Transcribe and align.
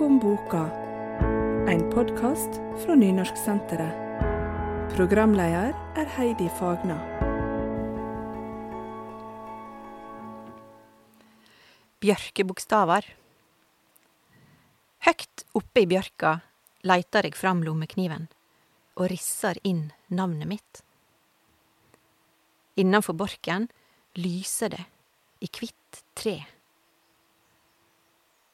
Om 0.00 0.18
boka. 0.18 0.62
En 1.68 1.82
podkast 1.92 2.56
fra 2.80 2.94
Nynorsksenteret. 2.96 3.92
Programleder 4.94 5.74
er 6.00 6.06
Heidi 6.14 6.46
Fagna. 6.56 6.96
Bjørkebokstaver. 12.00 13.04
Høgt 15.04 15.44
oppe 15.52 15.82
i 15.84 15.90
bjørka 15.90 16.38
leitar 16.88 17.28
eg 17.28 17.36
fram 17.36 17.60
lommekniven 17.66 18.30
og 18.96 19.10
risser 19.12 19.60
inn 19.68 19.90
navnet 20.08 20.48
mitt. 20.48 20.80
Innanfor 22.80 23.20
borken 23.20 23.68
lyser 24.16 24.72
det 24.72 24.86
i 25.44 25.52
kvitt 25.52 26.02
tre. 26.16 26.38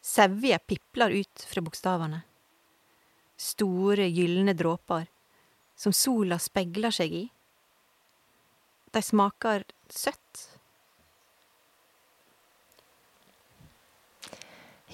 Sevje 0.06 0.58
pipler 0.58 1.10
ut 1.10 1.46
fra 1.50 1.62
bokstavene. 1.66 2.20
Store, 3.36 4.06
gylne 4.06 4.54
dråper 4.54 5.08
som 5.76 5.92
sola 5.92 6.38
spegler 6.40 6.94
seg 6.94 7.16
i. 7.24 7.24
De 8.94 9.02
smaker 9.02 9.66
søtt. 9.92 10.44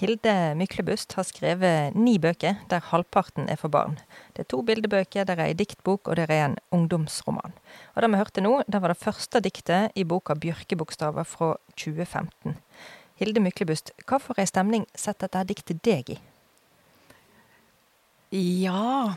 Hilde 0.01 0.33
Myklebust 0.59 1.13
har 1.15 1.23
skrevet 1.29 1.93
ni 1.95 2.17
bøker, 2.19 2.57
der 2.73 2.83
halvparten 2.89 3.45
er 3.47 3.61
for 3.61 3.71
barn. 3.71 3.99
Det 4.33 4.43
er 4.43 4.49
to 4.51 4.63
bildebøker, 4.65 5.29
der 5.29 5.37
er 5.37 5.51
ei 5.51 5.55
diktbok, 5.55 6.09
og 6.09 6.17
der 6.17 6.33
er 6.33 6.47
en 6.49 6.57
ungdomsroman. 6.73 7.53
Og 7.93 8.01
det 8.01 8.09
vi 8.11 8.19
hørte 8.19 8.43
nå, 8.43 8.55
det 8.65 8.81
var 8.81 8.91
det 8.91 8.99
første 8.99 9.39
diktet 9.45 9.93
i 9.95 10.03
boka 10.03 10.35
Bjørkebokstaver 10.35 11.29
fra 11.29 11.53
2015. 11.77 12.57
Hilde 13.21 13.41
Myklebust, 13.43 13.91
hva 14.07 14.19
for 14.21 14.39
ei 14.41 14.47
stemning 14.49 14.85
setter 14.97 15.29
dette 15.29 15.47
diktet 15.51 15.83
deg 15.85 16.15
i? 16.15 16.19
Ja 18.33 19.13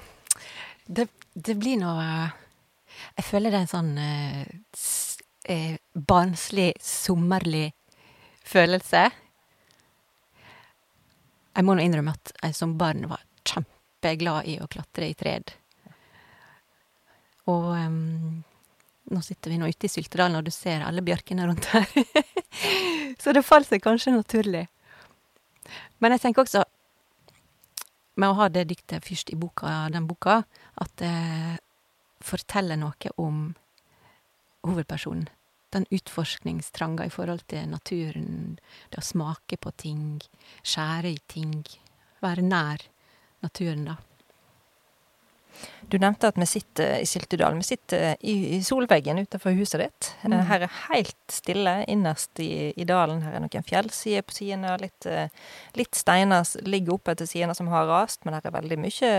Det, 0.84 1.06
det 1.32 1.54
blir 1.56 1.78
nå 1.80 1.92
Jeg 3.16 3.24
føler 3.24 3.50
det 3.50 3.58
er 3.58 3.64
en 3.64 3.70
sånn 3.72 3.94
eh, 3.98 4.42
eh, 5.48 5.78
barnslig, 5.92 6.74
sommerlig 6.80 7.70
følelse. 8.46 9.06
Jeg 11.56 11.64
må 11.64 11.74
nå 11.74 11.84
innrømme 11.84 12.12
at 12.12 12.34
jeg 12.42 12.56
som 12.56 12.76
barn 12.78 13.06
var 13.10 13.24
kjempeglad 13.48 14.48
i 14.52 14.58
å 14.60 14.68
klatre 14.70 15.08
i 15.08 15.16
tred. 15.18 15.54
Og 17.50 17.72
em, 17.78 18.44
nå 19.10 19.22
sitter 19.22 19.52
vi 19.52 19.58
nå 19.60 19.68
ute 19.70 19.86
i 19.86 19.90
Syltedalen, 19.90 20.38
og 20.38 20.46
du 20.46 20.52
ser 20.54 20.84
alle 20.86 21.04
bjørkene 21.04 21.46
rundt 21.46 21.68
her. 21.70 21.86
Så 23.22 23.34
det 23.34 23.44
falt 23.46 23.68
seg 23.70 23.84
kanskje 23.84 24.16
naturlig. 24.16 24.66
Men 26.02 26.14
jeg 26.14 26.24
tenker 26.24 26.44
også, 26.44 26.64
med 28.16 28.32
å 28.32 28.38
ha 28.40 28.48
det 28.52 28.66
diktet 28.70 29.04
først 29.04 29.30
i 29.32 29.38
boka, 29.38 29.86
den 29.92 30.08
boka, 30.08 30.40
at 30.80 30.92
det 31.00 31.14
forteller 32.24 32.78
noe 32.80 33.12
om 33.20 33.48
hovedpersonen. 34.66 35.28
Den 35.74 35.86
utforskningstranga 35.92 37.06
i 37.06 37.12
forhold 37.12 37.42
til 37.50 37.66
naturen, 37.68 38.56
det 38.90 39.02
å 39.02 39.04
smake 39.04 39.58
på 39.60 39.72
ting, 39.76 40.04
skjære 40.64 41.12
i 41.12 41.18
ting, 41.28 41.58
være 42.22 42.44
nær 42.46 42.86
naturen, 43.44 43.84
da. 43.90 43.96
Du 45.88 45.98
nevnte 46.02 46.26
at 46.32 46.38
vi 46.40 46.46
sitter 46.50 46.96
i 46.98 47.06
Syltedal. 47.06 47.54
Vi 47.60 47.62
sitter 47.62 48.16
i, 48.26 48.58
solveggen 48.66 49.20
utenfor 49.22 49.54
huset 49.54 49.84
ditt. 49.84 50.08
Mm. 50.24 50.32
Eh, 50.34 50.44
Her 50.48 50.64
er 50.66 50.74
helt 50.88 51.30
stille 51.30 51.76
innerst 51.86 52.42
i, 52.42 52.72
i 52.74 52.86
dalen. 52.88 53.22
Her 53.22 53.38
er 53.38 53.44
noen 53.44 53.66
fjellsider 53.68 54.26
på 54.26 54.34
sidene, 54.34 54.74
og 54.74 54.82
litt, 54.82 55.06
eh, 55.06 55.30
litt 55.78 55.94
steiner 55.94 56.42
ligger 56.66 56.98
oppe 56.98 57.14
til 57.20 57.30
sidene 57.30 57.54
som 57.54 57.70
har 57.70 57.86
rast, 57.86 58.24
men 58.26 58.34
her 58.34 58.48
er 58.50 58.56
veldig 58.58 58.80
mye 58.82 59.12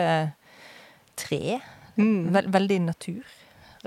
tre. 1.18 1.60
Vel, 1.98 2.52
veldig 2.54 2.82
natur, 2.86 3.24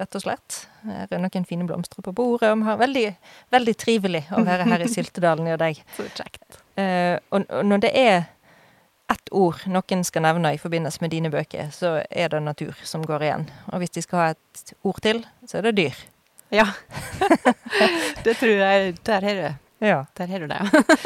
rett 0.01 0.17
og 0.19 0.25
slett. 0.25 0.65
Her 0.89 1.13
er 1.15 1.21
noen 1.23 1.47
fine 1.47 1.69
blomster 1.69 2.03
på 2.03 2.15
bordet. 2.17 2.49
og 2.51 2.59
vi 2.59 2.67
har 2.67 2.81
veldig, 2.81 3.07
veldig 3.55 3.77
trivelig 3.79 4.25
å 4.35 4.43
være 4.47 4.67
her 4.73 4.83
i 4.83 4.91
Syltedalen 4.97 5.53
og 5.53 5.61
deg. 5.63 5.85
Så 5.99 6.09
kjekt. 6.17 6.63
Uh, 6.81 7.21
og, 7.31 7.45
og 7.45 7.67
når 7.69 7.85
det 7.85 7.93
er 7.95 8.23
ett 9.11 9.29
ord 9.35 9.63
noen 9.67 10.05
skal 10.07 10.23
nevne 10.23 10.53
i 10.55 10.59
forbindelse 10.61 11.01
med 11.03 11.11
dine 11.15 11.31
bøker, 11.33 11.71
så 11.75 11.97
er 12.11 12.29
det 12.33 12.41
natur 12.45 12.77
som 12.87 13.03
går 13.07 13.25
igjen. 13.27 13.49
Og 13.73 13.83
hvis 13.83 13.91
de 13.97 14.03
skal 14.05 14.19
ha 14.23 14.29
et 14.35 14.73
ord 14.87 15.01
til, 15.03 15.25
så 15.47 15.59
er 15.59 15.69
det 15.69 15.77
dyr. 15.81 15.99
Ja. 16.55 16.67
det 18.25 18.37
tror 18.41 18.51
jeg 18.57 18.97
Der 19.07 19.23
har 19.27 19.35
du 19.41 19.87
Ja. 19.87 20.05
Der 20.19 20.27
har 20.27 20.39
du 20.41 20.47
det. 20.47 20.61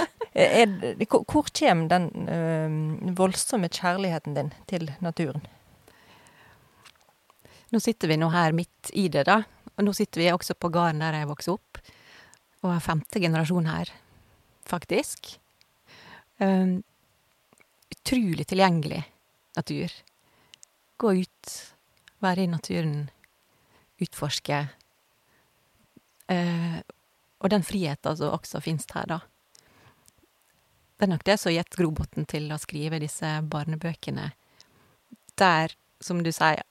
Er, 0.34 0.66
det- 0.66 1.06
hvor 1.08 1.22
hvor 1.30 1.46
kommer 1.54 1.86
den 1.88 2.08
ø, 2.28 3.12
voldsomme 3.14 3.68
kjærligheten 3.70 4.34
din 4.34 4.48
til 4.66 4.88
naturen? 5.00 5.44
Nå 7.70 7.78
sitter 7.78 8.08
vi 8.10 8.16
nå 8.18 8.28
her 8.32 8.50
midt 8.52 8.90
i 8.98 9.06
det, 9.08 9.26
da. 9.28 9.36
Og 9.78 9.84
nå 9.86 9.92
sitter 9.94 10.20
vi 10.24 10.32
også 10.32 10.54
på 10.58 10.70
gården 10.74 10.98
der 11.04 11.20
jeg 11.20 11.28
vokste 11.30 11.54
opp. 11.54 11.78
Og 12.64 12.72
er 12.74 12.82
femte 12.82 13.20
generasjon 13.22 13.66
her, 13.70 13.92
faktisk. 14.66 15.36
Um, 16.42 16.82
utrolig 18.04 18.46
tilgjengelig 18.46 19.02
natur. 19.56 19.92
Gå 20.96 21.12
ut, 21.14 21.52
være 22.20 22.44
i 22.44 22.46
naturen, 22.46 23.08
utforske. 24.00 24.58
Eh, 26.28 26.76
og 27.40 27.50
den 27.50 27.64
friheten 27.64 28.16
som 28.16 28.36
også 28.36 28.60
finnes 28.60 28.86
her, 28.92 29.08
da. 29.08 29.18
Det 30.94 31.08
er 31.08 31.12
nok 31.14 31.24
det 31.24 31.38
som 31.40 31.50
har 31.50 31.62
gitt 31.62 31.76
grobunn 31.80 32.28
til 32.28 32.52
å 32.52 32.60
skrive 32.60 33.00
disse 33.00 33.40
barnebøkene. 33.50 34.30
Der, 35.40 35.72
som 36.00 36.22
du 36.22 36.30
sier, 36.32 36.62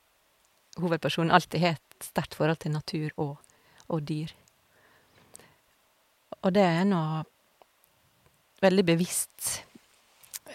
hovedpersonen 0.78 1.34
alltid 1.34 1.62
har 1.66 1.76
et 1.76 2.08
sterkt 2.08 2.38
forhold 2.38 2.62
til 2.62 2.78
natur 2.78 3.10
og, 3.18 3.36
og 3.90 4.06
dyr. 4.06 4.32
Og 6.44 6.54
det 6.54 6.64
er 6.64 6.88
nå 6.88 7.04
veldig 8.64 8.86
bevisst 8.86 9.64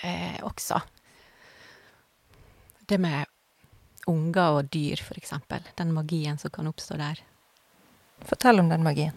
eh, 0.03 0.39
også. 0.47 0.81
Det 2.89 2.99
med 3.01 3.27
unger 4.09 4.61
og 4.61 4.71
dyr, 4.73 5.01
for 5.05 5.19
eksempel. 5.21 5.65
Den 5.77 5.93
magien 5.93 6.39
som 6.41 6.53
kan 6.53 6.69
oppstå 6.71 6.97
der. 7.01 7.21
Fortell 8.27 8.61
om 8.61 8.71
den 8.71 8.87
magien. 8.87 9.17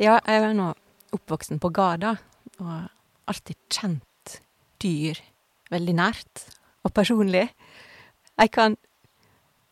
Ja, 0.00 0.18
jeg 0.26 0.42
er 0.42 0.54
nå 0.56 0.72
oppvoksen 1.12 1.60
på 1.60 1.72
gard, 1.74 2.06
og 2.60 2.72
alltid 3.28 3.58
kjent 3.70 4.40
dyr 4.80 5.18
veldig 5.70 5.94
nært 5.98 6.46
og 6.86 6.94
personlig. 6.96 7.50
Jeg 8.40 8.50
kan, 8.54 8.76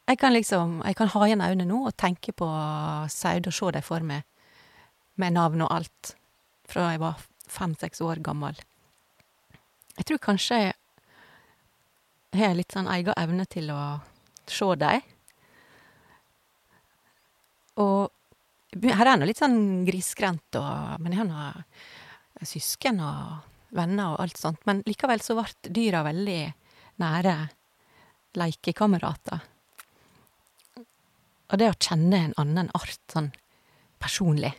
jeg 0.09 0.19
kan 0.19 0.33
liksom 0.33 0.83
Jeg 0.85 0.97
kan 0.97 1.09
ha 1.09 1.25
igjen 1.27 1.41
øynene 1.41 1.69
nå 1.69 1.87
og 1.89 1.97
tenke 1.97 2.33
på 2.33 2.49
sau 3.09 3.39
og 3.39 3.53
se 3.53 3.73
dem 3.73 3.83
for 3.83 4.05
meg 4.05 4.23
med 5.19 5.35
navn 5.35 5.65
og 5.67 5.73
alt, 5.75 6.15
fra 6.69 6.93
jeg 6.93 7.01
var 7.01 7.19
fem-seks 7.49 8.01
år 8.01 8.21
gammel. 8.23 8.55
Jeg 9.99 10.07
tror 10.07 10.21
kanskje 10.23 10.61
jeg 10.63 12.39
har 12.39 12.55
litt 12.55 12.75
sånn 12.75 12.91
egen 12.93 13.17
evne 13.19 13.47
til 13.51 13.71
å 13.75 13.81
se 14.49 14.69
dem. 14.79 15.03
Og 17.83 18.85
her 18.85 19.11
er 19.11 19.19
nå 19.19 19.27
litt 19.29 19.41
sånn 19.41 19.85
grisgrendt, 19.89 20.59
men 21.03 21.15
jeg 21.15 21.23
har 21.23 21.29
nå 21.29 22.47
søsken 22.47 23.01
og 23.03 23.75
venner 23.75 24.15
og 24.15 24.23
alt 24.23 24.39
sånt. 24.39 24.63
Men 24.69 24.85
likevel 24.87 25.23
så 25.25 25.37
ble 25.39 25.73
dyra 25.75 26.05
veldig 26.07 26.41
nære 27.03 27.35
lekekamerater. 28.39 29.43
Og 31.49 31.59
det 31.59 31.71
å 31.73 31.79
kjenne 31.81 32.23
en 32.29 32.39
annen 32.41 32.71
art 32.77 33.01
sånn 33.11 33.33
personlig 33.99 34.53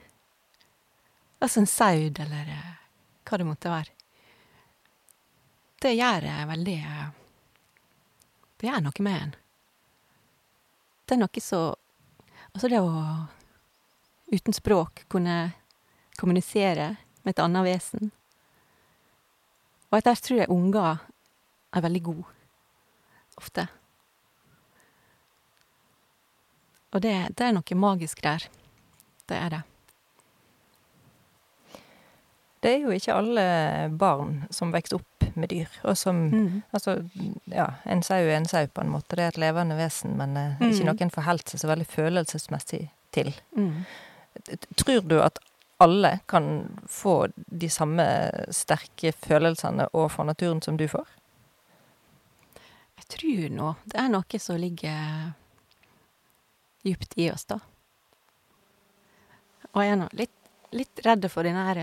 Altså 1.40 1.62
en 1.62 1.70
sau, 1.72 2.10
eller 2.20 2.50
eh, 2.52 2.72
hva 3.24 3.38
det 3.40 3.46
måtte 3.48 3.70
være. 3.72 3.94
Det 5.80 5.94
gjør 5.96 6.26
veldig 6.50 6.78
Det 8.60 8.68
gjør 8.68 8.82
noe 8.84 9.04
med 9.06 9.22
en. 9.24 9.36
Det 11.06 11.16
er 11.16 11.22
noe 11.22 11.44
så 11.44 11.62
Altså 12.50 12.68
det 12.68 12.80
å 12.82 12.90
uten 14.34 14.56
språk 14.58 15.04
kunne 15.08 15.52
kommunisere 16.18 16.96
med 17.22 17.32
et 17.32 17.42
annet 17.44 17.68
vesen. 17.68 18.10
Og 19.90 20.02
der 20.04 20.18
tror 20.18 20.42
jeg 20.42 20.52
unger 20.52 20.98
er 21.78 21.86
veldig 21.86 22.02
gode. 22.10 22.26
Ofte. 23.38 23.68
Og 26.90 27.06
det, 27.06 27.16
det 27.38 27.46
er 27.46 27.54
noe 27.56 27.80
magisk 27.86 28.26
der. 28.26 28.50
Det 29.30 29.38
er 29.38 29.54
det. 29.54 29.64
Det 32.60 32.74
er 32.74 32.82
jo 32.84 32.92
ikke 32.92 33.16
alle 33.16 33.44
barn 33.96 34.42
som 34.52 34.74
vokser 34.74 35.00
opp 35.00 35.28
med 35.40 35.52
dyr, 35.54 35.70
og 35.84 35.98
som 35.98 36.18
Mm. 36.30 36.62
Altså, 36.74 37.10
ja, 37.46 37.68
en 37.86 38.04
sau 38.04 38.18
er 38.18 38.36
en 38.38 38.46
sau, 38.46 38.68
på 38.68 38.82
en 38.82 38.90
måte. 38.90 39.16
Det 39.16 39.24
er 39.24 39.28
et 39.28 39.38
levende 39.38 39.78
vesen, 39.78 40.18
men 40.18 40.34
mm. 40.34 40.72
ikke 40.72 40.86
noen 40.86 41.10
forholder 41.10 41.50
seg 41.50 41.60
så 41.60 41.68
veldig 41.68 41.88
følelsesmessig 41.88 42.90
til. 43.12 43.34
Mm. 43.56 43.86
Tror 44.76 45.02
du 45.08 45.22
at 45.22 45.40
alle 45.80 46.20
kan 46.28 46.78
få 46.88 47.28
de 47.36 47.70
samme 47.70 48.04
sterke 48.52 49.14
følelsene 49.16 49.88
overfor 49.94 50.28
naturen 50.28 50.62
som 50.62 50.78
du 50.78 50.88
får? 50.88 51.08
Jeg 53.00 53.08
tror 53.16 53.50
nå 53.56 53.74
det 53.86 54.00
er 54.02 54.10
noe 54.12 54.40
som 54.44 54.60
ligger 54.60 55.32
djupt 56.84 57.16
i 57.16 57.30
oss, 57.32 57.46
da. 57.48 57.60
Og 59.72 59.84
jeg 59.84 59.94
er 59.94 60.00
nå 60.02 60.08
litt, 60.18 60.36
litt 60.76 61.02
redd 61.06 61.28
for 61.32 61.48
denne 61.48 61.64
her 61.70 61.82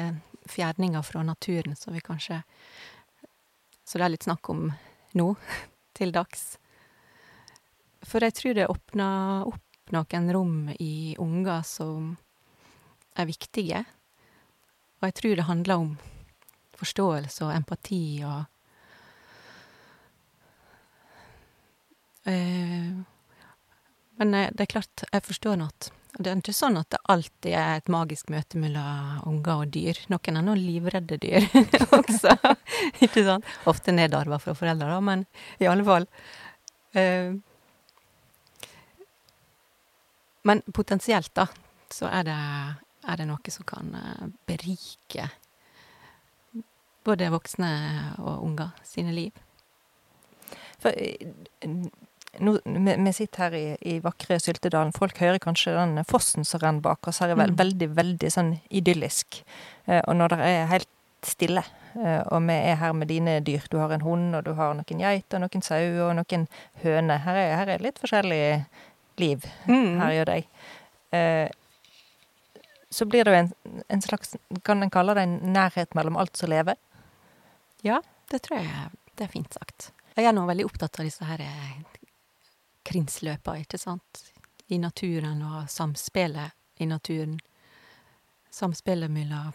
fjerninga 0.50 1.02
fra 1.02 1.22
naturen 1.22 1.76
som 1.76 1.94
vi 1.94 2.00
kanskje 2.00 2.43
Så 3.87 3.98
det 3.98 4.04
er 4.04 4.10
litt 4.10 4.26
snakk 4.26 4.48
om 4.50 4.72
nå, 5.14 5.26
til 5.96 6.12
dags. 6.12 6.56
For 8.02 8.22
jeg 8.22 8.34
tror 8.34 8.54
det 8.54 8.66
åpner 8.70 9.46
opp 9.46 9.93
noen 9.94 10.32
rom 10.34 10.56
i 10.82 11.14
unger 11.22 11.62
som 11.62 12.16
er 13.14 13.28
viktige. 13.31 13.84
Og 14.98 15.08
jeg 15.08 15.16
tror 15.20 15.37
det 15.37 15.46
handler 15.46 15.82
om 15.84 15.96
forståelse 16.76 17.46
og 17.46 17.54
empati 17.54 18.04
og 18.26 18.44
eh, 22.28 22.90
Men 24.16 24.34
eh, 24.34 24.50
det 24.52 24.64
er 24.64 24.72
klart, 24.72 25.04
jeg 25.12 25.22
forstår 25.22 25.56
nå 25.60 25.69
det 26.17 26.31
er 26.31 26.38
ikke 26.41 26.55
sånn 26.56 26.79
at 26.81 26.88
det 26.94 27.00
alltid 27.12 27.53
er 27.53 27.81
et 27.81 27.91
magisk 27.93 28.31
møte 28.32 28.61
mellom 28.61 29.19
unger 29.29 29.64
og 29.67 29.73
dyr. 29.75 29.99
Noen 30.12 30.38
er 30.41 30.47
nå 30.47 30.55
livredde 30.56 31.19
dyr 31.20 31.44
også, 31.99 32.32
ikke 33.05 33.25
sant? 33.26 33.50
Ofte 33.69 33.93
nedarva 33.93 34.38
fra 34.41 34.55
foreldre, 34.56 34.88
da, 34.94 35.03
men 35.05 35.26
i 35.61 35.69
alle 35.69 35.85
fall. 35.87 36.08
Uh, 36.97 37.37
men 40.47 40.62
potensielt, 40.73 41.35
da, 41.35 41.49
så 41.93 42.08
er 42.08 42.29
det, 42.29 42.38
er 43.11 43.20
det 43.20 43.26
noe 43.29 43.53
som 43.53 43.67
kan 43.67 43.91
eh, 43.99 44.29
berike 44.47 45.26
både 47.06 47.31
voksne 47.35 47.70
og 48.23 48.44
unger 48.47 48.70
sine 48.87 49.14
liv. 49.14 49.35
For 50.82 50.94
nå, 52.40 52.58
vi, 52.64 53.12
sitter 53.12 53.38
her 53.46 53.54
i, 53.58 53.64
i 53.80 53.98
vakre 54.04 54.38
Syltedalen. 54.40 54.92
Folk 54.96 55.18
hører 55.18 55.38
kanskje 55.42 55.74
den 55.76 56.04
fossen 56.04 56.44
som 56.44 56.60
renner 56.62 56.80
bak 56.84 57.06
oss. 57.08 57.18
Her 57.22 57.30
er 57.34 57.40
vel, 57.40 57.50
Mm. 57.54 57.56
veldig, 57.56 57.88
veldig 57.96 58.30
sånn 58.32 58.52
idyllisk. 58.70 59.42
Eh, 59.86 60.00
og 60.06 60.16
når 60.16 60.28
det 60.34 60.38
er 60.40 60.66
helt 60.72 60.88
stille, 61.22 61.62
eh, 61.96 62.22
og 62.30 62.42
vi 62.46 62.52
er 62.52 62.76
her 62.76 62.92
med 62.92 63.08
dine 63.08 63.40
dyr 63.40 63.66
Du 63.70 63.78
har 63.78 63.90
en 63.92 64.00
hund, 64.04 64.34
og 64.36 64.44
du 64.44 64.52
har 64.54 64.74
noen 64.74 65.00
geiter, 65.00 65.38
noen 65.38 65.62
sauer 65.62 66.10
og 66.10 66.14
noen 66.16 66.46
høner. 66.82 67.18
Her 67.24 67.36
er, 67.36 67.56
her 67.56 67.68
er 67.74 67.78
litt 67.78 67.98
forskjellig 67.98 68.64
liv 69.18 69.44
Mm. 69.66 69.98
her 70.00 70.12
gjør 70.12 70.24
deg. 70.26 70.46
Eh, 71.12 71.48
så 72.90 73.04
blir 73.08 73.24
det 73.24 73.32
jo 73.32 73.38
en, 73.38 73.52
en 73.90 74.00
slags 74.02 74.36
Kan 74.64 74.82
en 74.82 74.90
kalle 74.90 75.14
det 75.14 75.22
en 75.26 75.38
nærhet 75.52 75.94
mellom 75.94 76.16
alt 76.16 76.36
som 76.36 76.50
lever? 76.50 76.76
Ja, 77.82 78.00
det 78.30 78.42
tror 78.42 78.58
jeg 78.60 78.68
det 79.16 79.24
er 79.24 79.32
fint 79.32 79.52
sagt. 79.52 79.90
Jeg 80.16 80.26
er 80.26 80.32
nå 80.32 80.46
veldig 80.48 80.64
opptatt 80.66 80.98
av 81.00 81.04
disse 81.06 81.24
her 81.24 81.40
krinsløpa, 82.86 83.56
ikke 83.60 83.78
sant, 83.80 84.22
i 84.70 84.78
naturen 84.82 85.42
og 85.46 85.70
samspillet 85.70 86.82
i 86.82 86.88
naturen. 86.88 87.36
Samspillet 88.50 89.12
mellom 89.12 89.52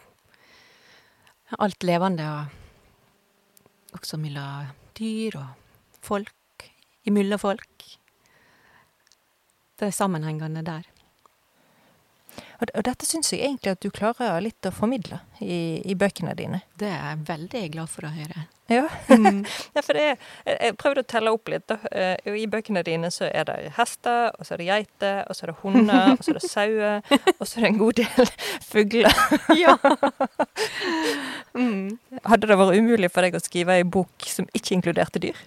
alt 1.59 1.83
levende 1.83 2.27
og 2.31 3.97
også 3.97 4.19
mellom 4.21 4.71
dyr 4.97 5.39
og 5.39 5.99
folk, 6.03 6.67
imellom 7.07 7.41
folk. 7.41 7.87
Det 9.79 9.89
er 9.89 9.95
sammenhengende 9.95 10.63
der. 10.65 10.90
Og, 12.61 12.71
og 12.77 12.85
dette 12.85 13.07
syns 13.09 13.31
jeg 13.33 13.41
egentlig 13.41 13.73
at 13.73 13.81
du 13.81 13.89
klarer 13.93 14.39
litt 14.43 14.67
å 14.67 14.71
formidle 14.73 15.17
i, 15.41 15.81
i 15.81 15.95
bøkene 15.97 16.35
dine. 16.37 16.61
Det 16.77 16.89
er 16.89 17.11
jeg 17.11 17.23
veldig 17.27 17.61
glad 17.73 17.91
for 17.91 18.07
å 18.07 18.11
høre. 18.13 18.47
Ja. 18.71 18.85
Mm. 19.09 19.41
Ja, 19.75 19.81
for 19.83 19.97
er, 19.97 20.19
jeg 20.45 20.75
prøvde 20.79 21.01
å 21.03 21.07
telle 21.09 21.33
opp 21.33 21.49
litt. 21.51 21.73
Eh, 21.91 22.35
I 22.37 22.45
bøkene 22.51 22.83
dine 22.87 23.09
så 23.11 23.25
er 23.27 23.47
det 23.49 23.73
hester, 23.75 24.29
og 24.37 24.45
så 24.45 24.55
er 24.55 24.61
det 24.61 24.67
geiter, 24.69 25.21
og 25.25 25.35
så 25.35 25.45
er 25.45 25.51
det 25.51 25.57
hunder, 25.63 26.11
og 26.13 26.21
så 26.23 26.33
er 26.33 26.39
det 26.39 26.51
sauer, 26.51 27.15
og 27.39 27.43
så 27.47 27.57
er 27.57 27.65
det 27.65 27.71
en 27.71 27.81
god 27.81 28.01
del 28.01 28.33
fugler. 28.67 29.23
ja. 29.59 29.75
mm. 31.57 31.97
Hadde 32.29 32.51
det 32.51 32.59
vært 32.61 32.77
umulig 32.77 33.11
for 33.11 33.25
deg 33.25 33.39
å 33.39 33.43
skrive 33.43 33.79
ei 33.79 33.87
bok 33.87 34.29
som 34.29 34.47
ikke 34.55 34.77
inkluderte 34.77 35.23
dyr? 35.23 35.39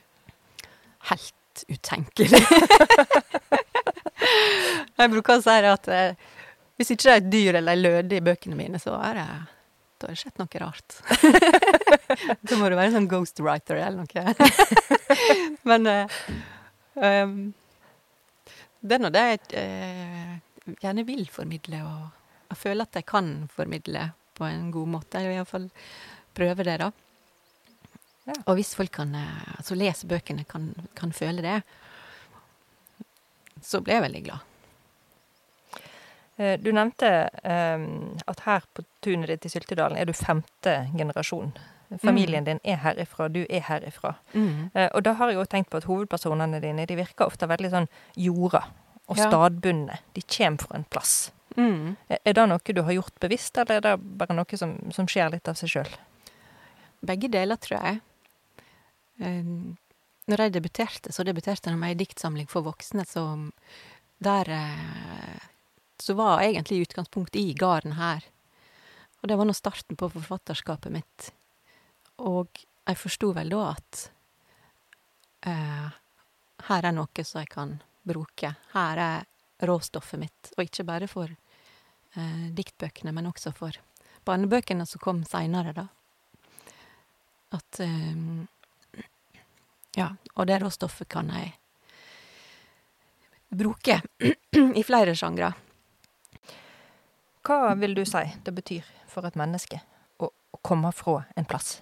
helt 1.11 1.65
utenkelig. 1.69 2.41
jeg 4.99 5.13
bruker 5.13 5.39
å 5.39 5.45
si 5.45 5.57
at 5.71 5.91
eh, 5.93 6.17
hvis 6.79 6.91
ikke 6.95 7.07
det 7.07 7.13
er 7.13 7.21
et 7.21 7.33
dyr 7.33 7.59
eller 7.61 7.77
ei 7.77 7.83
løde 7.83 8.17
i 8.17 8.25
bøkene 8.25 8.59
mine, 8.59 8.81
så 8.83 8.97
er 8.99 9.21
det 9.21 9.29
da 9.95 10.09
har 10.09 10.11
det 10.11 10.21
skjedd 10.21 10.41
noe 10.41 10.61
rart. 10.61 10.97
da 12.49 12.57
må 12.59 12.69
du 12.69 12.75
være 12.77 12.93
sånn 12.97 13.07
ghostwriter 13.09 13.79
eller 13.79 14.03
noe. 14.03 14.35
Men 15.71 15.87
uh, 15.89 16.19
um, 16.99 17.39
det 18.83 18.97
er 18.99 19.05
nå 19.05 19.13
det 19.15 19.23
jeg 19.31 19.41
uh, 19.55 20.75
gjerne 20.83 21.07
vil 21.09 21.25
formidle, 21.33 21.81
og 21.87 22.51
jeg 22.51 22.61
føler 22.67 22.89
at 22.89 22.99
jeg 23.01 23.09
kan 23.09 23.33
formidle 23.55 24.11
på 24.35 24.47
en 24.49 24.69
god 24.75 24.93
måte. 24.97 25.23
Jeg 25.23 25.31
vil 25.31 25.39
iallfall 25.39 25.71
prøve 26.35 26.67
det, 26.67 26.77
da. 26.83 26.91
Ja. 28.25 28.37
Og 28.49 28.59
hvis 28.59 28.73
folk 28.77 28.93
kan, 28.97 29.13
eh, 29.15 29.49
altså 29.59 29.77
leser 29.77 30.09
bøkene, 30.09 30.47
kan, 30.49 30.71
kan 30.97 31.13
føle 31.13 31.45
det, 31.45 31.59
så 33.63 33.83
blir 33.85 33.99
jeg 33.99 34.05
veldig 34.07 34.23
glad. 34.25 34.54
Eh, 36.39 36.57
Du 36.61 36.73
nevnte 36.73 37.11
eh, 37.45 37.79
at 38.27 38.41
her 38.47 38.63
på 38.75 38.85
tunet 39.03 39.29
ditt 39.29 39.47
i 39.47 39.49
Syltedalen 39.53 39.97
er 39.99 40.05
du 40.07 40.13
femte 40.13 40.89
generasjon. 40.97 41.53
Familien 42.03 42.45
din 42.45 42.59
er 42.65 42.77
herifra, 42.83 43.29
du 43.31 43.45
er 43.49 43.61
herifra. 43.69 44.15
Mm. 44.35 44.71
Eh, 44.75 44.89
Og 44.95 45.03
da 45.05 45.13
har 45.15 45.29
jeg 45.31 45.37
jo 45.39 45.45
tenkt 45.45 45.71
på 45.71 45.77
at 45.79 45.85
hovedpersonene 45.87 46.61
dine 46.61 46.87
de 46.87 46.97
virker 46.97 47.27
ofte 47.29 47.47
veldig 47.47 47.71
sånn 47.71 47.89
jorda 48.17 48.65
og 49.07 49.17
Ja. 49.19 49.29
stadbundne. 49.29 49.99
De 50.15 50.23
kommer 50.23 50.59
fra 50.59 50.77
en 50.77 50.85
plass. 50.91 51.31
Mm. 51.57 51.97
Er 52.11 52.33
det 52.33 52.49
noe 52.49 52.59
du 52.75 52.83
har 52.83 52.93
gjort 52.93 53.21
bevisst, 53.21 53.57
eller 53.59 53.77
er 53.77 53.81
det 53.81 54.19
bare 54.19 54.35
noe 54.35 54.57
som, 54.59 54.91
som 54.91 55.07
skjer 55.07 55.31
litt 55.31 55.47
av 55.49 55.55
seg 55.55 55.69
sjøl? 55.69 55.93
Begge 57.05 57.29
deler, 57.31 57.57
tror 57.57 57.79
jeg. 57.85 58.01
Når 60.27 60.41
jeg 60.41 60.53
debuterte, 60.57 61.13
så 61.13 61.23
debuterte 61.23 61.71
jeg 61.71 61.79
med 61.79 61.93
ei 61.93 61.99
diktsamling 62.01 62.49
for 62.51 62.63
voksne 62.67 63.05
som 63.07 63.53
Der 64.25 64.49
eh, 64.49 65.39
så 66.05 66.15
var 66.15 66.43
egentlig 66.45 66.83
utgangspunktet 66.85 67.41
i 67.41 67.55
gården 67.57 67.97
her. 67.97 68.25
Og 69.23 69.29
det 69.29 69.37
var 69.41 69.49
nå 69.49 69.55
starten 69.57 69.97
på 69.97 70.11
forfatterskapet 70.13 70.93
mitt. 70.93 71.31
Og 72.21 72.61
jeg 72.85 73.01
forsto 73.01 73.31
vel 73.33 73.55
da 73.55 73.63
at 73.71 74.03
eh, 75.49 75.87
her 76.69 76.89
er 76.91 76.93
noe 76.93 77.25
som 77.25 77.41
jeg 77.41 77.49
kan 77.57 77.73
bruke. 78.05 78.53
Her 78.75 79.01
er 79.01 79.25
råstoffet 79.65 80.21
mitt. 80.21 80.53
Og 80.59 80.67
ikke 80.67 80.85
bare 80.85 81.09
for 81.09 81.33
eh, 81.33 82.47
diktbøkene, 82.53 83.17
men 83.17 83.33
også 83.33 83.55
for 83.57 83.81
barnebøkene 84.29 84.85
som 84.85 85.01
kom 85.01 85.25
seinere, 85.29 85.73
da. 85.73 85.89
At 87.57 87.81
eh, 87.81 88.17
Ja, 89.95 90.09
og 90.35 90.49
det 90.51 90.59
råstoffet 90.59 91.09
kan 91.09 91.29
jeg 91.31 91.55
bruke 93.55 94.03
i 94.81 94.83
flere 94.83 95.15
sjangre. 95.17 95.55
Hva 97.45 97.75
vil 97.77 97.93
du 97.93 98.05
si 98.09 98.23
det 98.45 98.53
betyr 98.57 98.87
for 99.11 99.27
et 99.29 99.37
menneske 99.37 99.81
å, 100.17 100.31
komme 100.65 100.93
fra 100.97 101.19
en 101.37 101.45
plass? 101.45 101.77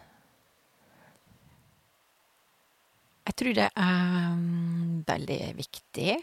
Jeg 3.23 3.37
tror 3.39 3.55
det 3.55 3.69
er 3.71 4.33
mm, 4.35 5.05
veldig 5.07 5.39
viktig. 5.55 6.17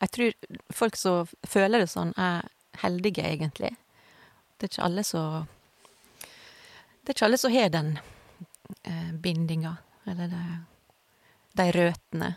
Jeg 0.00 0.12
tror 0.16 0.56
folk 0.72 0.96
som 0.96 1.28
føler 1.44 1.84
det 1.84 1.90
sånn, 1.92 2.14
er 2.16 2.48
heldige, 2.80 3.26
egentlig. 3.28 3.74
Det 4.56 4.66
er 4.66 4.72
ikke 4.72 4.86
alle 4.88 5.04
som 5.04 5.44
Det 7.02 7.12
er 7.12 7.18
ikke 7.18 7.28
alle 7.28 7.40
som 7.40 7.52
har 7.52 7.68
den 7.74 7.92
eh, 8.84 9.12
bindinga, 9.12 9.74
eller 10.08 10.32
det, 10.32 10.44
de 11.60 11.68
røttene. 11.76 12.32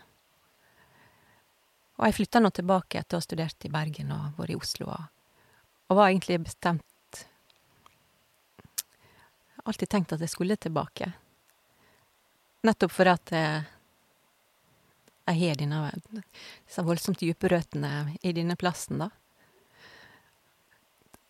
Og 1.96 2.06
jeg 2.08 2.16
flytta 2.18 2.40
nå 2.42 2.50
tilbake 2.52 3.00
etter 3.00 3.16
å 3.16 3.22
ha 3.22 3.24
studert 3.24 3.64
i 3.64 3.72
Bergen 3.72 4.12
og 4.12 4.40
vært 4.40 4.52
i 4.52 4.60
Oslo, 4.60 4.92
og, 4.92 5.13
og 5.94 6.00
var 6.00 6.10
egentlig 6.10 6.42
bestemt 6.42 6.82
Alltid 9.64 9.88
tenkt 9.88 10.12
at 10.12 10.20
jeg 10.20 10.28
skulle 10.28 10.58
tilbake. 10.60 11.06
Nettopp 12.68 12.92
fordi 12.92 13.12
at 13.14 13.30
jeg, 13.32 13.62
jeg 15.30 15.38
har 15.38 15.56
denne, 15.56 15.78
disse 16.66 16.84
voldsomt 16.84 17.22
dype 17.22 17.48
røttene 17.48 17.92
i 18.20 18.34
denne 18.36 18.58
plassen, 18.60 19.00
da. 19.00 19.08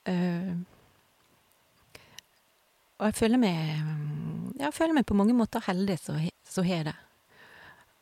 Uh, 0.09 0.59
og 2.99 3.06
jeg 3.09 3.16
føler 3.16 3.40
meg 3.40 4.59
Jeg 4.59 4.75
føler 4.76 4.99
meg 4.99 5.06
på 5.09 5.16
mange 5.16 5.37
måter 5.38 5.62
heldig 5.68 5.97
som 6.02 6.66
har 6.66 6.90
det. 6.90 6.97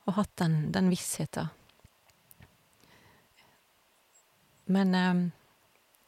Og 0.08 0.16
hatt 0.16 0.32
den, 0.40 0.56
den 0.72 0.88
vissheten. 0.88 1.52
Men 4.72 4.96
eh, 4.96 5.22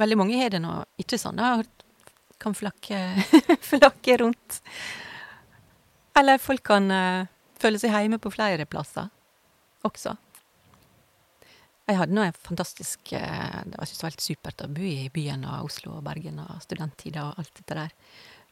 veldig 0.00 0.18
mange 0.18 0.38
har 0.40 0.52
det 0.54 0.62
nå 0.64 0.76
ikke 1.00 1.18
sånn. 1.20 1.40
Da, 1.40 1.58
kan 2.42 2.54
flakke, 2.56 3.00
flakke 3.72 4.18
rundt. 4.20 4.60
Eller 6.18 6.38
folk 6.42 6.64
kan 6.66 6.90
uh, 6.92 7.30
føle 7.60 7.80
seg 7.80 7.94
hjemme 7.94 8.20
på 8.22 8.32
flere 8.34 8.66
plasser. 8.68 9.08
også. 9.86 10.16
Jeg 11.84 11.98
hadde 11.98 12.16
nå 12.16 12.22
en 12.24 12.36
fantastisk 12.46 13.10
eh, 13.12 13.56
Det 13.68 13.76
var, 13.76 13.84
ikke 13.84 13.98
så 13.98 14.06
helt 14.06 14.22
supert 14.24 14.62
å 14.64 14.70
bo 14.72 14.86
i 14.88 15.10
byen 15.12 15.42
og 15.44 15.66
Oslo 15.66 15.98
og 15.98 16.06
Bergen 16.06 16.38
og 16.40 16.62
studenttida 16.64 17.26
og 17.26 17.42
alt 17.42 17.52
dette 17.58 17.76
der. 17.76 17.90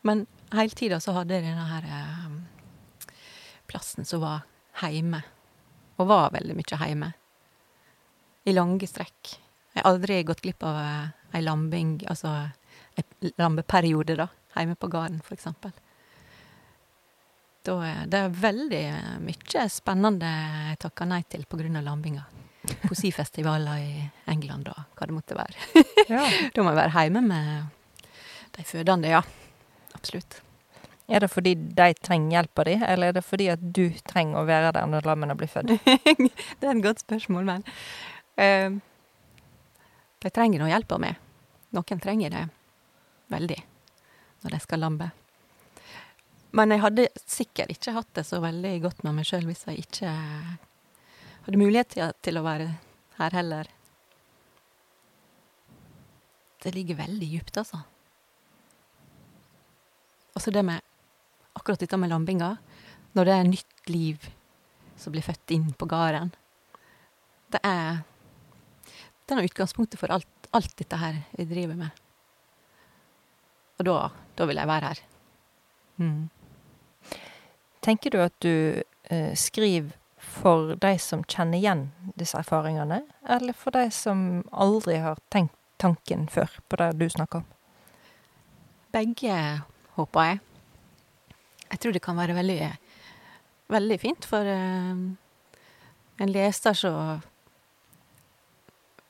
Men 0.05 0.27
hele 0.53 0.77
tida 0.77 0.99
så 1.01 1.15
hadde 1.17 1.39
jeg 1.39 1.47
denne 1.47 1.65
her 1.71 1.87
eh, 1.89 3.15
plassen 3.71 4.05
som 4.05 4.21
var 4.27 4.45
heime. 4.83 5.23
Og 5.97 6.11
var 6.11 6.35
veldig 6.37 6.59
mye 6.59 6.81
heime. 6.83 7.09
I 8.45 8.53
lange 8.53 8.89
strekk. 8.91 9.33
Jeg 9.73 9.81
har 9.81 9.89
aldri 9.95 10.21
gått 10.29 10.45
glipp 10.45 10.69
av 10.69 10.77
ei 11.33 11.43
lambing, 11.45 11.97
altså 12.11 12.35
ei 12.99 13.33
lambeperiode, 13.39 14.17
da. 14.19 14.29
hjemme 14.57 14.77
på 14.77 14.91
gården, 14.93 15.21
for 15.25 15.37
eksempel. 15.37 15.73
Da, 17.63 17.77
det 18.11 18.19
er 18.19 18.39
veldig 18.43 18.85
mye 19.23 19.67
spennende 19.71 20.31
jeg 20.31 20.81
takker 20.83 21.07
nei 21.07 21.23
til 21.31 21.45
på 21.47 21.61
grunn 21.61 21.79
av 21.79 21.87
lambinga. 21.87 22.25
Poesifestivaler 22.87 23.83
i 23.83 24.07
England 24.31 24.71
og 24.71 24.97
hva 24.99 25.07
det 25.07 25.15
måtte 25.15 25.39
være. 25.39 25.85
Ja. 26.11 26.25
Da 26.55 26.63
må 26.63 26.73
jeg 26.73 26.81
være 26.81 27.05
hjemme 27.07 27.23
med 27.27 28.09
de 28.57 28.65
fødende, 28.67 29.13
ja. 29.15 29.23
Absolutt. 29.95 30.41
Er 31.13 31.21
det 31.21 31.31
fordi 31.31 31.55
de 31.55 31.89
trenger 32.01 32.39
hjelpa 32.39 32.65
di, 32.67 32.77
eller 32.87 33.11
er 33.11 33.17
det 33.19 33.25
fordi 33.27 33.49
at 33.53 33.63
du 33.63 33.85
trenger 34.09 34.41
å 34.41 34.47
være 34.49 34.73
der 34.77 34.87
når 34.89 35.07
lammene 35.07 35.37
blir 35.39 35.51
født? 35.51 35.75
det 35.85 36.67
er 36.67 36.73
et 36.73 36.85
godt 36.85 37.03
spørsmål, 37.03 37.47
men 37.49 37.67
eh, 38.41 38.79
De 40.23 40.31
trenger 40.31 40.63
noe 40.63 40.71
hjelp 40.71 40.95
av 40.95 41.03
meg. 41.03 41.19
Noen 41.75 42.01
trenger 42.03 42.31
det 42.31 42.47
veldig 43.33 43.59
når 44.43 44.55
de 44.55 44.61
skal 44.63 44.83
lambe. 44.83 45.09
Men 46.53 46.75
jeg 46.75 46.83
hadde 46.83 47.09
sikkert 47.25 47.73
ikke 47.73 47.95
hatt 47.97 48.11
det 48.19 48.27
så 48.29 48.43
veldig 48.43 48.75
godt 48.85 49.05
med 49.07 49.17
meg 49.17 49.29
sjøl 49.29 49.47
hvis 49.49 49.65
jeg 49.71 49.87
ikke 49.87 50.11
hadde 51.47 51.59
mulighet 51.61 51.97
til, 52.23 52.39
å 52.39 52.45
være 52.45 52.69
her 53.17 53.39
heller. 53.39 53.71
Det 56.63 56.75
ligger 56.77 57.01
veldig 57.01 57.31
djupt, 57.33 57.57
altså. 57.63 57.81
Og 60.37 60.45
så 60.45 60.53
det 60.55 60.63
med 60.67 60.85
akkurat 61.59 61.81
dette 61.83 61.99
med 61.99 62.13
lambinga. 62.13 62.55
Når 63.17 63.29
det 63.29 63.35
er 63.35 63.49
nytt 63.49 63.91
liv 63.91 64.29
som 64.97 65.13
blir 65.13 65.25
født 65.25 65.57
inn 65.57 65.73
på 65.77 65.89
gården. 65.91 66.31
Det 67.53 67.61
er 67.67 68.05
Det 69.27 69.37
er 69.37 69.49
utgangspunktet 69.49 70.01
for 70.01 70.13
alt, 70.13 70.49
alt 70.53 70.77
dette 70.79 70.99
her 70.99 71.23
vi 71.39 71.47
driver 71.49 71.79
med. 71.79 72.03
Og 73.79 73.87
da, 73.89 73.97
da 74.39 74.47
vil 74.49 74.61
jeg 74.61 74.71
være 74.71 74.93
her. 74.93 75.03
Mm. 76.03 76.29
Tenker 77.83 78.15
du 78.15 78.21
at 78.23 78.35
du 78.43 78.83
eh, 79.11 79.35
skriver 79.39 79.95
for 80.23 80.77
de 80.79 80.93
som 81.03 81.25
kjenner 81.27 81.59
igjen 81.59 81.89
disse 82.19 82.39
erfaringene, 82.39 83.03
eller 83.29 83.57
for 83.59 83.75
de 83.75 83.89
som 83.95 84.45
aldri 84.53 85.01
har 85.03 85.19
tenkt 85.35 85.57
tanken 85.83 86.29
før 86.31 86.53
på 86.71 86.79
det 86.79 86.93
du 87.01 87.09
snakker 87.11 87.43
om? 87.43 87.49
Begge, 88.95 89.35
håper 89.97 90.29
jeg. 90.29 90.41
Jeg 91.73 91.81
tror 91.81 91.95
det 91.97 92.03
kan 92.05 92.19
være 92.21 92.37
veldig, 92.37 92.71
veldig 93.73 93.99
fint 93.99 94.29
for 94.29 94.47
eh, 94.47 95.03
en 96.23 96.33
leser 96.33 96.77
som 96.77 97.23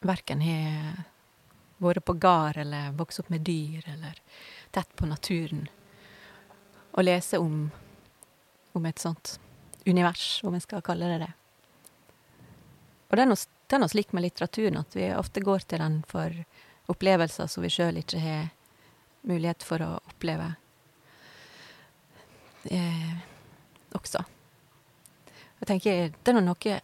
verken 0.07 0.43
har 0.45 1.05
vært 1.83 2.05
på 2.07 2.17
gard 2.23 2.59
eller 2.63 2.95
vokst 2.99 3.23
opp 3.23 3.31
med 3.33 3.45
dyr 3.47 3.83
eller 3.95 4.19
tett 4.71 4.91
på 4.97 5.07
naturen, 5.07 5.67
å 6.93 7.03
lese 7.03 7.39
om, 7.41 7.71
om 8.73 8.87
et 8.87 9.01
sånt 9.01 9.39
univers, 9.87 10.41
om 10.45 10.55
jeg 10.55 10.67
skal 10.67 10.85
kalle 10.85 11.09
det 11.11 11.23
det. 11.25 11.33
Og 13.11 13.17
det 13.17 13.25
er 13.25 13.29
noe, 13.29 13.49
det 13.69 13.77
er 13.77 13.83
noe 13.83 13.93
slik 13.93 14.13
med 14.17 14.25
litteraturen 14.25 14.81
at 14.81 14.97
vi 14.97 15.11
ofte 15.17 15.43
går 15.45 15.67
til 15.67 15.83
den 15.83 15.99
for 16.09 16.37
opplevelser 16.93 17.49
som 17.51 17.65
vi 17.65 17.73
sjøl 17.73 18.01
ikke 18.01 18.21
har 18.21 18.51
mulighet 19.29 19.65
for 19.67 19.85
å 19.85 19.91
oppleve 20.11 20.49
eh, 22.71 23.13
også. 23.95 24.25
Jeg 25.63 25.69
tenker, 25.69 26.09
det 26.17 26.33
er 26.33 26.41
noe 26.41 26.79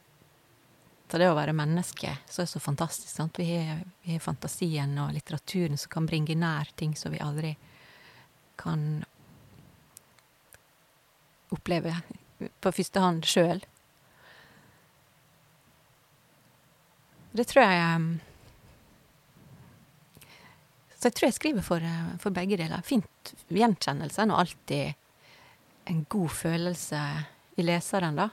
av 1.14 1.22
det 1.22 1.28
å 1.30 1.36
være 1.36 1.56
menneske 1.56 2.10
som 2.28 2.42
er 2.44 2.50
så 2.50 2.60
fantastisk. 2.60 3.10
Sant? 3.12 3.38
Vi 3.40 3.46
har, 3.54 3.84
fantasien 4.22 4.96
og 5.02 5.14
litteraturen 5.16 5.78
som 5.80 5.92
kan 5.92 6.06
bringe 6.08 6.36
nær 6.38 6.70
ting 6.76 6.94
som 6.96 7.14
vi 7.14 7.22
aldri 7.22 7.54
kan 8.58 9.04
oppleve 11.54 11.94
på 12.60 12.72
første 12.74 13.02
hånd 13.02 13.26
sjøl. 13.28 13.62
Det 17.38 17.44
tror 17.48 17.62
jeg 17.62 17.96
um, 18.00 18.06
Så 20.96 21.10
jeg 21.10 21.14
tror 21.14 21.26
jeg 21.28 21.36
skriver 21.36 21.66
for, 21.66 21.84
uh, 21.84 22.16
for 22.18 22.34
begge 22.34 22.58
deler. 22.58 22.82
Fint 22.82 23.34
gjenkjennelse 23.54 24.26
og 24.26 24.40
alltid 24.40 24.96
en 25.88 26.04
god 26.10 26.32
følelse 26.34 27.02
i 27.58 27.64
leseren, 27.64 28.18
da. 28.18 28.28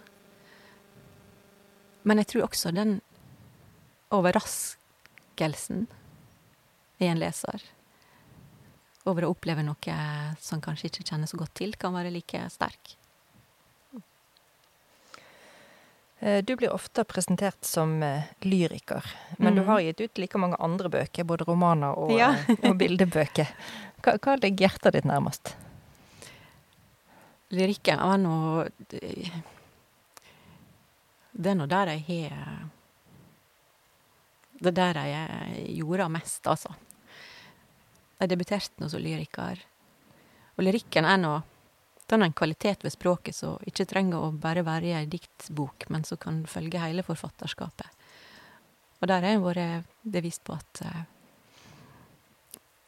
Men 2.06 2.22
jeg 2.22 2.28
tror 2.32 2.46
også 2.48 2.72
den 2.76 3.00
overraskelsen 4.14 5.88
i 7.02 7.08
en 7.10 7.20
leser 7.20 7.64
over 9.06 9.26
å 9.28 9.32
oppleve 9.36 9.62
noe 9.66 9.96
som 10.42 10.62
kanskje 10.64 10.88
ikke 10.90 11.04
kjenner 11.12 11.30
så 11.30 11.38
godt 11.38 11.54
til, 11.60 11.74
kan 11.78 11.94
være 11.94 12.14
like 12.14 12.40
sterk. 12.54 12.96
Eh, 16.20 16.42
Du 16.46 16.56
blir 16.56 16.72
ofte 16.74 17.04
presentert 17.04 17.66
som 17.66 18.02
eh, 18.04 18.24
lyriker, 18.42 19.04
men 19.38 19.56
du 19.56 19.62
Mhm. 19.62 19.68
har 19.68 19.80
gitt 19.82 20.02
ut 20.02 20.18
like 20.18 20.38
mange 20.38 20.56
andre 20.60 20.90
bøker, 20.90 21.24
både 21.24 21.46
romaner 21.46 21.98
og, 21.98 22.12
Ja. 22.18 22.32
eh, 22.34 22.70
og 22.70 22.78
bildebøker. 22.78 23.48
Hva, 24.02 24.18
hva 24.18 24.36
ligger 24.42 24.68
hjertet 24.70 24.94
ditt 24.94 25.06
nærmest? 25.06 25.54
Lyrikken 27.52 28.00
var 28.00 28.18
nå 28.18 28.70
Det 31.36 31.51
er 31.51 31.58
nå 31.60 31.68
der 31.68 31.92
jeg 31.92 32.04
har 32.08 32.70
Det 34.56 34.72
er 34.72 34.94
der 34.96 35.01
jeg 35.10 35.65
gjorde 35.75 36.10
mest, 36.10 36.48
altså. 36.48 36.72
Jeg 38.20 38.32
debuterte 38.32 38.80
nå 38.80 38.88
som 38.89 39.04
lyriker. 39.04 39.60
Og 40.56 40.63
lyrikken 40.63 41.06
er 41.06 41.20
nå 41.20 41.34
den 42.06 42.22
er 42.22 42.25
en 42.30 42.34
kvalitet 42.34 42.84
ved 42.86 42.94
språket 42.94 43.36
som 43.36 43.58
ikke 43.65 43.88
trenger 43.89 44.22
å 44.22 44.32
bare 44.38 44.62
være 44.65 44.92
i 44.92 44.94
ei 44.94 45.06
diktbok, 45.10 45.88
men 45.89 46.04
som 46.06 46.20
kan 46.22 46.44
følge 46.46 46.82
hele 46.82 47.04
forfatterskapet. 47.06 47.88
Og 49.01 49.10
der 49.10 49.25
har 49.25 49.34
jeg 49.34 49.42
vært 49.42 49.89
bevisst 50.04 50.44
på 50.46 50.54
at 50.54 50.84
uh, 50.86 51.01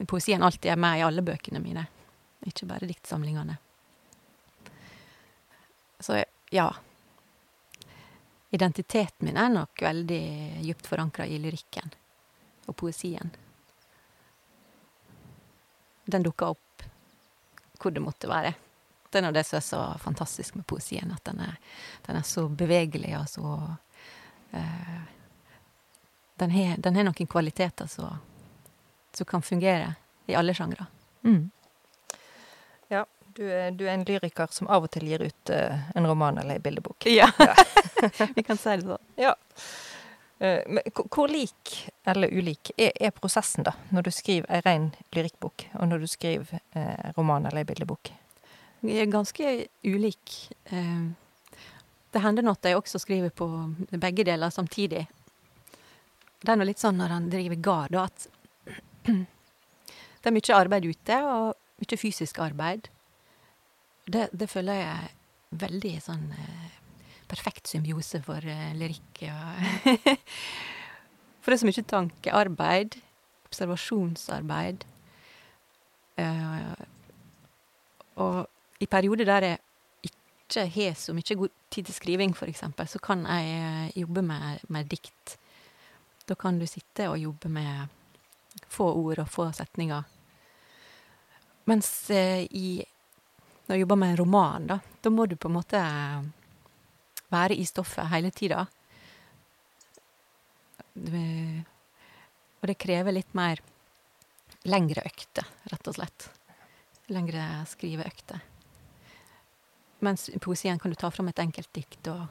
poesien 0.06 0.44
alltid 0.46 0.70
er 0.72 0.82
med 0.82 1.00
i 1.00 1.06
alle 1.06 1.26
bøkene 1.26 1.62
mine, 1.64 1.88
ikke 2.46 2.70
bare 2.70 2.90
diktsamlingene. 2.90 3.58
Så 6.00 6.22
ja. 6.54 6.70
Identiteten 8.50 9.26
min 9.28 9.38
er 9.38 9.50
nok 9.52 9.82
veldig 9.82 10.22
djupt 10.64 10.88
forankra 10.88 11.26
i 11.28 11.40
lyrikken 11.40 11.92
og 12.68 12.76
poesien. 12.80 13.32
Den 16.06 16.24
dukker 16.24 16.56
opp 16.56 16.86
hvor 17.82 17.92
det 17.92 18.02
måtte 18.02 18.30
være. 18.32 18.54
Det 19.10 19.20
er 19.20 19.26
nå 19.28 19.34
det 19.36 19.44
som 19.48 19.60
er 19.60 19.66
så 19.66 19.82
fantastisk 20.00 20.56
med 20.56 20.66
poesien, 20.68 21.12
at 21.12 21.24
den 21.28 21.44
er, 21.44 21.60
den 22.08 22.20
er 22.20 22.26
så 22.28 22.48
bevegelig 22.48 23.14
og 23.20 23.28
så 23.30 23.52
uh, 24.54 25.04
Den 26.38 26.52
har 26.52 27.04
noen 27.04 27.28
kvaliteter 27.28 27.88
som 27.88 29.26
kan 29.28 29.42
fungere 29.42 29.96
i 30.28 30.36
alle 30.36 30.54
sjangre. 30.54 30.86
Mm. 31.24 31.50
Du 33.38 33.44
er, 33.46 33.72
du 33.78 33.84
er 33.86 33.94
en 33.94 34.06
lyriker 34.08 34.50
som 34.52 34.70
av 34.74 34.88
og 34.88 34.92
til 34.96 35.06
gir 35.06 35.22
ut 35.22 35.52
uh, 35.54 35.76
en 35.96 36.08
roman 36.10 36.40
eller 36.42 36.58
ei 36.58 36.64
bildebok. 36.64 37.06
Ja, 37.12 37.28
vi 38.38 38.44
kan 38.46 38.58
si 38.58 38.74
det 38.80 38.88
sånn. 38.88 39.04
Ja. 39.22 39.36
Uh, 40.42 40.62
men 40.66 40.82
hvor- 40.96 41.30
lik 41.30 41.76
eller 42.10 42.34
ulik 42.34 42.72
er, 42.78 42.92
er 42.98 43.14
prosessen, 43.14 43.66
da, 43.68 43.76
når 43.94 44.08
du 44.08 44.12
skriver 44.16 44.50
ei 44.58 44.64
ren 44.66 44.90
lyrikkbok, 45.14 45.68
og 45.78 45.92
når 45.92 46.02
du 46.06 46.08
skriver 46.10 46.58
uh, 46.78 47.12
roman 47.18 47.46
eller 47.46 47.62
ei 47.62 47.70
bildebok? 47.70 48.10
Jeg 48.86 49.02
er 49.06 49.10
ganske 49.10 49.54
ulik. 49.90 50.34
Det 52.14 52.22
hender 52.22 52.46
nå 52.46 52.54
at 52.54 52.68
jeg 52.70 52.78
også 52.78 53.00
skriver 53.02 53.32
på 53.34 53.48
begge 53.98 54.22
deler 54.28 54.54
samtidig. 54.54 55.08
Det 56.38 56.52
er 56.54 56.60
nå 56.62 56.68
litt 56.70 56.82
sånn 56.82 57.00
når 57.02 57.16
han 57.16 57.26
driver 57.34 57.58
gard, 57.66 57.98
at 57.98 58.28
det 59.10 60.30
er 60.30 60.36
mye 60.36 60.60
arbeid 60.60 60.86
ute, 60.86 61.18
og 61.26 61.82
mye 61.82 62.00
fysisk 62.00 62.38
arbeid. 62.46 62.86
Det, 64.08 64.30
det 64.32 64.48
føler 64.48 64.78
jeg 64.80 64.88
er 64.88 65.16
veldig 65.64 65.94
sånn 66.04 66.28
eh, 66.36 66.76
perfekt 67.28 67.68
symbiose 67.68 68.22
for 68.24 68.44
eh, 68.44 68.72
lyrikk. 68.78 69.24
Og 69.28 69.98
for 71.42 71.52
det 71.52 71.58
er 71.58 71.62
så 71.62 71.70
mye 71.70 71.88
tankearbeid, 71.92 72.98
observasjonsarbeid. 73.50 74.88
Eh, 76.24 76.72
og 78.24 78.82
i 78.82 78.90
perioder 78.90 79.28
der 79.28 79.50
jeg 79.52 79.64
ikke 80.08 80.68
har 80.78 80.98
så 80.98 81.14
mye 81.16 81.40
god 81.44 81.56
tid 81.74 81.90
til 81.90 81.98
skriving, 81.98 82.32
f.eks., 82.32 82.64
så 82.94 83.00
kan 83.04 83.26
jeg 83.28 83.92
jobbe 84.00 84.24
med, 84.24 84.64
med 84.72 84.88
dikt. 84.88 85.36
Da 86.28 86.36
kan 86.40 86.60
du 86.60 86.68
sitte 86.68 87.10
og 87.12 87.20
jobbe 87.20 87.52
med 87.52 87.92
få 88.72 88.88
ord 88.96 89.20
og 89.20 89.30
få 89.30 89.52
setninger. 89.56 90.04
Mens 91.68 91.90
i 92.12 92.80
Når 93.68 93.76
du 93.76 93.80
jobber 93.80 94.00
med 94.00 94.14
en 94.14 94.18
roman, 94.18 94.68
da, 94.68 94.80
da 95.02 95.12
må 95.12 95.26
du 95.28 95.36
på 95.36 95.50
en 95.50 95.58
måte 95.58 95.82
være 97.34 97.56
i 97.60 97.66
stoffet 97.68 98.08
hele 98.12 98.32
tida. 98.32 98.64
Og 100.98 102.70
det 102.72 102.78
krever 102.80 103.16
litt 103.16 103.34
mer 103.38 103.60
lengre 104.68 105.04
økter, 105.08 105.48
rett 105.72 105.90
og 105.92 105.98
slett. 105.98 106.30
Lengre 107.12 107.44
skriveøkter. 107.68 108.40
Mens 110.04 110.28
poesien 110.44 110.80
kan 110.80 110.94
du 110.94 110.98
ta 111.00 111.10
fram 111.12 111.32
et 111.32 111.40
enkelt 111.42 111.72
dikt 111.74 112.08
og, 112.12 112.28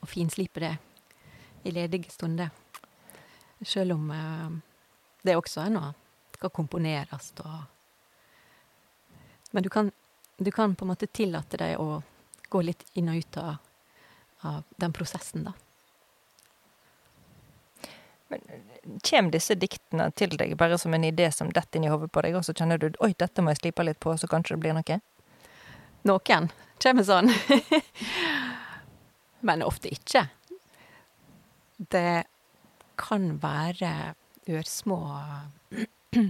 og 0.00 0.08
finslipe 0.08 0.62
det 0.62 0.74
i 1.66 1.74
ledige 1.74 2.10
stunder. 2.14 2.50
Sjøl 3.62 3.94
om 3.94 4.10
eh, 4.12 4.58
det 5.26 5.36
også 5.36 5.66
er 5.66 5.72
noe 5.74 5.94
skal 6.36 6.52
komponeres 6.52 7.32
og 7.44 7.72
Men 9.52 9.62
du 9.62 9.70
kan, 9.70 9.92
du 10.36 10.50
kan 10.50 10.74
på 10.74 10.84
en 10.84 10.92
måte 10.92 11.06
tillate 11.06 11.56
deg 11.60 11.80
å 11.80 12.02
gå 12.48 12.62
litt 12.62 12.84
inn 12.94 13.08
og 13.08 13.22
ut 13.22 13.38
av, 13.42 13.54
av 14.40 14.62
den 14.76 14.92
prosessen, 14.92 15.48
da. 15.48 15.52
Men 18.28 18.42
Kommer 19.10 19.30
disse 19.34 19.54
diktene 19.58 20.10
til 20.14 20.36
deg 20.38 20.54
bare 20.58 20.78
som 20.78 20.94
en 20.94 21.04
idé 21.04 21.26
som 21.34 21.48
detter 21.50 21.80
inn 21.80 21.88
i 21.88 21.90
hodet 21.90 22.06
på 22.14 22.22
deg, 22.22 22.36
og 22.38 22.44
så 22.46 22.54
kjenner 22.54 22.78
du 22.78 22.92
oi, 23.02 23.10
dette 23.18 23.42
må 23.42 23.50
jeg 23.50 23.64
slipe 23.64 23.82
litt 23.86 23.98
på, 24.02 24.14
så 24.14 24.28
kanskje 24.30 24.54
det 24.54 24.62
blir 24.62 24.76
noe? 24.76 24.98
Noen 26.06 26.50
kommer 26.82 27.06
sånn. 27.06 27.32
Men 29.46 29.64
ofte 29.66 29.90
ikke. 29.90 30.28
Det 31.76 32.24
kan 32.96 33.26
være 33.42 33.92
ørsmå 34.48 35.00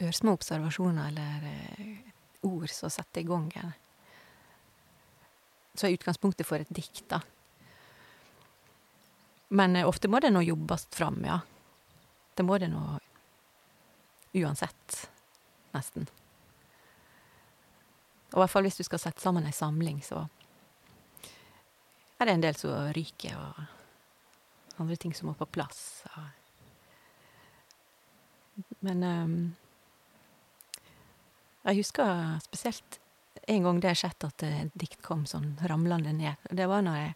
Ørsmå 0.00 0.32
observasjoner 0.32 1.10
eller 1.10 1.42
eh, 1.50 2.09
ord 2.46 2.70
som 2.70 2.90
setter 2.90 3.20
i 3.20 3.28
gang 3.28 3.50
en. 3.60 3.72
Så 5.74 5.86
er 5.86 5.96
utgangspunktet 5.96 6.48
for 6.48 6.60
et 6.60 6.72
dikt, 6.74 7.04
da. 7.12 7.20
Men 9.50 9.76
eh, 9.76 9.88
ofte 9.88 10.08
må 10.10 10.20
det 10.22 10.32
nå 10.34 10.42
jobbes 10.44 10.86
fram, 10.94 11.22
ja. 11.26 11.40
Det 12.34 12.46
må 12.46 12.58
det 12.58 12.70
nå 12.72 12.82
uansett, 14.40 15.10
nesten. 15.74 16.06
Og 18.30 18.38
i 18.38 18.42
hvert 18.44 18.52
fall 18.52 18.66
hvis 18.66 18.78
du 18.78 18.84
skal 18.86 19.02
sette 19.02 19.22
sammen 19.22 19.46
ei 19.46 19.54
samling, 19.54 19.98
så 20.06 20.22
er 22.20 22.28
det 22.28 22.36
en 22.36 22.44
del 22.44 22.58
som 22.58 22.92
ryker, 22.94 23.34
og 23.34 24.80
andre 24.82 24.98
ting 25.00 25.14
som 25.16 25.30
må 25.30 25.34
på 25.38 25.48
plass. 25.50 26.04
Men 28.86 29.02
um, 29.02 29.34
jeg 31.64 31.80
husker 31.82 32.38
spesielt 32.44 32.98
en 33.50 33.66
gang 33.66 33.80
det 33.82 33.96
skjedde 33.98 34.30
at 34.30 34.44
et 34.46 34.78
dikt 34.78 35.00
kom 35.04 35.26
sånn 35.28 35.52
ramlende 35.68 36.12
ned. 36.16 36.40
Det 36.50 36.66
var 36.70 36.84
når 36.84 36.98
jeg, 36.98 37.12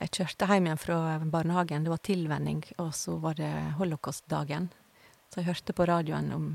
jeg 0.00 0.12
kjørte 0.18 0.48
hjem 0.50 0.68
igjen 0.68 0.80
fra 0.80 0.98
barnehagen. 1.22 1.86
Det 1.86 1.92
var 1.92 2.02
tilvenning, 2.04 2.64
og 2.82 2.92
så 2.96 3.16
var 3.22 3.38
det 3.38 3.50
holocaustdagen. 3.78 4.70
Så 5.30 5.40
jeg 5.40 5.50
hørte 5.50 5.76
på 5.76 5.86
radioen 5.88 6.32
om 6.34 6.50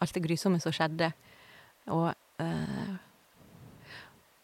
alt 0.00 0.16
det 0.16 0.24
grusomme 0.24 0.60
som 0.62 0.74
skjedde. 0.74 1.12
Og 1.92 2.10
øh, 2.40 2.98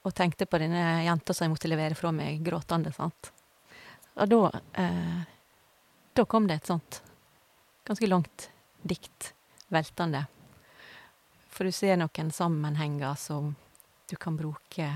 og 0.06 0.14
tenkte 0.14 0.46
på 0.46 0.60
denne 0.62 1.02
jenta 1.02 1.34
som 1.34 1.46
jeg 1.46 1.54
måtte 1.56 1.70
levere 1.70 1.96
fra 1.98 2.12
meg 2.14 2.38
gråtende, 2.46 2.92
sant. 2.94 3.33
Og 4.16 4.31
da 4.31 4.61
øh, 4.83 5.24
Da 6.16 6.24
kom 6.24 6.46
det 6.48 6.54
et 6.57 6.68
sånt 6.70 7.02
ganske 7.85 8.07
langt 8.09 8.46
dikt 8.83 9.35
veltende. 9.68 10.22
For 11.57 11.64
du 11.64 11.73
ser 11.73 11.97
noen 11.97 12.31
sammenhenger 12.35 13.16
som 13.16 13.55
du 14.11 14.16
kan 14.21 14.37
bruke 14.37 14.90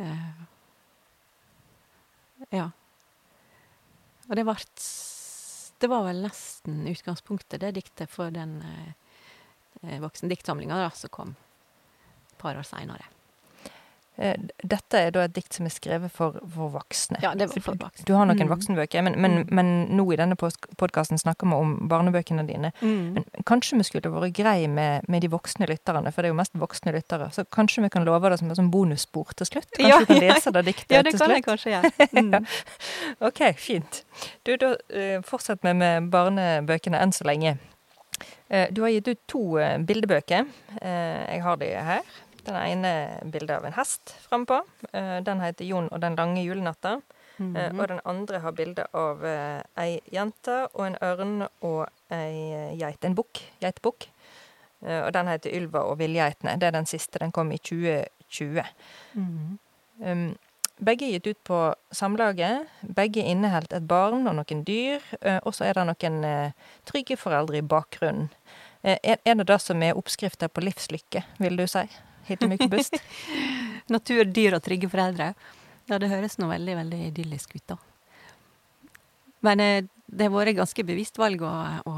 uh, 0.00 0.42
Ja. 2.50 2.68
Og 4.26 4.36
det 4.36 4.44
vart 4.44 4.82
Det 5.78 5.88
var 5.90 6.04
vel 6.08 6.24
nesten 6.24 6.82
utgangspunktet, 6.90 7.60
det 7.60 7.74
diktet, 7.76 8.10
for 8.10 8.32
den 8.32 8.62
voksendiktsamlinga 10.00 10.90
som 10.96 11.12
kom 11.12 11.34
et 11.34 12.38
par 12.40 12.56
år 12.56 12.64
seinere. 12.64 13.04
Eh, 14.16 14.34
dette 14.62 14.98
er 14.98 15.10
da 15.10 15.24
et 15.26 15.32
dikt 15.34 15.56
som 15.56 15.66
er 15.66 15.72
skrevet 15.74 16.12
for, 16.14 16.36
for 16.54 16.70
voksne. 16.70 17.18
Ja, 17.24 17.32
det 17.34 17.48
var 17.50 17.62
for 17.64 17.78
voksne. 17.80 18.04
Du 18.06 18.12
har 18.14 18.28
noen 18.28 18.38
mm. 18.46 18.50
voksenbøker, 18.52 19.02
men, 19.02 19.16
men, 19.18 19.40
mm. 19.40 19.50
men, 19.58 19.72
nå 19.98 20.04
i 20.14 20.18
denne 20.20 20.36
podkasten 20.38 21.18
snakker 21.18 21.50
vi 21.50 21.58
om 21.58 21.72
barnebøkene 21.90 22.44
dine. 22.46 22.70
Mm. 22.78 23.16
Men 23.16 23.26
kanskje 23.48 23.80
vi 23.80 23.86
skulle 23.88 24.12
vært 24.14 24.36
grei 24.38 24.68
med, 24.70 25.08
med, 25.10 25.24
de 25.24 25.32
voksne 25.32 25.66
lytterne, 25.70 26.12
for 26.14 26.22
det 26.22 26.30
er 26.30 26.34
jo 26.34 26.38
mest 26.38 26.54
voksne 26.62 26.94
lyttere. 26.94 27.32
Så 27.34 27.46
kanskje 27.50 27.82
vi 27.82 27.90
kan 27.96 28.06
love 28.06 28.30
det 28.30 28.38
som 28.38 28.52
et 28.52 28.60
sånn 28.60 28.70
bonusspor 28.74 29.34
til 29.34 29.50
slutt? 29.50 29.70
Kanskje 29.74 29.90
ja, 29.90 29.98
du 29.98 30.10
kan 30.12 30.22
lese 30.28 30.54
det 30.54 30.64
diktet 30.70 30.94
ja, 30.94 31.02
det 31.02 31.16
til 31.16 31.18
slutt? 31.18 31.26
kan 31.26 31.38
jeg 31.40 31.48
kanskje 31.50 31.74
gjøre. 31.74 31.92
Mm. 32.14 32.46
ok, 33.26 33.40
fint. 33.58 33.98
Du, 34.46 34.52
da 34.60 34.70
uh, 34.76 35.18
fortsett 35.26 35.64
med, 35.66 35.76
med 35.80 36.06
barnebøkene 36.12 37.00
enn 37.02 37.12
så 37.12 37.26
lenge. 37.26 37.56
Uh, 38.52 38.68
du 38.70 38.84
har 38.84 38.92
gitt 38.94 39.10
ut 39.10 39.20
to 39.30 39.42
bildebøker. 39.88 40.46
jeg 40.78 41.42
har 41.42 41.58
de 41.60 41.72
her. 41.88 42.06
Den 42.44 42.56
ene 42.56 43.20
bildet 43.32 43.56
av 43.56 43.64
en 43.64 43.76
hest 43.76 44.14
frampå. 44.28 44.60
Eh, 44.92 45.20
den 45.24 45.40
heter 45.40 45.64
'Jon 45.64 45.88
og 45.92 46.00
den 46.00 46.16
lange 46.16 46.42
julenatta'. 46.44 47.00
Mm 47.36 47.56
-hmm. 47.56 47.80
Og 47.80 47.88
den 47.88 48.00
andre 48.04 48.38
har 48.38 48.50
bilde 48.50 48.86
av 48.92 49.24
eh, 49.24 49.62
ei 49.76 50.00
jente 50.12 50.66
og 50.74 50.86
en 50.86 50.96
ørn 51.02 51.48
og 51.60 51.88
ei 52.10 52.76
geit. 52.78 53.04
En 53.04 53.14
bukk. 53.14 53.40
Geitebukk. 53.60 54.08
Og 54.82 55.14
den 55.14 55.28
heter 55.28 55.50
'Ylva 55.50 55.78
og 55.78 55.98
villgeitene'. 55.98 56.56
Det 56.56 56.62
er 56.62 56.70
den 56.70 56.86
siste. 56.86 57.18
Den 57.18 57.32
kom 57.32 57.52
i 57.52 57.58
2020. 57.58 58.64
Mm 59.14 59.58
-hmm. 59.98 60.10
um, 60.10 60.36
begge 60.80 61.06
er 61.06 61.10
gitt 61.10 61.26
ut 61.26 61.44
på 61.44 61.74
Samlaget. 61.92 62.66
Begge 62.96 63.22
inneholdt 63.22 63.72
et 63.72 63.88
barn 63.88 64.26
og 64.26 64.34
noen 64.34 64.64
dyr. 64.64 65.00
Og 65.42 65.54
så 65.54 65.64
er 65.64 65.72
det 65.72 65.86
noen 65.86 66.52
trygge 66.84 67.16
foreldre 67.16 67.56
i 67.56 67.62
bakgrunnen. 67.62 68.28
Er 68.82 69.34
det 69.34 69.46
det 69.46 69.60
som 69.60 69.82
er 69.82 69.96
oppskrifta 69.96 70.48
på 70.48 70.60
livslykke, 70.60 71.22
vil 71.38 71.56
du 71.56 71.66
si? 71.66 71.88
Heter 72.28 72.50
mye 72.50 72.68
bust. 72.70 72.96
Natur, 73.94 74.24
dyr 74.24 74.56
og 74.56 74.64
trygge 74.64 74.88
foreldre. 74.92 75.32
Ja, 75.90 75.98
det 76.00 76.08
høres 76.08 76.38
nå 76.40 76.48
veldig, 76.48 76.76
veldig 76.80 77.00
idyllisk 77.10 77.58
ut, 77.58 77.74
da. 77.74 77.76
Men 79.44 79.60
eh, 79.60 79.84
det 80.06 80.28
har 80.28 80.32
vært 80.32 80.56
ganske 80.56 80.86
bevisst 80.86 81.18
valg 81.20 81.42
å, 81.44 81.52
å, 81.90 81.94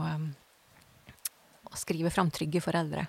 å, 1.71 1.77
skrive 1.79 2.11
fram 2.11 2.33
trygge 2.35 2.63
foreldre. 2.65 3.07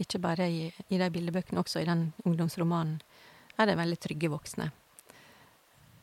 Ikke 0.00 0.20
bare 0.22 0.48
i, 0.50 0.64
i 0.88 1.00
de 1.00 1.10
bildebøkene, 1.12 1.60
også 1.60 1.82
i 1.82 1.88
den 1.88 2.08
ungdomsromanen 2.24 2.96
er 3.60 3.68
det 3.68 3.76
veldig 3.78 4.00
trygge 4.02 4.32
voksne. 4.32 4.70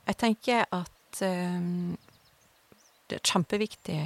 Jeg 0.08 0.18
tenker 0.22 0.64
at 0.72 1.22
um, 1.26 1.98
det 3.10 3.18
er 3.18 3.28
kjempeviktig 3.28 4.00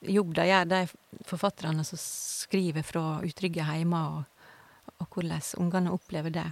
jobb 0.00 0.34
de 0.34 0.46
gjør, 0.48 0.64
de 0.70 0.80
forfatterne 1.26 1.84
som 1.84 2.00
skriver 2.00 2.86
fra 2.86 3.20
utrygge 3.26 3.66
heimer, 3.66 4.18
og, 4.18 4.94
og 4.98 5.06
hvordan 5.14 5.42
ungene 5.58 5.94
opplever 5.94 6.34
det. 6.34 6.46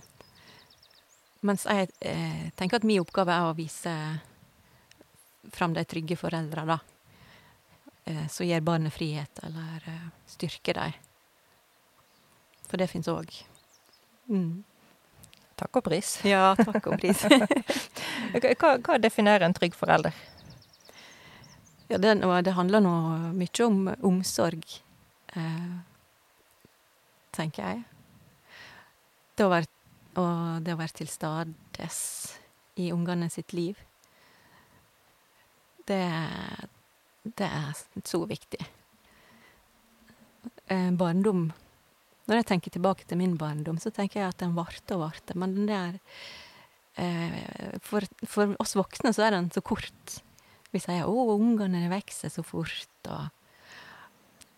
Mens 1.47 1.67
jeg 1.69 1.91
eh, 2.01 2.49
tenker 2.59 2.81
at 2.81 2.87
min 2.89 3.03
oppgave 3.03 3.35
er 3.35 3.47
å 3.47 3.57
vise 3.57 3.93
fram 5.55 5.75
de 5.77 5.85
trygge 5.87 6.17
foreldra, 6.19 6.65
da. 6.67 6.79
Eh, 8.07 8.25
som 8.33 8.47
gir 8.47 8.65
barnet 8.67 8.95
frihet, 8.95 9.43
eller 9.47 9.85
eh, 9.87 10.09
styrker 10.31 10.81
dem. 10.81 10.97
For 12.67 12.83
det 12.83 12.91
fins 12.91 13.07
òg. 13.11 13.31
Mm. 14.27 14.65
Takk 15.57 15.79
og 15.79 15.87
pris. 15.87 16.17
Ja, 16.27 16.51
takk 16.59 16.91
og 16.91 16.99
pris. 17.01 17.23
hva, 18.61 18.73
hva 18.77 18.99
definerer 19.01 19.47
en 19.47 19.55
trygg 19.57 19.77
forelder? 19.79 20.17
Ja, 21.89 21.99
det, 21.99 22.15
det 22.43 22.55
handler 22.57 22.83
nå 22.83 22.95
mye 23.39 23.67
om 23.67 23.85
omsorg, 24.09 24.65
eh, 25.39 25.75
tenker 27.37 27.63
jeg. 27.63 27.85
Det 29.39 29.47
å 29.47 29.53
være, 29.53 29.71
og 30.19 30.65
det 30.67 30.75
å 30.75 30.81
være 30.81 30.99
til 31.03 31.13
stades 31.13 32.01
i 32.83 32.91
ungene 32.91 33.31
sitt 33.31 33.55
liv. 33.55 33.79
Det, 35.87 36.03
det 37.23 37.47
er 37.47 37.79
så 38.03 38.25
viktig. 38.27 38.67
Eh, 40.67 40.91
barndom 40.99 41.53
Når 42.27 42.41
jeg 42.41 42.47
tenker 42.51 42.75
tilbake 42.75 43.07
til 43.07 43.21
min 43.21 43.37
barndom, 43.39 43.79
så 43.79 43.93
tenker 43.95 44.25
jeg 44.25 44.33
at 44.33 44.43
den 44.43 44.57
varte 44.59 44.97
og 44.97 45.05
varte. 45.05 45.39
Men 45.39 45.55
den 45.55 45.69
der 45.71 46.01
eh, 46.99 47.79
for, 47.79 48.03
for 48.27 48.57
oss 48.59 48.75
voksne 48.75 49.15
så 49.15 49.29
er 49.29 49.37
den 49.37 49.53
så 49.55 49.63
kort. 49.63 50.17
Vi 50.73 50.81
sier 50.83 51.07
'Å, 51.07 51.39
ungene 51.39 51.89
vokser 51.89 52.29
så 52.29 52.43
fort', 52.43 53.09
og 53.09 53.31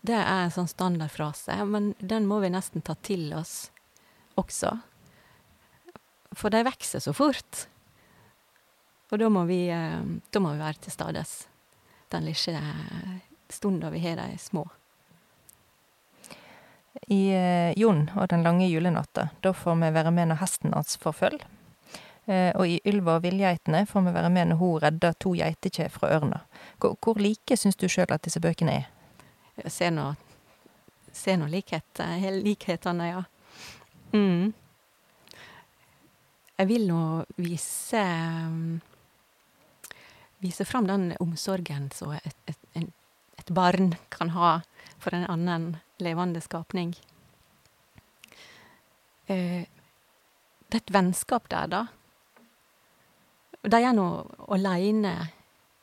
det 0.01 0.15
er 0.15 0.45
en 0.45 0.51
sånn 0.51 0.67
standardfrase, 0.67 1.65
men 1.65 1.93
den 1.99 2.25
må 2.25 2.39
vi 2.39 2.49
nesten 2.49 2.81
ta 2.81 2.95
til 2.95 3.33
oss 3.33 3.71
også. 4.39 4.79
For 6.31 6.49
de 6.49 6.63
vokser 6.63 6.99
så 7.03 7.13
fort. 7.13 7.67
Og 9.11 9.19
da 9.19 9.29
må 9.29 9.45
vi, 9.49 9.67
eh, 9.69 10.01
da 10.31 10.39
må 10.39 10.53
vi 10.53 10.59
være 10.61 10.85
til 10.85 10.91
stades 10.93 11.47
den 12.09 12.25
lille 12.25 12.61
stunda 13.49 13.89
vi 13.89 13.99
har 13.99 14.15
de 14.15 14.37
små. 14.37 14.67
I 17.09 17.21
eh, 17.33 17.73
Jon 17.77 18.09
og 18.15 18.27
den 18.29 18.43
lange 18.43 18.67
julenatta, 18.69 19.29
da 19.41 19.53
får 19.53 19.77
vi 19.81 19.91
være 19.93 20.11
med 20.13 20.29
når 20.29 20.41
hesten 20.43 20.73
hans 20.73 20.97
får 21.01 21.17
følg. 21.21 21.45
Eh, 22.29 22.51
og 22.53 22.67
i 22.69 22.77
Ylva 22.85 23.17
og 23.17 23.23
villgeitene 23.25 23.85
får 23.89 24.05
vi 24.05 24.13
være 24.13 24.29
med 24.29 24.51
når 24.51 24.61
hun 24.61 24.81
redder 24.83 25.15
to 25.17 25.33
geitekje 25.33 25.89
fra 25.89 26.11
ørna. 26.19 26.43
Hvor, 26.77 27.17
like 27.17 27.57
syns 27.57 27.79
du 27.79 27.87
sjøl 27.89 28.11
at 28.13 28.25
disse 28.27 28.41
bøkene 28.43 28.75
er? 28.83 28.89
Jeg 29.63 29.73
ser 29.73 29.95
nå 29.95 30.11
ser 31.19 31.39
nå 31.41 31.47
likhet, 31.49 32.01
likhetene, 32.43 33.07
ja. 33.09 33.23
Mm. 34.13 34.53
Jeg 36.59 36.67
vil 36.67 36.87
nå 36.89 37.01
vise 37.39 38.05
Vise 40.39 40.63
fram 40.63 40.87
den 40.87 41.11
omsorgen 41.19 41.89
som 41.91 42.13
et, 42.15 42.35
et, 42.47 42.85
et 43.35 43.49
barn 43.51 43.89
kan 44.07 44.29
ha 44.31 44.61
for 44.95 45.11
en 45.11 45.25
annen 45.27 45.65
levende 45.99 46.39
skapning. 46.39 46.93
Eh, 49.27 49.67
det 49.67 50.79
er 50.79 50.79
et 50.79 50.93
vennskap 50.95 51.49
der, 51.51 51.67
da. 51.67 51.81
De 53.61 53.81
er 53.83 53.93
nå 53.93 54.07
aleine 54.47 55.13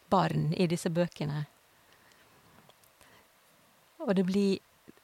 barn 0.08 0.52
i 0.56 0.66
disse 0.70 0.90
bøkene. 0.90 1.42
Og 4.06 4.14
det 4.16 4.24
blir 4.24 4.58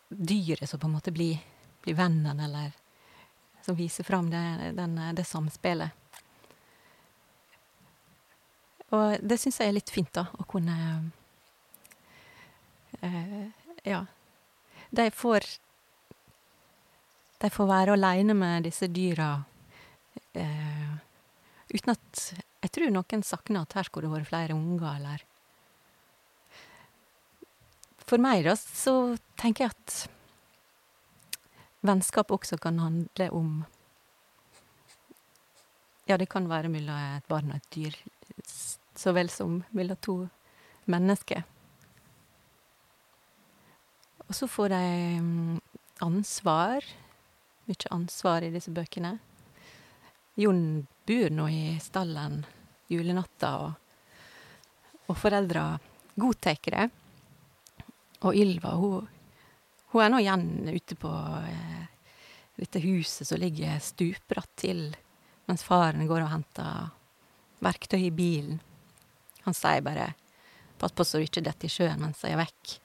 dyret 0.08 0.68
som 0.70 0.80
på 0.80 0.88
en 0.88 0.94
måte 0.96 1.12
blir, 1.12 1.40
blir 1.82 1.96
vennen, 1.98 2.40
eller 2.40 2.72
som 3.62 3.76
viser 3.76 4.04
fram 4.04 4.30
det, 4.30 4.72
den, 4.76 4.96
det 5.16 5.24
samspillet. 5.24 5.90
Og 8.92 9.16
det 9.24 9.38
syns 9.40 9.60
jeg 9.60 9.70
er 9.70 9.76
litt 9.76 9.90
fint, 9.92 10.12
da, 10.12 10.26
å 10.36 10.46
kunne 10.48 10.76
uh, 13.00 13.44
Ja. 13.88 14.04
De 14.92 15.06
får 15.10 15.46
De 17.40 17.48
får 17.50 17.66
være 17.66 17.94
aleine 17.96 18.36
med 18.36 18.68
disse 18.68 18.86
dyra 18.92 19.30
uh, 20.36 20.92
uten 21.72 21.94
at 21.94 22.26
Jeg 22.62 22.72
tror 22.74 22.92
noen 22.94 23.24
savner 23.26 23.64
at 23.64 23.76
her 23.76 23.88
skulle 23.88 24.08
det 24.08 24.16
vært 24.16 24.30
flere 24.30 24.56
unger, 24.56 24.88
eller 24.96 25.28
For 28.02 28.20
meg, 28.20 28.44
da, 28.44 28.54
så 28.56 29.16
tenker 29.40 29.64
jeg 29.64 29.74
at 29.74 29.94
vennskap 31.82 32.30
også 32.34 32.58
kan 32.62 32.78
handle 32.82 33.30
om 33.34 33.52
Ja, 36.10 36.18
det 36.18 36.28
kan 36.28 36.48
være 36.50 36.68
mellom 36.68 37.16
et 37.16 37.28
barn 37.30 37.54
og 37.54 37.58
et 37.58 37.70
dyr 37.74 37.96
så 38.96 39.12
vel 39.12 39.30
som 39.30 39.62
mellom 39.70 39.98
to 40.00 40.16
mennesker. 40.90 41.42
Og 44.28 44.34
så 44.36 44.48
får 44.48 44.72
de 44.72 45.60
ansvar. 46.02 46.86
Mye 47.68 47.92
ansvar 47.94 48.42
i 48.42 48.50
disse 48.54 48.72
bøkene. 48.74 49.18
Jon 50.34 50.86
bor 51.06 51.30
nå 51.30 51.48
i 51.52 51.62
stallen 51.82 52.40
julenatta, 52.88 53.50
og, 53.58 53.72
og 55.08 55.18
foreldra 55.18 55.66
godtar 56.14 56.58
det. 56.72 56.88
Og 58.22 58.36
Ylva, 58.38 58.74
hun, 58.78 59.08
hun 59.92 60.04
er 60.04 60.12
nå 60.12 60.20
igjen 60.22 60.46
ute 60.70 60.96
på 60.96 61.10
eh, 61.42 61.84
dette 62.56 62.82
huset 62.84 63.28
som 63.28 63.40
ligger 63.40 63.80
stupbratt 63.82 64.52
til, 64.56 64.84
mens 65.50 65.64
faren 65.66 66.06
går 66.08 66.24
og 66.24 66.32
henter 66.32 66.92
verktøy 67.62 68.06
i 68.06 68.14
bilen. 68.14 68.60
Han 69.42 69.54
sier 69.54 69.82
bare 69.82 70.14
'pass 70.78 70.92
på 70.92 71.04
så 71.04 71.18
du 71.18 71.26
ikke 71.26 71.42
detter 71.44 71.66
i 71.66 71.70
sjøen 71.70 72.00
mens 72.00 72.22
jeg 72.22 72.34
er 72.34 72.42
vekk', 72.42 72.78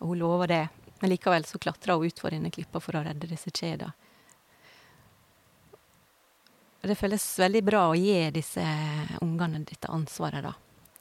og 0.00 0.12
hun 0.12 0.18
lover 0.18 0.46
det. 0.46 0.68
Men 1.00 1.10
likevel 1.10 1.44
så 1.44 1.58
klatrer 1.58 1.96
hun 1.96 2.06
utfor 2.06 2.30
denne 2.30 2.50
klippa 2.50 2.80
for 2.80 2.96
å 2.96 3.02
redde 3.04 3.26
disse 3.26 3.50
kjeda. 3.50 3.90
Det 6.82 6.96
føles 6.98 7.24
veldig 7.38 7.62
bra 7.62 7.84
å 7.90 7.94
gi 7.94 8.16
disse 8.34 8.62
ungene 9.22 9.60
dette 9.62 9.90
ansvaret, 9.92 10.42
da, 10.42 10.56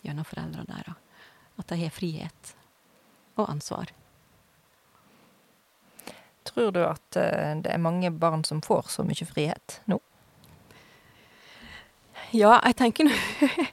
gjennom 0.06 0.28
foreldrene 0.28 0.68
deres. 0.70 1.26
At 1.58 1.74
de 1.74 1.80
har 1.82 1.94
frihet 1.94 2.54
og 3.40 3.50
ansvar. 3.50 3.90
Tror 6.46 6.72
du 6.76 6.84
at 6.86 7.18
eh, 7.18 7.58
det 7.62 7.74
er 7.74 7.82
mange 7.82 8.12
barn 8.14 8.46
som 8.46 8.62
får 8.62 8.94
så 8.94 9.06
mye 9.06 9.26
frihet 9.26 9.80
nå? 9.90 9.98
Ja, 12.32 12.56
jeg 12.64 12.78
tenker 12.80 13.10
nå 13.10 13.16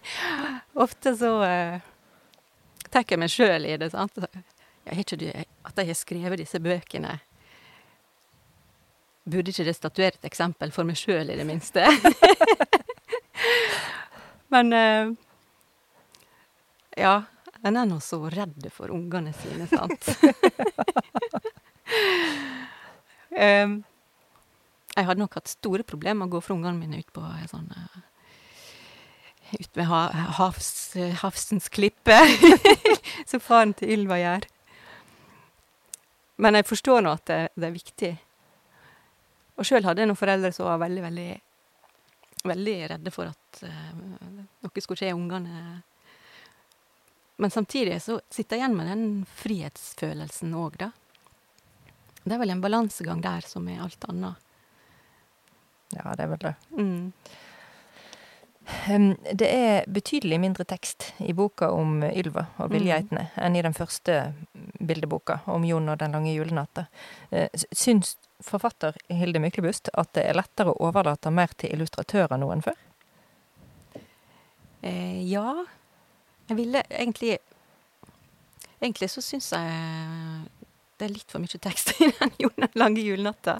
Ofte 0.84 1.12
så 1.16 1.30
uh, 1.44 1.78
tar 2.90 3.04
jeg 3.06 3.20
meg 3.20 3.30
sjøl 3.32 3.68
i 3.68 3.76
det, 3.78 3.92
sant. 3.92 4.16
Jeg 4.18 4.96
har 4.96 5.04
ikke 5.04 5.44
at 5.68 5.80
jeg 5.80 5.90
har 5.90 5.98
skrevet 5.98 6.40
disse 6.40 6.60
bøkene 6.62 7.18
Burde 9.28 9.52
ikke 9.52 9.66
det 9.66 9.76
statuere 9.76 10.16
et 10.16 10.28
eksempel 10.28 10.72
for 10.72 10.88
meg 10.88 10.96
sjøl, 10.96 11.28
i 11.28 11.36
det 11.36 11.46
minste? 11.48 11.84
Men 14.52 14.72
uh, 14.72 15.12
Ja, 16.98 17.16
en 17.66 17.76
er 17.76 17.88
nå 17.90 17.98
så 18.02 18.22
redd 18.32 18.70
for 18.74 18.90
ungene 18.94 19.34
sine, 19.36 19.68
sant. 19.70 20.08
um, 23.36 23.78
jeg 24.98 25.06
hadde 25.06 25.20
nok 25.20 25.38
hatt 25.38 25.52
store 25.52 25.84
problemer 25.86 26.22
med 26.22 26.30
å 26.30 26.38
gå 26.38 26.44
fra 26.46 26.56
ungene 26.56 26.78
mine 26.78 27.02
ut 27.02 27.12
på 27.14 27.24
sånn 27.50 27.68
uh, 27.74 27.98
ut 29.58 29.76
med 29.76 29.88
ha 29.88 30.00
havs, 30.38 30.70
havsens 31.22 31.68
klippe, 31.72 32.16
som 33.30 33.40
faren 33.40 33.74
til 33.76 33.94
Ylva 33.96 34.18
gjør. 34.20 34.48
Men 36.38 36.58
jeg 36.58 36.68
forstår 36.68 37.04
nå 37.04 37.14
at 37.16 37.24
det, 37.30 37.38
det 37.58 37.68
er 37.68 37.74
viktig. 37.74 38.12
Og 39.58 39.66
sjøl 39.66 39.84
hadde 39.84 40.04
jeg 40.04 40.10
noen 40.10 40.18
foreldre 40.18 40.52
som 40.54 40.68
var 40.70 40.80
veldig, 40.84 41.04
veldig 41.08 41.28
veldig 42.44 42.88
redde 42.88 43.10
for 43.10 43.30
at 43.30 43.62
uh, 43.62 43.94
noe 44.62 44.82
skulle 44.82 45.00
skje 45.00 45.14
ungene. 45.16 45.80
Men 47.38 47.50
samtidig 47.54 48.00
så 48.02 48.20
sitter 48.30 48.56
jeg 48.56 48.64
igjen 48.64 48.78
med 48.78 48.90
den 48.90 49.04
frihetsfølelsen 49.40 50.54
òg, 50.58 50.78
da. 50.80 50.92
Det 52.24 52.34
er 52.34 52.40
vel 52.42 52.52
en 52.52 52.62
balansegang 52.62 53.20
der 53.24 53.46
som 53.46 53.68
er 53.70 53.84
alt 53.84 54.08
annet. 54.10 54.46
Ja, 55.94 56.12
det 56.12 56.24
er 56.24 56.32
vel 56.34 56.42
det. 56.42 56.56
Mm. 56.76 57.12
Det 59.38 59.46
er 59.48 59.86
betydelig 59.88 60.36
mindre 60.42 60.66
tekst 60.68 61.14
i 61.24 61.32
boka 61.32 61.70
om 61.72 62.02
Ylva 62.04 62.50
og 62.60 62.74
villgeitene 62.74 63.30
mm. 63.30 63.38
enn 63.46 63.56
i 63.56 63.62
den 63.64 63.76
første 63.76 64.18
bildeboka 64.76 65.38
om 65.48 65.64
Jon 65.64 65.88
og 65.88 65.96
den 66.02 66.12
lange 66.12 66.34
julenatta. 66.34 66.84
Eh, 67.30 67.48
syns 67.72 68.18
forfatter 68.44 68.96
Hilde 69.08 69.40
Myklebust 69.42 69.90
at 69.98 70.12
det 70.16 70.24
er 70.28 70.38
lettere 70.38 70.72
å 70.72 70.88
overlate 70.88 71.32
mer 71.34 71.52
til 71.58 71.74
illustratører 71.74 72.38
nå 72.38 72.50
enn 72.54 72.64
før? 72.64 72.78
Eh, 74.82 75.24
ja. 75.28 75.64
Jeg 76.48 76.56
ville 76.56 76.84
egentlig 76.88 77.38
Egentlig 78.78 79.08
så 79.10 79.18
syns 79.24 79.50
jeg 79.50 80.44
det 80.98 81.06
er 81.06 81.10
litt 81.10 81.30
for 81.30 81.42
mye 81.42 81.58
tekst 81.62 81.94
i 81.98 82.10
den 82.12 82.68
lange 82.78 83.02
julenatta. 83.02 83.56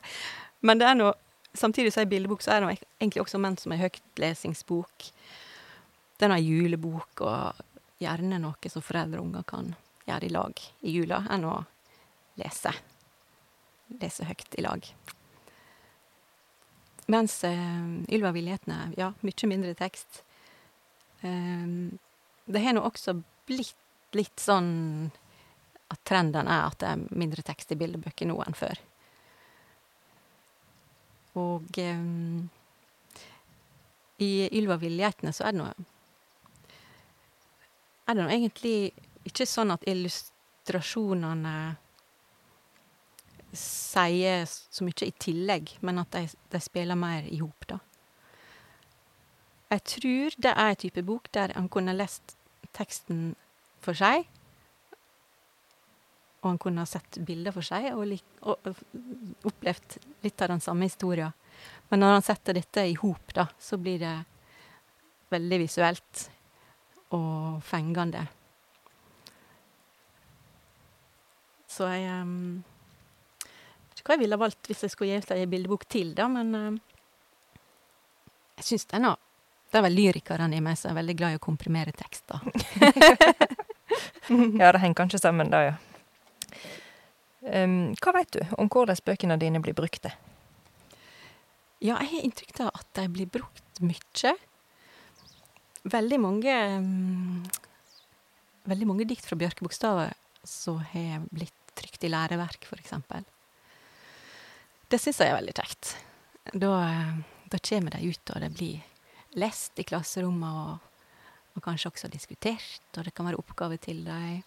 Men 0.63 0.79
det 0.79 0.87
er 0.87 0.99
nå 0.99 1.15
Samtidig 1.59 1.91
som 1.91 2.05
ei 2.05 2.11
bildebok, 2.11 2.43
så 2.45 2.53
er 2.53 2.61
det 2.63 2.75
egentlig 3.01 3.23
også 3.23 3.39
ment 3.41 3.59
som 3.59 3.73
ei 3.73 3.81
høytlesingsbok. 3.81 5.07
Nå 6.21 6.29
ei 6.37 6.45
julebok, 6.45 7.23
og 7.25 7.63
gjerne 7.99 8.39
noe 8.43 8.71
som 8.71 8.85
foreldre 8.85 9.19
og 9.19 9.31
unger 9.31 9.47
kan 9.49 9.73
gjøre 10.07 10.29
i 10.29 10.33
lag 10.37 10.63
i 10.87 10.93
jula, 10.93 11.23
enn 11.33 11.47
å 11.49 11.57
lese. 12.39 12.75
Lese 13.97 14.27
høyt 14.29 14.59
i 14.59 14.65
lag. 14.65 14.85
Mens 17.09 17.39
uh, 17.49 17.89
Ylva 18.13 18.35
Viljetne, 18.37 18.93
ja, 19.01 19.13
mye 19.25 19.49
mindre 19.49 19.73
tekst. 19.79 20.23
Uh, 21.25 21.89
det 22.49 22.65
har 22.65 22.77
nå 22.77 22.85
også 22.85 23.17
blitt 23.49 23.77
litt 24.17 24.41
sånn 24.41 25.11
at 25.89 26.01
trenden 26.09 26.49
er 26.49 26.67
at 26.69 26.79
det 26.81 26.93
er 26.93 27.17
mindre 27.17 27.45
tekst 27.45 27.73
i 27.73 27.79
bildebøker 27.81 28.29
nå 28.29 28.37
enn 28.45 28.57
før. 28.57 28.81
Og 31.39 31.81
um, 31.85 32.49
i 34.25 34.33
Ylva 34.59 34.79
Viljetne 34.81 35.33
så 35.37 35.47
er 35.47 35.55
det 35.55 35.61
nå 35.61 35.69
Er 38.09 38.17
det 38.17 38.25
nå 38.25 38.31
egentlig 38.33 38.77
ikke 39.29 39.47
sånn 39.47 39.71
at 39.75 39.85
illustrasjonene 39.87 41.55
sier 43.57 44.45
så 44.49 44.85
mye 44.85 45.09
i 45.09 45.15
tillegg, 45.21 45.77
men 45.81 46.03
at 46.03 46.13
de, 46.15 46.27
de 46.53 46.61
spiller 46.63 46.99
mer 46.99 47.29
i 47.29 47.41
hop, 47.41 47.69
da. 47.71 47.79
Jeg 49.69 49.85
tror 49.93 50.37
det 50.41 50.53
er 50.55 50.71
en 50.73 50.81
type 50.81 51.05
bok 51.05 51.29
der 51.37 51.53
en 51.57 51.69
kunne 51.69 51.93
lest 51.97 52.37
teksten 52.77 53.35
for 53.85 53.97
seg, 53.97 54.25
og 56.39 56.53
han 56.53 56.61
kunne 56.63 56.87
sett 56.87 57.19
bilder 57.27 57.53
for 57.53 57.67
seg 57.67 57.91
og, 57.93 58.05
lik, 58.09 58.25
og, 58.47 58.63
og 58.69 59.49
opplevd 59.51 59.99
litt 60.25 60.45
av 60.45 60.53
den 60.53 60.63
samme 60.63 60.87
historien. 60.87 61.35
Men 61.91 62.05
når 62.05 62.15
han 62.15 62.27
setter 62.29 62.57
dette 62.57 62.85
i 62.87 62.97
hop, 63.01 63.35
da, 63.35 63.49
så 63.59 63.77
blir 63.81 63.99
det 64.01 64.15
veldig 65.33 65.59
visuelt 65.65 66.25
og 67.17 67.59
fengende. 67.67 68.23
Så 71.69 71.89
jeg 71.93 72.23
um, 72.23 72.63
hva 74.09 74.17
jeg 74.17 74.25
ville 74.25 74.41
valgt 74.41 74.71
hvis 74.71 74.87
jeg 74.87 74.95
skulle 74.95 75.19
gitt 75.19 75.35
ei 75.37 75.45
bildebok 75.51 75.85
til, 75.93 76.15
da, 76.17 76.31
men 76.33 76.55
uh, 76.57 77.59
jeg 78.57 78.71
syns 78.73 78.89
den 78.89 79.05
har 79.05 79.19
Det 79.69 79.77
er 79.79 79.85
vel 79.85 79.99
lyrikeren 80.01 80.55
i 80.57 80.63
meg 80.65 80.79
som 80.81 80.91
er 80.91 81.03
veldig 81.03 81.17
glad 81.19 81.35
i 81.35 81.39
å 81.39 81.45
komprimere 81.45 81.93
tekster. 81.93 82.41
Ja, 84.29 84.73
det 84.73 84.83
henger 84.83 84.99
kanskje 84.99 85.19
sammen, 85.23 85.49
da, 85.49 85.63
ja. 85.65 85.77
Um, 87.41 87.95
hva 87.97 88.13
vet 88.19 88.35
du 88.35 88.43
om 88.61 88.69
hvordan 88.69 88.99
bøkene 89.07 89.39
dine 89.41 89.63
blir 89.65 89.77
brukte? 89.77 90.11
Ja, 91.79 91.97
jeg 92.03 92.11
har 92.11 92.27
inntrykk 92.27 92.61
av 92.67 92.73
at 92.75 92.89
de 92.99 93.07
blir 93.15 93.31
brukt 93.31 93.81
mye. 93.81 94.35
Veldig 95.89 96.19
mange 96.21 96.59
um, 96.77 97.47
Veldig 98.69 98.89
mange 98.91 99.07
dikt 99.09 99.25
fra 99.25 99.39
Bjørke 99.41 99.65
Bokstaver 99.65 100.13
som 100.45 100.83
har 100.93 101.23
blitt 101.33 101.55
trykt 101.79 102.05
i 102.05 102.11
læreverk, 102.13 102.67
eksempel. 102.77 103.25
Det 104.89 104.97
syns 104.97 105.19
jeg 105.21 105.29
er 105.29 105.37
veldig 105.37 105.53
kjekt. 105.53 105.91
Da, 106.55 106.69
eh, 106.89 107.17
da 107.53 107.59
kommer 107.61 107.93
de 107.93 108.09
ut, 108.09 108.31
og 108.33 108.41
det 108.41 108.53
blir 108.57 108.85
lest 109.37 109.77
i 109.77 109.85
klasserommet, 109.85 110.49
og, 110.49 111.19
og 111.57 111.65
kanskje 111.65 111.91
også 111.91 112.09
diskutert, 112.09 112.87
og 112.97 113.05
det 113.05 113.13
kan 113.13 113.29
være 113.29 113.41
oppgave 113.41 113.77
til 113.85 114.01
dem. 114.07 114.39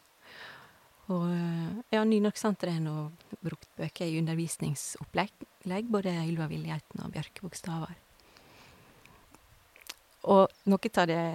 Og 1.14 1.28
eh, 1.30 1.82
ja, 1.94 2.02
Nynorsksenteret 2.08 2.80
har 2.80 2.82
nå 2.82 3.12
brukt 3.46 3.70
bøker 3.78 4.08
i 4.08 4.18
undervisningsopplegg, 4.22 5.36
både 5.94 6.16
Ylva 6.24 6.48
Villigheten 6.50 7.04
og 7.06 7.14
Bjørke 7.14 7.46
Bokstaver. 7.46 7.94
Og 10.32 10.50
noe 10.70 10.92
av 11.02 11.10
det 11.10 11.26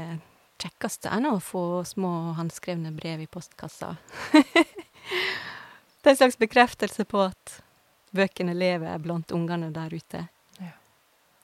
kjekkeste 0.62 1.12
er 1.12 1.23
nå 1.23 1.37
å 1.37 1.42
få 1.42 1.62
små 1.87 2.33
håndskrevne 2.38 2.90
brev 2.97 3.23
i 3.23 3.31
postkassa. 3.31 3.92
det 4.35 6.07
er 6.07 6.14
en 6.14 6.21
slags 6.25 6.38
bekreftelse 6.42 7.07
på 7.07 7.23
at 7.29 7.57
bøkene 8.16 8.55
lever 8.57 8.98
blant 9.02 9.33
ungene 9.35 9.70
der 9.74 9.94
ute. 9.94 10.22
Ja. 10.59 10.72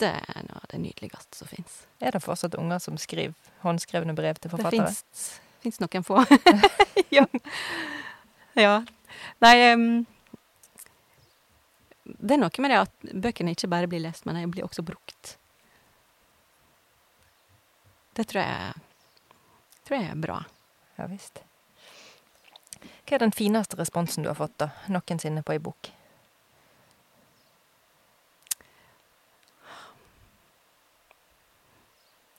Det 0.01 0.13
er 0.17 0.47
noe 0.49 0.63
av 0.63 0.71
det 0.73 0.81
nydeligste 0.83 1.43
som 1.43 1.51
fins. 1.51 1.83
Er 2.01 2.17
det 2.17 2.23
fortsatt 2.25 2.57
unger 2.59 2.83
som 2.83 2.99
skriver 3.01 3.35
håndskrevne 3.65 4.17
brev 4.19 4.41
til 4.41 4.53
forfattere? 4.53 4.91
Det 4.91 5.67
fins 5.67 5.79
noen 5.83 6.07
få. 6.07 6.25
ja. 7.19 7.27
ja. 8.59 8.75
Nei 9.45 9.55
um, 9.73 9.87
Det 12.03 12.35
er 12.35 12.43
noe 12.43 12.65
med 12.65 12.75
det 12.75 12.81
at 12.81 13.15
bøkene 13.29 13.55
ikke 13.55 13.71
bare 13.71 13.91
blir 13.91 14.03
lest, 14.03 14.27
men 14.27 14.41
de 14.41 14.49
blir 14.51 14.67
også 14.67 14.85
brukt. 14.87 15.37
Det 18.13 18.27
tror 18.29 18.43
jeg, 18.43 18.75
tror 19.87 19.99
jeg 19.99 20.11
er 20.11 20.21
bra. 20.21 20.43
Ja 20.99 21.07
visst. 21.09 21.41
Hva 23.07 23.17
er 23.17 23.25
den 23.25 23.35
fineste 23.35 23.79
responsen 23.79 24.25
du 24.25 24.31
har 24.31 24.39
fått 24.39 24.59
da, 24.61 24.71
noensinne 24.93 25.43
på 25.47 25.55
ei 25.55 25.63
bok? 25.63 25.91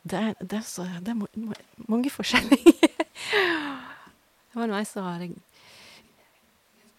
Det 0.03 0.19
er, 0.19 0.33
det 0.39 0.57
er, 0.59 0.63
så, 0.67 0.83
det 0.99 1.13
er 1.13 1.87
mange 1.87 2.09
forskjellige. 2.11 2.73
det 4.51 4.59
var 4.59 4.67
en 4.67 4.85
som 4.85 5.05
hadde 5.07 5.29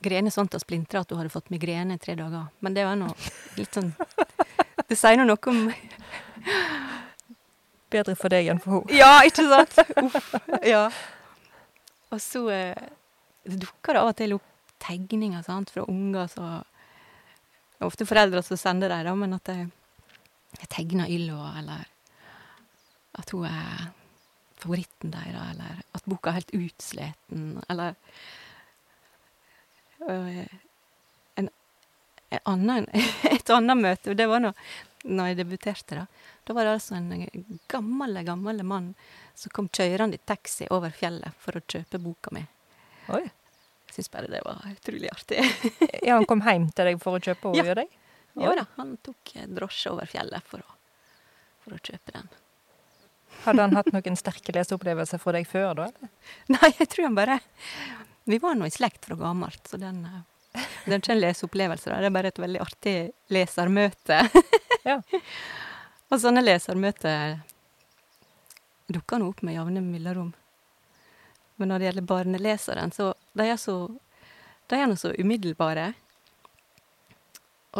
grene 0.04 0.32
sånn 0.32 0.48
til 0.48 0.60
å 0.60 0.62
splintre 0.62 1.02
at 1.02 1.12
hun 1.12 1.20
hadde 1.20 1.32
fått 1.32 1.52
migrene 1.52 1.96
i 1.96 2.00
tre 2.00 2.16
dager. 2.18 2.48
Men 2.64 2.76
det 2.76 2.86
var 2.88 2.96
nå 3.00 3.10
litt 3.58 3.76
sånn 3.76 3.92
Det 4.88 4.96
sier 5.00 5.16
nå 5.16 5.24
noe 5.28 5.52
om 5.52 5.68
Bedre 7.94 8.16
for 8.18 8.32
deg 8.32 8.50
enn 8.52 8.60
for 8.60 8.82
henne. 8.82 8.96
Ja, 8.98 9.22
ikke 9.24 9.44
sant? 9.48 9.78
Uff. 10.02 10.34
Ja. 10.66 10.88
Og 12.12 12.20
så 12.20 12.42
eh, 12.52 12.90
Det 13.46 13.60
dukker 13.62 14.00
av 14.00 14.10
og 14.12 14.18
til 14.18 14.36
opp 14.36 14.50
tegninger 14.84 15.44
sant, 15.46 15.72
fra 15.72 15.86
unger 15.88 16.28
som 16.32 16.62
Ofte 17.84 18.06
foreldre 18.08 18.40
som 18.44 18.56
sender 18.56 18.92
dem, 19.04 19.18
men 19.20 19.34
at 19.36 19.48
jeg, 19.50 19.66
jeg 20.56 20.68
tegner 20.72 21.10
Ylva, 21.10 21.50
eller 21.60 21.82
at 23.18 23.30
hun 23.34 23.44
er 23.48 23.90
favoritten 24.60 25.12
deres, 25.12 25.50
eller 25.54 25.82
at 25.98 26.06
boka 26.08 26.30
er 26.30 26.38
helt 26.40 26.54
utsliten, 26.56 27.44
eller 27.68 27.94
øh, 30.08 30.46
en, 31.34 31.48
en 32.30 32.40
annen, 32.44 32.86
Et 33.34 33.50
annet 33.50 33.76
møte, 33.80 34.14
det 34.16 34.26
var 34.30 34.42
nå 34.44 34.52
når 35.04 35.26
jeg 35.30 35.36
debuterte, 35.42 35.98
da. 35.98 36.04
Da 36.48 36.54
var 36.56 36.64
det 36.64 36.70
altså 36.78 36.94
en 36.96 37.58
gammel, 37.68 38.16
gammel 38.24 38.62
mann 38.64 38.86
som 39.36 39.52
kom 39.52 39.66
kjørende 39.68 40.16
i 40.16 40.22
taxi 40.24 40.64
over 40.72 40.94
fjellet 40.96 41.34
for 41.44 41.58
å 41.58 41.60
kjøpe 41.68 42.00
boka 42.00 42.32
mi. 42.32 42.40
Oi. 43.12 43.20
Jeg 43.90 43.98
syns 43.98 44.08
bare 44.14 44.30
det 44.32 44.40
var 44.46 44.62
utrolig 44.70 45.10
artig. 45.12 45.44
Ja, 46.06 46.14
han 46.16 46.24
kom 46.28 46.40
hjem 46.40 46.70
til 46.72 46.88
deg 46.88 47.02
for 47.04 47.18
å 47.18 47.20
kjøpe 47.20 47.52
henne, 47.52 47.66
Ja. 47.68 47.76
deg? 47.82 47.92
Jo 48.40 48.54
da, 48.56 48.64
han 48.78 48.96
tok 49.04 49.34
drosje 49.60 49.92
over 49.92 50.08
fjellet 50.10 50.48
for 50.48 50.64
å, 50.64 50.72
for 51.66 51.76
å 51.76 51.82
kjøpe 51.84 52.16
den. 52.16 52.32
Hadde 53.44 53.62
han 53.62 53.76
hatt 53.76 53.90
noen 53.92 54.16
sterke 54.16 54.54
leseopplevelser 54.56 55.20
fra 55.20 55.34
deg 55.36 55.48
før, 55.48 55.74
da? 55.82 56.10
Nei, 56.54 56.70
jeg 56.78 56.90
tror 56.92 57.08
han 57.08 57.18
bare 57.18 57.38
Vi 58.28 58.38
var 58.40 58.56
nå 58.56 58.68
i 58.68 58.72
slekt 58.72 59.08
fra 59.08 59.18
gammelt, 59.20 59.60
så 59.68 59.80
den 59.80 60.04
eh, 60.08 60.22
er 60.86 60.96
ikke 60.96 61.12
en 61.16 61.20
leseopplevelse, 61.20 61.90
det 61.90 62.08
er 62.08 62.14
bare 62.14 62.32
et 62.32 62.40
veldig 62.40 62.62
artig 62.64 62.96
lesermøte. 63.34 64.22
Ja. 64.84 64.98
Og 66.12 66.18
sånne 66.20 66.42
lesermøter 66.44 67.38
dukker 68.92 69.16
nå 69.16 69.30
opp 69.32 69.38
med 69.40 69.56
jevne 69.56 69.80
mellomrom. 69.80 70.34
Men 71.56 71.70
når 71.70 71.80
det 71.80 71.86
gjelder 71.86 72.06
barneleseren, 72.10 72.92
så 72.92 73.14
de 73.32 73.46
er 73.48 73.56
så 73.56 73.76
De 74.68 74.76
er 74.76 74.88
nå 74.88 74.96
så 74.96 75.14
umiddelbare. 75.16 75.94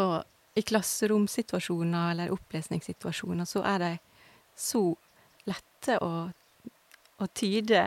Og 0.00 0.24
i 0.55 0.62
klasseromsituasjoner 0.62 2.11
eller 2.12 2.33
opplesningssituasjoner 2.35 3.48
så 3.48 3.62
er 3.64 3.79
de 3.81 3.92
så 4.57 4.83
lette 5.49 5.99
å, 6.05 6.11
å 7.21 7.27
tyde. 7.37 7.87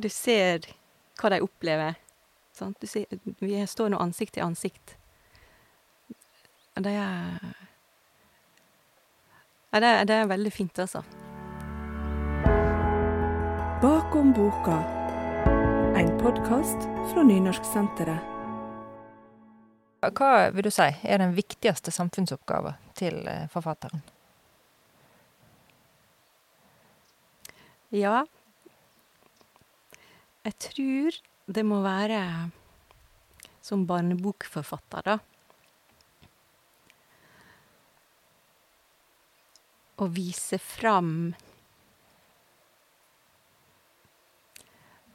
Du 0.00 0.08
ser 0.08 0.66
hva 1.20 1.30
de 1.34 1.40
opplever. 1.44 1.94
Sant? 2.56 2.76
Du 2.80 2.86
ser, 2.90 3.06
vi 3.40 3.60
står 3.68 3.90
nå 3.92 3.98
ansikt 4.02 4.34
til 4.36 4.44
ansikt. 4.46 4.96
Det 6.80 6.92
er 6.96 7.38
det, 9.80 9.86
er- 9.86 10.04
det 10.08 10.14
er 10.16 10.26
veldig 10.30 10.52
fint, 10.52 10.78
altså. 10.82 11.02
Bakom 13.82 14.32
boka. 14.36 14.78
En 16.00 16.10
podkast 16.20 16.86
fra 17.12 17.22
Nynorsksenteret. 17.26 18.26
Hva 20.16 20.30
vil 20.54 20.64
du 20.64 20.70
si 20.72 20.86
er 21.04 21.20
den 21.20 21.34
viktigste 21.36 21.92
samfunnsoppgaven 21.92 22.74
til 22.96 23.18
eh, 23.28 23.46
forfatteren? 23.52 24.00
Ja. 27.90 28.22
Jeg 30.46 30.54
tror 30.62 31.16
det 31.50 31.64
må 31.66 31.80
være 31.82 32.20
som 33.66 33.82
barnebokforfatter, 33.86 35.04
da. 35.04 35.16
Å 40.00 40.06
vise 40.08 40.56
fram 40.62 41.34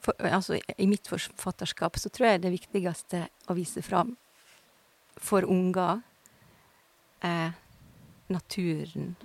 for, 0.04 0.14
Altså, 0.20 0.60
i 0.78 0.86
mitt 0.86 1.08
forfatterskap 1.10 1.98
så 1.98 2.12
tror 2.14 2.30
jeg 2.30 2.44
det 2.44 2.54
viktigste 2.54 3.24
å 3.50 3.56
vise 3.58 3.82
fram 3.82 4.14
for 5.16 5.48
unger 5.48 6.04
er 7.24 7.56
naturen 8.30 9.16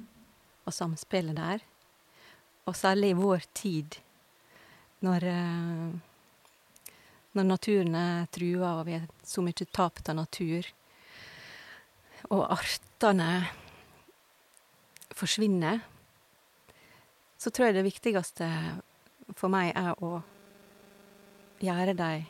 og 0.64 0.72
samspillet 0.72 1.36
der. 1.36 1.69
Og 2.70 2.76
særlig 2.78 3.10
i 3.10 3.18
vår 3.18 3.42
tid, 3.54 3.96
når, 5.02 5.24
eh, 5.26 5.90
når 7.34 7.42
naturen 7.48 7.94
er 7.98 8.28
trua, 8.30 8.78
og 8.78 8.86
vi 8.86 8.92
har 8.92 9.08
så 9.26 9.42
mye 9.42 9.66
tap 9.74 9.98
av 10.06 10.14
natur, 10.14 10.68
og 12.30 12.46
artene 12.54 13.48
forsvinner, 15.10 15.80
så 17.38 17.50
tror 17.50 17.66
jeg 17.66 17.74
det 17.80 17.88
viktigste 17.88 18.46
for 19.34 19.50
meg 19.50 19.72
er 19.74 19.98
å 19.98 20.20
gjøre 21.58 21.96
dem 21.98 22.26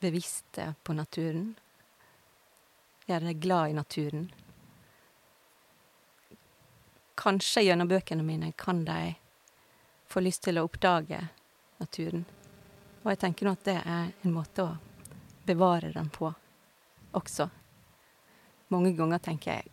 bevisste 0.00 0.74
på 0.82 0.96
naturen. 0.96 1.58
Gjøre 3.04 3.28
dem 3.28 3.40
glad 3.40 3.70
i 3.70 3.76
naturen. 3.76 4.30
Kanskje 7.20 7.66
gjennom 7.66 7.90
bøkene 7.90 8.24
mine 8.24 8.54
kan 8.56 8.86
de 8.86 9.16
få 10.12 10.20
lyst 10.20 10.44
til 10.44 10.60
å 10.60 10.66
oppdage 10.66 11.18
naturen. 11.80 12.24
Og 13.02 13.10
jeg 13.10 13.20
tenker 13.24 13.48
nå 13.48 13.54
at 13.56 13.64
det 13.66 13.78
er 13.80 14.10
en 14.12 14.34
måte 14.34 14.66
å 14.66 14.74
bevare 15.48 15.92
den 15.94 16.10
på 16.12 16.28
også. 17.16 17.48
Mange 18.72 18.92
ganger 18.96 19.22
tenker 19.24 19.56
jeg 19.58 19.70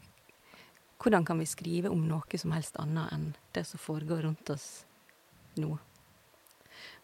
hvordan 0.99 1.23
kan 1.23 1.39
vi 1.39 1.45
skrive 1.47 1.91
om 1.93 2.01
noe 2.09 2.39
som 2.41 2.51
helst 2.51 2.75
annet 2.75 3.13
enn 3.15 3.29
det 3.55 3.63
som 3.63 3.79
foregår 3.79 4.25
rundt 4.25 4.49
oss 4.51 4.65
nå? 5.55 5.77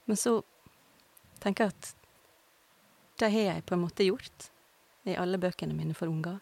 Men 0.05 0.19
så 0.19 0.41
tenker 1.39 1.67
jeg 1.69 1.75
at 1.75 1.91
det 3.21 3.29
har 3.31 3.47
jeg 3.53 3.63
på 3.63 3.77
en 3.77 3.85
måte 3.85 4.03
gjort 4.03 4.49
i 5.07 5.15
alle 5.15 5.39
bøkene 5.39 5.77
mine 5.77 5.95
for 5.95 6.11
unger, 6.11 6.41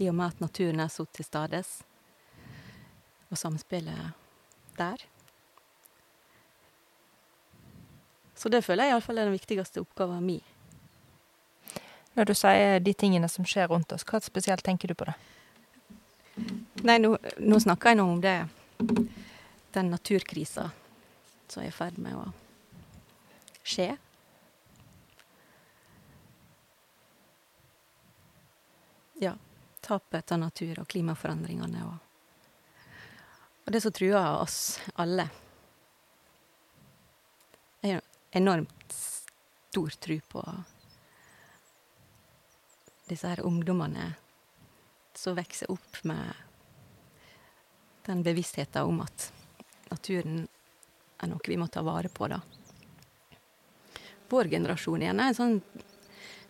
i 0.00 0.08
og 0.08 0.16
med 0.16 0.32
at 0.32 0.40
naturen 0.40 0.80
er 0.80 0.88
så 0.92 1.04
til 1.12 1.26
stades, 1.26 1.82
og 3.28 3.36
samspillet 3.36 4.16
der. 4.78 5.04
Så 8.36 8.52
det 8.52 8.62
føler 8.64 8.84
jeg 8.84 8.94
iallfall 8.94 9.18
er 9.18 9.30
den 9.30 9.36
viktigste 9.36 9.80
oppgaven 9.80 10.24
min. 10.24 10.44
Når 12.16 12.28
du 12.28 12.34
sier 12.36 12.80
de 12.80 12.92
tingene 12.96 13.28
som 13.28 13.44
skjer 13.48 13.68
rundt 13.68 13.92
oss, 13.92 14.04
hva 14.08 14.20
spesielt 14.24 14.64
tenker 14.64 14.88
du 14.88 14.94
på 14.96 15.08
det? 15.08 15.16
Nei, 16.84 16.98
nå, 17.00 17.14
nå 17.40 17.60
snakker 17.60 17.92
jeg 17.92 17.98
nå 17.98 18.04
om 18.12 18.18
det 18.20 18.34
Den 19.72 19.88
naturkrisa 19.88 20.68
som 21.48 21.62
er 21.62 21.70
i 21.70 21.72
ferd 21.72 21.96
med 22.00 22.16
å 22.16 22.26
skje. 23.64 23.94
Ja. 29.22 29.32
Tapet 29.80 30.32
av 30.32 30.40
natur 30.42 30.80
og 30.82 30.88
klimaforandringene 30.90 31.84
og 31.86 31.94
Og 33.66 33.72
det 33.74 33.80
som 33.82 33.92
truer 33.92 34.40
oss 34.40 34.78
alle. 34.94 35.28
Enormt 38.36 38.92
stor 38.92 39.94
tro 40.00 40.18
på 40.28 40.42
disse 43.08 43.28
her 43.30 43.40
ungdommene 43.46 44.10
som 45.16 45.36
vokser 45.38 45.70
opp 45.72 46.02
med 46.04 46.34
den 48.06 48.20
bevisstheten 48.26 48.82
om 48.90 49.00
at 49.06 49.30
naturen 49.88 50.42
er 51.16 51.30
noe 51.30 51.48
vi 51.48 51.56
må 51.56 51.70
ta 51.72 51.80
vare 51.86 52.10
på, 52.12 52.28
da. 52.28 52.42
Vår 54.28 54.50
generasjon 54.52 55.02
igjen 55.06 55.22
er 55.22 55.32
en 55.32 55.38
sånn 55.40 55.60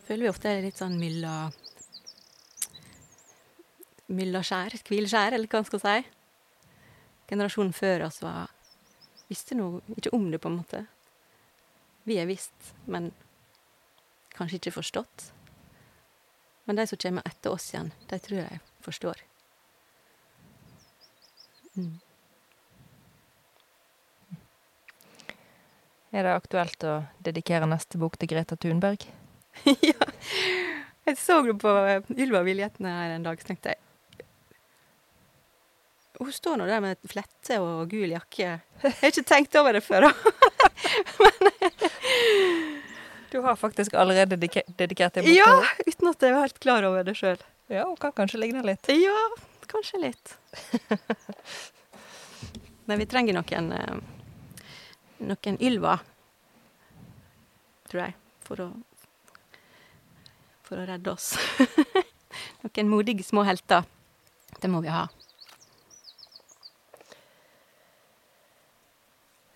Føler 0.07 0.23
vi 0.23 0.31
ofte 0.31 0.51
er 0.51 0.63
litt 0.63 0.79
sånn 0.79 0.99
mylla 1.03 1.51
skjær, 4.47 4.77
hvileskjær, 4.87 5.35
eller 5.35 5.51
hva 5.51 5.63
man 5.63 5.71
skal 5.71 5.83
si. 5.83 5.97
Generasjonen 7.31 7.75
før 7.75 8.07
oss 8.07 8.23
var 8.23 8.53
Visste 9.27 9.59
noe 9.59 9.83
ikke 9.99 10.15
om 10.15 10.31
det, 10.31 10.39
på 10.39 10.47
en 10.47 10.61
måte. 10.61 10.85
Vi 12.07 12.21
er 12.23 12.29
visst, 12.31 12.75
men 12.87 13.11
kanskje 14.37 14.61
ikke 14.61 14.77
forstått. 14.77 15.31
Men 16.67 16.79
de 16.79 16.85
som 16.87 16.99
kommer 17.03 17.27
etter 17.27 17.51
oss 17.51 17.73
igjen, 17.73 17.89
de 18.07 18.19
tror 18.23 18.39
jeg 18.45 18.61
forstår. 18.87 19.23
Mm. 21.75 21.97
Er 26.15 26.25
det 26.25 26.37
aktuelt 26.37 26.87
å 26.87 26.95
dedikere 27.27 27.67
neste 27.69 27.99
bok 27.99 28.15
til 28.21 28.31
Greta 28.31 28.55
Thunberg? 28.57 29.03
ja. 29.91 30.07
Jeg 31.11 31.19
så 31.19 31.41
på 31.59 31.75
eh, 31.91 32.15
Ylva 32.23 32.45
Viljeten 32.47 32.87
her 32.87 33.17
en 33.17 33.27
dag, 33.27 33.43
så 33.43 33.51
tenkte 33.51 33.75
jeg 33.75 33.83
Hun 36.23 36.33
står 36.33 36.57
nå 36.59 36.71
der 36.71 36.81
med 36.83 37.03
flette 37.11 37.59
og 37.61 37.91
gul 37.91 38.15
jakke. 38.15 38.57
Jeg 38.87 38.97
har 39.03 39.11
ikke 39.11 39.27
tenkt 39.27 39.59
over 39.59 39.75
det 39.77 39.83
før, 39.87 40.07
da. 40.09 40.15
Du 41.17 41.56
har 43.47 43.57
faktisk 43.61 43.95
allerede 43.95 44.37
dedikert 44.39 45.01
Ja, 45.01 45.09
til 45.11 45.27
henne. 45.27 45.69
uten 45.87 46.11
at 46.11 46.23
jeg 46.27 46.35
var 46.35 46.45
helt 46.47 46.61
klar 46.63 46.87
over 46.89 47.07
det 47.07 47.17
sjøl. 47.19 47.39
Ja, 47.73 47.85
hun 47.89 47.97
kan 47.99 48.13
kanskje 48.15 48.39
ligne 48.43 48.63
litt. 48.67 48.87
Ja, 48.93 49.17
kanskje 49.71 50.03
litt. 50.05 50.37
Men 52.87 53.01
vi 53.03 53.07
trenger 53.11 53.35
noen 53.41 53.73
eh, 53.75 53.97
Noen 55.27 55.57
Ylva, 55.65 55.97
tror 57.91 58.03
jeg, 58.05 58.15
for 58.47 58.63
å 58.63 58.69
For 60.67 60.83
å 60.83 60.87
redde 60.87 61.13
oss. 61.15 61.33
noen 62.67 62.91
modige 62.91 63.23
små 63.27 63.43
helter. 63.47 63.87
Det 64.61 64.69
må 64.71 64.81
vi 64.85 64.91
ha. 64.91 65.05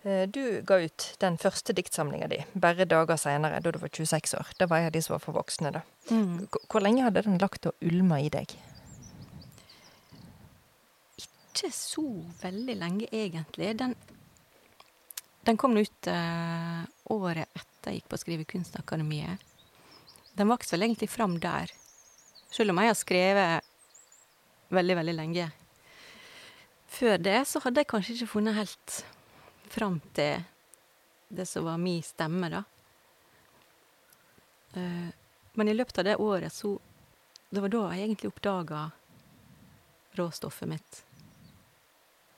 Du 0.01 0.61
ga 0.65 0.79
ut 0.81 1.03
den 1.21 1.35
første 1.37 1.75
diktsamlinga 1.77 2.25
di 2.31 2.39
bare 2.57 2.87
dager 2.89 3.19
seinere, 3.21 3.59
da 3.61 3.69
du 3.69 3.77
var 3.77 3.91
26 3.93 4.33
år. 4.39 4.47
Det 4.57 4.67
var 4.69 4.81
jeg 4.81 4.89
av 4.89 4.95
de 4.95 5.01
som 5.05 5.13
var 5.13 5.21
for 5.21 5.37
voksne, 5.37 5.71
da. 5.75 5.83
Mm. 6.09 6.47
Hvor 6.71 6.81
lenge 6.81 7.03
hadde 7.05 7.21
den 7.27 7.37
lagt 7.41 7.67
og 7.69 7.85
ulma 7.85 8.17
i 8.17 8.31
deg? 8.33 8.55
Ikke 11.21 11.69
så 11.75 12.07
veldig 12.41 12.77
lenge, 12.81 13.11
egentlig. 13.13 13.75
Den, 13.77 13.93
den 15.45 15.61
kom 15.61 15.77
ut 15.77 16.09
uh, 16.09 16.81
året 17.13 17.45
etter 17.53 17.93
jeg 17.93 18.01
gikk 18.01 18.09
på 18.09 18.21
Skrivekunstakademiet. 18.23 19.45
Den 20.33 20.49
vokste 20.49 20.79
vel 20.79 20.87
egentlig 20.87 21.11
fram 21.13 21.37
der. 21.43 21.69
Selv 22.49 22.73
om 22.73 22.81
jeg 22.81 22.89
har 22.89 22.97
skrevet 22.97 23.71
veldig, 24.73 24.97
veldig 25.03 25.17
lenge. 25.17 25.49
Før 26.91 27.21
det 27.21 27.43
så 27.47 27.61
hadde 27.63 27.83
jeg 27.83 27.93
kanskje 27.93 28.17
ikke 28.17 28.33
funnet 28.33 28.57
helt 28.57 29.01
fram 29.71 29.99
til 30.13 30.43
det 31.31 31.45
som 31.47 31.65
var 31.65 31.77
min 31.77 32.03
stemme, 32.03 32.49
da. 32.51 32.63
Eh, 34.73 35.09
men 35.53 35.67
i 35.67 35.73
løpet 35.73 35.97
av 35.97 36.07
det 36.07 36.15
året 36.15 36.53
så 36.53 36.79
Det 37.49 37.59
var 37.59 37.69
da 37.69 37.79
jeg 37.91 38.05
egentlig 38.05 38.29
oppdaga 38.31 38.81
råstoffet 40.15 40.69
mitt. 40.71 40.99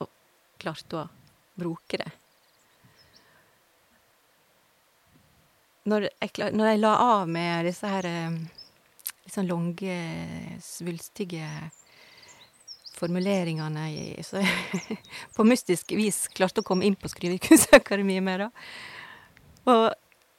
Og 0.02 0.08
klarte 0.58 0.98
å 0.98 1.04
bruke 1.54 2.00
det. 2.00 2.08
Når 5.86 6.08
jeg, 6.08 6.50
når 6.56 6.66
jeg 6.66 6.80
la 6.80 6.92
av 7.04 7.30
med 7.30 7.68
disse 7.68 7.86
her 7.86 8.08
eh, 8.10 8.40
litt 9.22 9.36
sånn 9.36 9.46
lange, 9.46 9.94
svulstige 10.66 11.46
formuleringene 12.94 13.84
i, 13.92 14.22
så 14.22 14.42
jeg 14.42 14.98
på 15.36 15.46
mystisk 15.46 15.92
vis 15.96 16.24
klarte 16.34 16.62
å 16.62 16.66
komme 16.66 16.86
inn 16.86 16.96
på 16.98 17.10
Skrivekunstakademiet 17.10 18.24
med 18.24 18.44
det. 18.44 18.50
Og, 19.70 19.86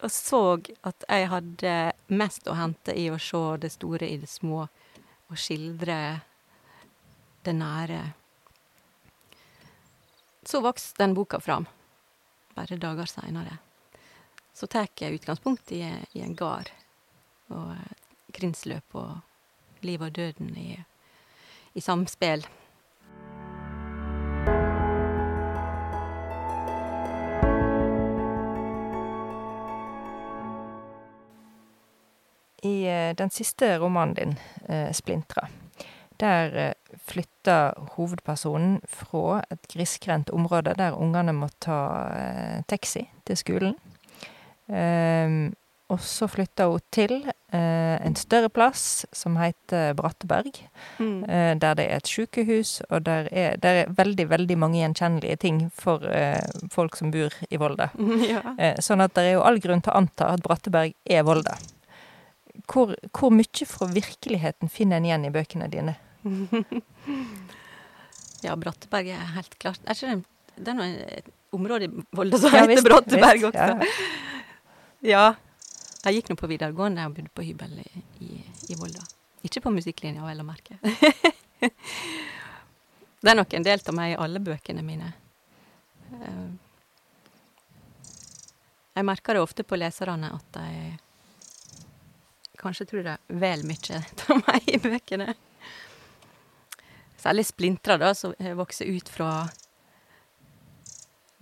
og 0.05 0.11
så 0.11 0.41
at 0.85 1.07
jeg 1.09 1.29
hadde 1.31 1.75
mest 2.13 2.47
å 2.47 2.57
hente 2.57 2.95
i 2.95 3.09
å 3.11 3.19
se 3.21 3.43
det 3.61 3.73
store 3.75 4.09
i 4.09 4.19
det 4.21 4.29
små, 4.31 4.65
og 5.25 5.41
skildre 5.41 5.97
det 7.45 7.53
nære. 7.57 8.01
Så 10.45 10.61
vokste 10.61 11.01
den 11.01 11.15
boka 11.17 11.39
fram, 11.41 11.65
bare 12.53 12.77
dager 12.77 13.09
seinere. 13.09 13.57
Så 14.53 14.69
tar 14.71 14.87
jeg 15.01 15.17
utgangspunkt 15.17 15.71
i, 15.75 15.81
i 16.13 16.21
en 16.23 16.35
gard, 16.37 16.69
og 17.51 17.73
krinsløp 18.35 18.95
og 18.95 19.83
liv 19.85 20.01
og 20.01 20.13
døden 20.15 20.53
i 20.57 20.69
i 21.75 21.81
samspill. 21.81 22.47
I 32.65 32.87
eh, 32.87 33.15
den 33.15 33.29
siste 33.29 33.77
romanen 33.77 34.13
din, 34.13 34.35
eh, 34.65 34.89
'Splintra', 34.89 35.47
der 36.17 36.55
eh, 36.57 36.73
flytter 36.97 37.73
hovedpersonen 37.97 38.81
fra 38.87 39.43
et 39.51 39.67
grisgrendt 39.67 40.29
område 40.29 40.73
der 40.73 40.97
ungene 40.97 41.33
må 41.33 41.49
ta 41.59 41.77
taxi 42.67 43.03
til 43.25 43.37
skolen. 43.37 43.75
Ehm, 44.69 45.53
og 45.89 45.99
så 45.99 46.27
flytter 46.27 46.71
hun 46.71 46.81
til 46.91 47.31
en 47.55 48.15
større 48.19 48.49
plass 48.49 49.05
som 49.15 49.35
heter 49.39 49.93
Bratteberg, 49.97 50.57
eh, 50.99 51.53
der 51.59 51.73
det 51.77 51.85
er 51.85 51.95
et 52.01 52.07
sykehus, 52.09 52.79
og 52.89 53.03
der 53.05 53.21
er, 53.31 53.55
der 53.61 53.73
er 53.83 53.91
veldig, 53.97 54.25
veldig 54.29 54.57
mange 54.59 54.79
gjenkjennelige 54.81 55.35
ting 55.43 55.57
for 55.73 56.03
eh, 56.09 56.41
folk 56.73 56.95
som 56.99 57.11
bor 57.13 57.29
i 57.49 57.57
Volda. 57.61 57.87
ja. 58.33 58.41
Eh, 58.57 58.75
sånn 58.83 59.01
at 59.05 59.13
det 59.15 59.23
er 59.29 59.33
jo 59.37 59.45
all 59.47 59.59
grunn 59.63 59.81
til 59.85 59.93
å 59.93 59.97
anta 60.01 60.23
at 60.33 60.43
Bratteberg 60.45 60.91
er 61.05 61.23
Volda. 61.27 61.55
Hvor, 62.71 62.87
hvor 63.13 63.31
mye 63.35 63.65
fra 63.67 63.85
virkeligheten 63.91 64.69
finner 64.71 64.97
en 65.01 65.05
igjen 65.09 65.25
i 65.27 65.33
bøkene 65.35 65.67
dine? 65.69 65.93
ja, 68.45 68.55
Bratteberg 68.57 69.07
er 69.13 69.25
helt 69.35 69.53
klart 69.61 69.81
Er 69.85 69.93
ikke 69.93 70.15
det, 70.15 70.23
det 70.57 70.69
er 70.71 70.77
noe 70.79 70.87
et 71.19 71.27
område 71.55 71.83
i 71.89 71.91
Volda 72.15 72.37
som 72.41 72.53
Ja, 72.55 72.63
heter 72.65 72.83
Bratteberg 72.87 73.41
også. 73.51 73.59
ja. 73.59 73.65
Ja. 75.05 75.25
Jeg 76.05 76.19
gikk 76.19 76.27
nå 76.29 76.35
på 76.37 76.49
videregående 76.51 77.05
og 77.07 77.15
bodde 77.17 77.31
på 77.33 77.45
hybel 77.47 77.79
i, 77.81 77.87
i, 78.21 78.41
i 78.69 78.77
Volda. 78.77 79.01
Ikke 79.45 79.61
på 79.63 79.73
musikklinja, 79.73 80.25
vel 80.25 80.43
å 80.43 80.45
merke. 80.45 80.77
det 83.23 83.31
er 83.31 83.37
nok 83.37 83.53
en 83.57 83.65
del 83.65 83.81
av 83.81 83.97
meg 83.97 84.13
i 84.13 84.19
alle 84.21 84.41
bøkene 84.43 84.85
mine. 84.85 85.09
Eh, 86.19 86.45
Jeg 88.95 89.03
merker 89.03 89.35
det 89.35 89.41
ofte 89.43 89.63
på 89.67 89.75
leserne 89.75 90.29
at 90.31 90.55
de 90.55 90.93
kanskje 92.61 92.85
tror 92.87 93.03
det 93.03 93.15
er 93.17 93.39
vel 93.41 93.65
mye 93.67 93.97
av 94.31 94.39
meg 94.45 94.69
i 94.71 94.79
bøkene. 94.79 95.33
Særlig 97.19 97.43
splintra, 97.49 97.97
da, 97.99 98.13
som 98.15 98.31
vokser 98.55 98.87
ut 98.87 99.11
fra 99.11 99.49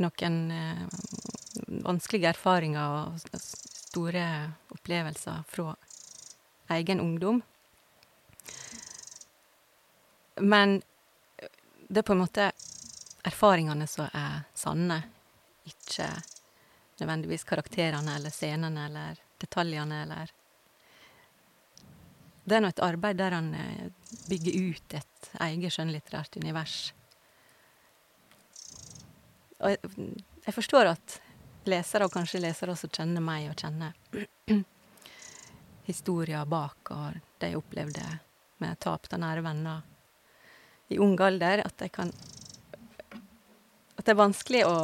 noen 0.01 0.39
eh, 0.55 0.82
vanskelige 1.86 2.32
erfaringer 2.34 2.97
og 2.97 3.22
store 3.94 4.52
opplevelser 4.74 5.44
fra 5.48 5.76
egen 6.68 7.00
ungdom. 7.00 7.41
Men 10.41 10.82
det 11.88 12.02
er 12.02 12.08
på 12.08 12.16
en 12.16 12.24
måte 12.24 12.48
erfaringene 13.24 13.86
som 13.88 14.10
er 14.10 14.48
sanne, 14.58 14.98
ikke 15.70 16.08
nødvendigvis 17.04 17.46
karakterene 17.46 18.16
eller 18.18 18.34
scenene 18.34 18.88
eller 18.89 19.22
detaljene 19.41 20.02
eller 20.08 20.34
Det 22.44 22.58
er 22.58 22.64
nå 22.66 22.74
et 22.74 22.82
arbeid 22.84 23.22
der 23.22 23.32
han 23.38 23.54
eh, 23.56 23.91
bygger 24.28 24.56
ut 24.74 24.94
et 24.98 25.28
eget 25.46 25.72
skjønnlitterært 25.72 26.36
univers. 26.41 26.91
Og 29.62 29.72
jeg, 29.72 29.94
jeg 30.44 30.56
forstår 30.58 30.89
at 30.91 31.22
lesere, 31.70 32.05
og 32.05 32.14
kanskje 32.14 32.41
lesere 32.43 32.74
også 32.74 32.89
kjenner 32.91 33.24
meg 33.24 33.49
og 33.51 33.57
kjenner 33.59 33.93
historier 35.89 36.45
bak 36.45 36.91
og 36.95 37.20
det 37.39 37.51
jeg 37.51 37.59
opplevde 37.59 38.05
med 38.64 38.80
tap 38.80 39.09
av 39.11 39.20
nære 39.20 39.43
venner 39.43 39.82
i 40.93 40.99
ung 41.01 41.16
alder, 41.22 41.64
at 41.66 41.82
jeg 41.82 41.91
kan 41.91 42.11
At 43.97 44.05
det 44.05 44.11
er 44.14 44.20
vanskelig 44.20 44.64
å 44.68 44.78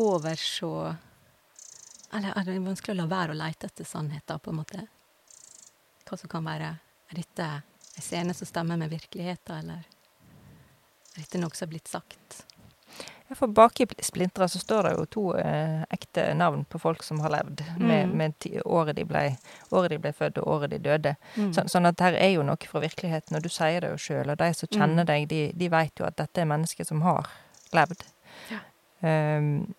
overse 0.00 0.70
Eller 2.14 2.32
er 2.38 2.46
det 2.46 2.58
vanskelig 2.62 2.94
å 2.94 3.00
la 3.02 3.08
være 3.10 3.34
å 3.34 3.38
lete 3.38 3.66
etter 3.66 3.84
sannheten, 3.88 4.38
på 4.38 4.52
en 4.52 4.60
måte? 4.62 4.86
Hva 6.04 6.18
som 6.20 6.30
kan 6.30 6.46
være 6.46 6.70
Er 7.10 7.20
dette 7.20 7.50
en 7.94 8.02
scene 8.02 8.34
som 8.34 8.46
stemmer 8.48 8.78
med 8.78 8.90
virkeligheten, 8.90 9.54
eller 9.62 9.84
er 11.14 11.20
dette 11.20 11.38
noe 11.38 11.54
som 11.54 11.68
er 11.68 11.76
blitt 11.76 11.90
sagt? 11.90 12.42
For 13.34 13.46
bak 13.50 13.80
i 13.80 13.86
Splintra 14.02 14.46
så 14.48 14.58
står 14.62 14.82
det 14.88 14.92
jo 14.96 15.04
to 15.10 15.22
eh, 15.38 15.84
ekte 15.90 16.34
navn 16.34 16.64
på 16.70 16.78
folk 16.80 17.02
som 17.02 17.20
har 17.20 17.30
levd, 17.30 17.62
med, 17.78 18.08
Mm. 18.08 18.16
med 18.16 18.38
ti, 18.38 18.52
året, 18.64 18.96
de 18.96 19.04
ble, 19.04 19.36
året 19.72 19.90
de 19.90 19.98
ble 19.98 20.12
født 20.12 20.38
og 20.38 20.48
året 20.48 20.70
de 20.70 20.78
døde. 20.78 21.16
Mm. 21.36 21.52
Så, 21.54 21.64
sånn 21.68 21.86
at 21.86 22.00
her 22.00 22.14
er 22.14 22.30
jo 22.36 22.42
noe 22.42 22.56
fra 22.70 22.80
virkeligheten, 22.80 23.36
og 23.36 23.42
du 23.42 23.48
sier 23.48 23.80
det 23.80 23.90
jo 23.90 23.96
sjøl. 23.96 24.30
Og 24.30 24.38
de 24.38 24.52
som 24.54 24.68
kjenner 24.68 25.02
Mm. 25.04 25.06
deg, 25.06 25.28
de, 25.28 25.52
de 25.54 25.68
veit 25.68 25.92
jo 25.98 26.04
at 26.06 26.16
dette 26.16 26.38
er 26.40 26.44
mennesker 26.46 26.84
som 26.86 27.02
har 27.02 27.26
levd. 27.72 28.04
Ja. 28.50 28.60
Um, 29.02 29.74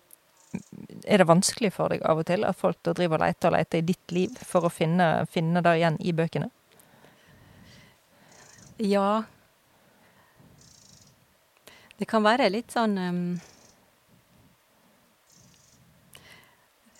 er 1.04 1.18
det 1.18 1.26
vanskelig 1.26 1.72
for 1.72 1.88
deg 1.88 2.02
av 2.06 2.18
og 2.18 2.26
til 2.26 2.44
at 2.44 2.56
folk 2.56 2.76
driver 2.82 3.18
og 3.20 3.26
leter 3.26 3.48
og 3.50 3.58
leter 3.58 3.78
i 3.78 3.86
ditt 3.88 4.12
liv 4.12 4.30
for 4.42 4.62
å 4.62 4.70
finne, 4.72 5.26
finne 5.28 5.60
det 5.62 5.74
igjen 5.80 5.96
i 6.00 6.12
bøkene? 6.12 6.50
Ja. 8.78 9.24
Det 11.96 12.08
kan 12.08 12.24
være 12.24 12.48
litt 12.52 12.74
sånn 12.74 12.96
um, 12.98 13.20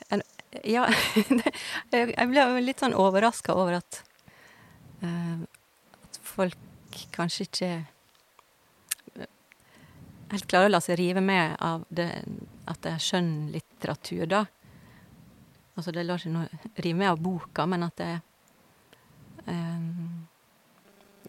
en, 0.08 0.22
Ja, 0.64 0.86
jeg 1.92 2.30
ble 2.30 2.46
litt 2.64 2.80
sånn 2.80 2.96
overraska 2.96 3.56
over 3.56 3.78
at 3.82 4.00
uh, 5.02 5.42
At 6.00 6.20
folk 6.24 7.02
kanskje 7.12 7.44
ikke 7.44 7.70
eh, 9.20 9.26
helt 10.32 10.46
klarer 10.48 10.70
å 10.70 10.72
la 10.72 10.80
seg 10.80 10.96
rive 10.96 11.20
med 11.20 11.58
av 11.60 11.84
det, 11.92 12.08
at 12.64 12.78
det 12.86 12.92
er 12.94 13.02
skjønnlitteratur, 13.04 14.22
da. 14.30 14.40
Altså, 15.76 15.92
det 15.92 16.06
lar 16.06 16.22
seg 16.22 16.32
nå 16.32 16.46
rive 16.80 16.96
med 16.96 17.10
av 17.10 17.20
boka, 17.20 17.66
men 17.68 17.84
at 17.84 18.00
det 18.00 18.08
um, 19.44 20.24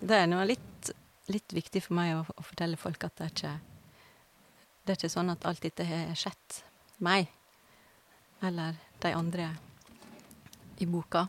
det 0.02 0.22
er 0.22 0.28
nå 0.30 0.44
litt, 0.46 0.92
litt 1.32 1.54
viktig 1.54 1.84
for 1.84 1.98
meg 1.98 2.14
å, 2.16 2.24
å 2.24 2.46
fortelle 2.46 2.80
folk 2.80 3.04
at 3.08 3.18
det 3.20 3.26
er 3.26 3.34
ikke 3.34 3.56
Det 4.84 4.94
er 4.94 5.00
ikke 5.02 5.12
sånn 5.12 5.34
at 5.34 5.46
alt 5.48 5.64
dette 5.66 5.84
har 5.84 6.14
skjedd 6.16 6.62
meg 7.04 7.28
eller 8.48 8.78
de 9.04 9.12
andre 9.12 9.48
i 10.80 10.86
boka. 10.88 11.26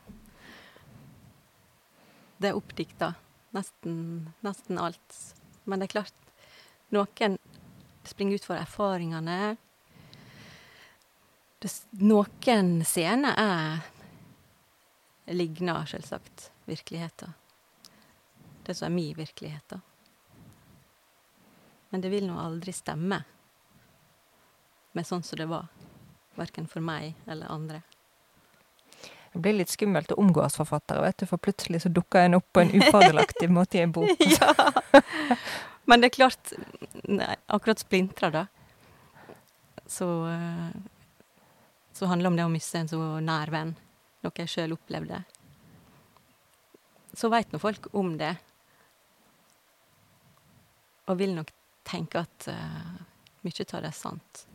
Det 2.38 2.50
er 2.50 2.58
oppdikta, 2.58 3.08
nesten, 3.56 4.28
nesten 4.46 4.78
alt. 4.78 5.16
Men 5.64 5.80
det 5.80 5.88
er 5.88 5.94
klart, 5.96 6.14
noen 6.94 7.38
springer 8.06 8.38
ut 8.38 8.46
for 8.46 8.60
erfaringene. 8.60 9.56
Det, 11.58 11.72
noen 12.04 12.84
scener 12.86 13.34
er 13.42 15.34
ligner 15.34 15.88
selvsagt 15.90 16.50
virkeligheten 16.68 17.34
det 18.68 18.74
som 18.74 18.86
er 18.86 18.94
min 18.94 19.16
virkelighet, 19.16 19.64
da. 19.68 19.80
Men 21.90 22.00
det 22.04 22.10
vil 22.12 22.26
nå 22.28 22.36
aldri 22.40 22.72
stemme 22.76 23.22
med 24.92 25.06
sånn 25.06 25.22
som 25.22 25.38
det 25.40 25.46
var. 25.48 25.68
Verken 26.38 26.66
for 26.70 26.84
meg 26.84 27.14
eller 27.26 27.50
andre. 27.52 27.82
Det 29.32 29.42
blir 29.44 29.58
litt 29.58 29.70
skummelt 29.70 30.12
å 30.12 30.18
omgås 30.22 30.56
forfattere, 30.56 31.02
vet 31.04 31.18
du, 31.20 31.26
for 31.28 31.40
plutselig 31.42 31.82
så 31.84 31.90
dukker 31.92 32.24
en 32.24 32.38
opp 32.38 32.46
på 32.52 32.64
en 32.64 32.72
ufordelaktig 32.74 33.50
måte 33.58 33.78
i 33.78 33.82
en 33.84 33.92
bok. 33.92 34.22
ja! 34.24 34.54
Men 35.88 36.00
det 36.00 36.10
er 36.10 36.16
klart 36.16 36.52
nei, 37.08 37.34
Akkurat 37.46 37.80
splintra, 37.80 38.30
da. 38.32 38.46
Så 39.88 40.08
eh, 40.28 40.72
Så 41.96 42.06
handler 42.06 42.28
det 42.28 42.32
om 42.32 42.36
det 42.40 42.46
å 42.48 42.52
miste 42.52 42.80
en 42.80 42.90
så 42.90 42.98
nær 43.24 43.52
venn. 43.52 43.72
Noe 44.24 44.42
jeg 44.42 44.50
sjøl 44.52 44.74
opplevde. 44.76 45.22
Så 47.16 47.30
veit 47.32 47.52
nå 47.52 47.60
folk 47.62 47.88
om 47.96 48.12
det. 48.20 48.34
Og 51.08 51.16
vil 51.20 51.32
nok 51.34 51.50
tenke 51.88 52.20
at 52.22 52.48
uh, 52.52 52.94
mye 53.44 53.66
av 53.72 53.82
det 53.82 53.90
er 53.90 53.96
sant. 53.96 54.46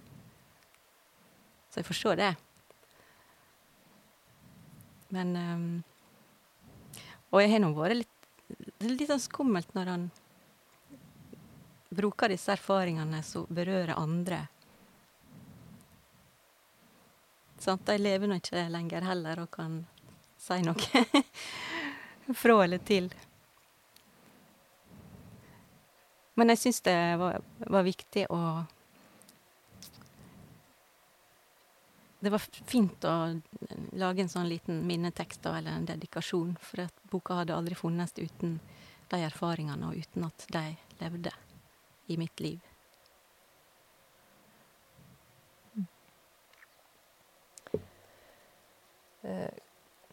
Så 1.73 1.81
jeg 1.81 1.87
forstår 1.87 2.19
det. 2.19 2.33
Men 5.13 5.35
um, 5.37 5.69
Og 7.33 7.41
jeg 7.41 7.51
har 7.53 7.61
nå 7.61 7.69
vært 7.77 7.99
litt 7.99 8.09
Det 8.49 8.87
er 8.87 8.93
litt 8.93 9.09
sånn 9.09 9.21
skummelt 9.21 9.73
når 9.77 9.89
han 9.91 10.07
bruker 11.93 12.33
disse 12.33 12.49
erfaringene 12.53 13.19
som 13.25 13.45
berører 13.53 13.93
andre. 13.93 14.39
Sant? 17.61 17.85
De 17.85 17.97
lever 18.01 18.29
nå 18.29 18.39
ikke 18.41 18.65
lenger 18.73 19.05
heller 19.05 19.43
og 19.43 19.51
kan 19.53 19.75
si 20.41 20.57
noe 20.65 21.03
fra 22.41 22.57
eller 22.65 22.81
til. 22.81 23.11
Men 26.35 26.49
jeg 26.53 26.61
syns 26.63 26.81
det 26.85 26.95
var, 27.21 27.43
var 27.69 27.85
viktig 27.85 28.25
å 28.33 28.39
Det 32.23 32.31
var 32.31 32.39
fint 32.39 33.03
å 33.03 33.13
lage 33.99 34.23
en 34.23 34.29
sånn 34.31 34.47
liten 34.47 34.77
minnetekst 34.87 35.43
eller 35.49 35.73
en 35.75 35.87
dedikasjon, 35.89 36.53
for 36.55 36.85
at 36.85 37.01
boka 37.11 37.41
hadde 37.41 37.51
aldri 37.51 37.75
funnes 37.75 38.15
uten 38.15 38.61
de 39.11 39.19
erfaringene, 39.27 39.89
og 39.89 39.99
uten 39.99 40.29
at 40.29 40.45
de 40.55 40.61
levde 41.01 41.33
i 42.07 42.15
mitt 42.21 42.39
liv. 42.39 42.61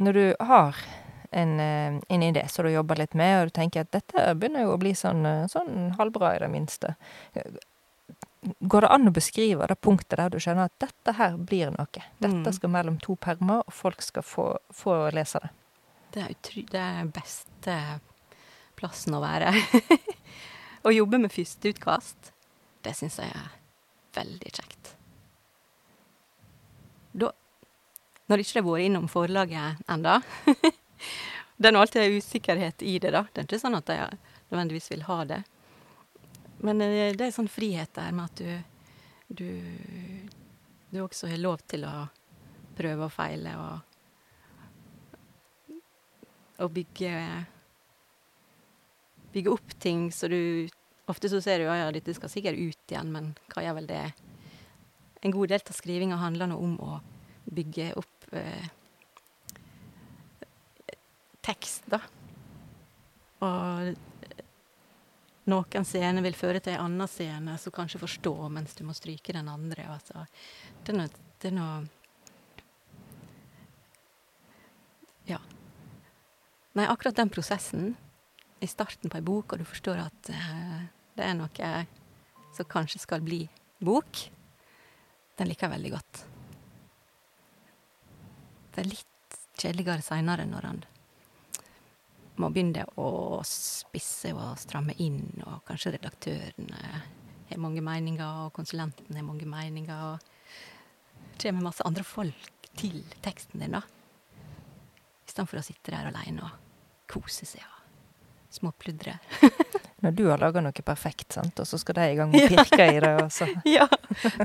Når 0.03 0.18
du 0.18 0.25
har 0.51 0.83
en, 1.31 1.61
eh, 1.61 2.01
en 2.09 2.22
idé 2.22 2.49
som 2.51 2.64
du 2.64 2.72
jobber 2.72 2.99
litt 2.99 3.14
med, 3.14 3.41
og 3.43 3.51
du 3.51 3.51
tenker 3.61 3.81
at 3.85 3.91
dette 3.95 4.35
begynner 4.35 4.66
jo 4.66 4.74
å 4.74 4.81
bli 4.83 4.93
sånn, 4.99 5.24
eh, 5.26 5.47
sånn 5.53 5.95
halvbra 5.99 6.35
i 6.37 6.41
det 6.43 6.51
minste, 6.51 6.95
går 8.61 8.81
det 8.87 8.91
an 8.91 9.09
å 9.09 9.12
beskrive 9.12 9.66
det 9.68 9.76
punktet 9.81 10.16
der 10.16 10.31
du 10.33 10.39
skjønner 10.41 10.70
at 10.70 10.78
dette 10.81 11.14
her 11.18 11.37
blir 11.37 11.70
noe? 11.74 11.87
Dette 12.20 12.35
Mm. 12.47 12.53
skal 12.55 12.70
mellom 12.70 12.99
to 13.01 13.16
permer, 13.16 13.62
og 13.66 13.72
folk 13.72 14.03
skal 14.03 14.22
få, 14.22 14.57
få 14.72 15.11
lese 15.12 15.41
det. 15.41 15.51
Det 16.12 16.22
er, 16.22 16.31
utry 16.35 16.62
det 16.70 16.81
er 16.81 17.05
beste 17.05 18.01
plassen 18.76 19.14
å 19.14 19.20
være. 19.20 19.53
å 20.89 20.91
jobbe 20.95 21.20
med 21.20 21.31
førsteutkast, 21.31 22.33
det 22.83 22.97
syns 22.97 23.18
jeg 23.20 23.28
er 23.28 23.51
veldig 24.16 24.53
kjekt. 24.57 24.95
Da 27.12 27.31
Når 28.31 28.39
ikke 28.39 28.53
det 28.55 28.62
har 28.62 28.70
vært 28.70 28.87
innom 28.87 29.09
forlaget 29.11 29.81
enda 29.91 30.20
Det 31.61 31.68
er 31.68 31.74
nå 31.76 31.80
alltid 31.82 32.03
en 32.03 32.16
usikkerhet 32.16 32.82
i 32.88 32.94
det, 32.98 33.11
da. 33.12 33.26
Det 33.28 33.42
er 33.42 33.44
ikke 33.44 33.61
sånn 33.61 33.76
at 33.76 33.90
jeg 33.92 34.18
nødvendigvis 34.48 34.86
vil 34.94 35.03
ha 35.05 35.18
det. 35.28 35.42
Men 36.64 36.80
eh, 36.80 37.11
det 37.12 37.26
er 37.26 37.34
sånn 37.34 37.51
frihet 37.53 37.92
der 37.98 38.14
med 38.16 38.30
at 38.30 38.40
du 38.40 38.70
du, 39.30 39.46
du 40.90 41.01
også 41.05 41.28
har 41.30 41.38
lov 41.38 41.61
til 41.70 41.84
å 41.86 42.09
prøve 42.74 43.07
og 43.07 43.12
feile 43.14 43.53
og 43.61 43.78
å 46.61 46.68
bygge 46.68 47.14
Bygge 49.30 49.53
opp 49.55 49.76
ting 49.78 50.09
så 50.11 50.26
du 50.28 50.68
Ofte 51.11 51.30
så 51.30 51.40
ser 51.42 51.59
du 51.59 51.64
ja, 51.66 51.74
ja, 51.74 51.90
dette 51.90 52.12
skal 52.14 52.30
sikkert 52.30 52.59
ut 52.59 52.92
igjen, 52.92 53.09
men 53.11 53.32
hva 53.51 53.64
gjør 53.64 53.80
vel 53.80 53.88
det? 53.88 54.03
En 55.26 55.32
god 55.34 55.51
del 55.51 55.64
av 55.64 55.74
skrivinga 55.74 56.18
handler 56.20 56.46
nå 56.53 56.59
om 56.62 56.76
å 56.86 56.98
bygge 57.51 57.88
opp 57.98 58.28
eh, 58.30 58.68
tekst, 61.51 61.90
da. 61.90 62.01
Og 63.44 63.94
noen 65.51 65.86
scener 65.88 66.22
vil 66.22 66.36
føre 66.36 66.61
til 66.62 66.76
en 66.76 66.84
annen 66.86 67.11
scene, 67.11 67.57
som 67.59 67.74
kanskje 67.74 68.01
forstår 68.03 68.51
mens 68.53 68.76
du 68.78 68.84
må 68.86 68.94
stryke 68.96 69.34
den 69.34 69.48
andre. 69.51 69.86
Altså. 69.90 70.26
Det 70.84 70.94
er 70.94 71.01
noe, 71.01 71.24
det 71.40 71.51
er 71.53 71.57
noe 71.57 71.80
Ja. 75.30 75.38
Nei, 76.74 76.86
akkurat 76.88 77.14
den 77.14 77.30
prosessen 77.30 77.92
i 78.62 78.66
starten 78.66 79.11
på 79.11 79.18
ei 79.18 79.24
bok, 79.24 79.53
og 79.53 79.61
du 79.61 79.66
forstår 79.68 80.01
at 80.03 80.30
uh, 80.34 80.80
det 81.14 81.26
er 81.26 81.36
noe 81.38 81.70
som 82.57 82.66
kanskje 82.70 83.03
skal 83.03 83.22
bli 83.22 83.44
bok, 83.78 84.24
den 85.38 85.51
liker 85.51 85.68
jeg 85.68 85.74
veldig 85.76 85.92
godt. 85.94 86.22
Det 88.74 88.82
er 88.82 88.90
litt 88.90 89.38
kjedeligere 89.61 90.05
seinere 90.05 90.48
når 90.48 90.66
han 90.66 90.82
må 92.41 92.51
begynne 92.53 92.86
å 93.01 93.41
spisse 93.47 94.32
og 94.34 94.59
stramme 94.61 94.97
inn, 95.03 95.22
og 95.47 95.62
kanskje 95.68 95.95
redaktøren 95.97 96.70
har 97.51 97.61
mange 97.61 97.82
meninger, 97.84 98.47
og 98.47 98.55
konsulenten 98.57 99.16
har 99.16 99.26
mange 99.26 99.49
meninger, 99.49 100.14
og 100.14 101.34
det 101.36 101.49
kommer 101.49 101.70
masse 101.70 101.84
andre 101.86 102.05
folk 102.07 102.68
til 102.78 103.03
teksten 103.24 103.62
din, 103.62 103.76
da. 103.76 103.82
Istedenfor 105.26 105.61
å 105.61 105.64
sitte 105.64 105.93
der 105.95 106.11
aleine 106.11 106.47
og 106.47 106.59
kose 107.11 107.47
seg 107.49 107.64
og 107.64 108.55
småpludre. 108.55 109.18
Når 110.05 110.16
du 110.16 110.24
har 110.30 110.41
laga 110.41 110.62
noe 110.64 110.84
perfekt, 110.84 111.34
sant, 111.36 111.61
og 111.61 111.68
så 111.68 111.78
skal 111.80 111.99
de 111.99 112.09
i 112.12 112.18
gang 112.18 112.30
med 112.32 112.47
å 112.47 112.51
pirke 112.55 112.88
i 112.88 113.01
det, 113.03 113.12
Også. 113.26 113.49
ja. 113.76 113.86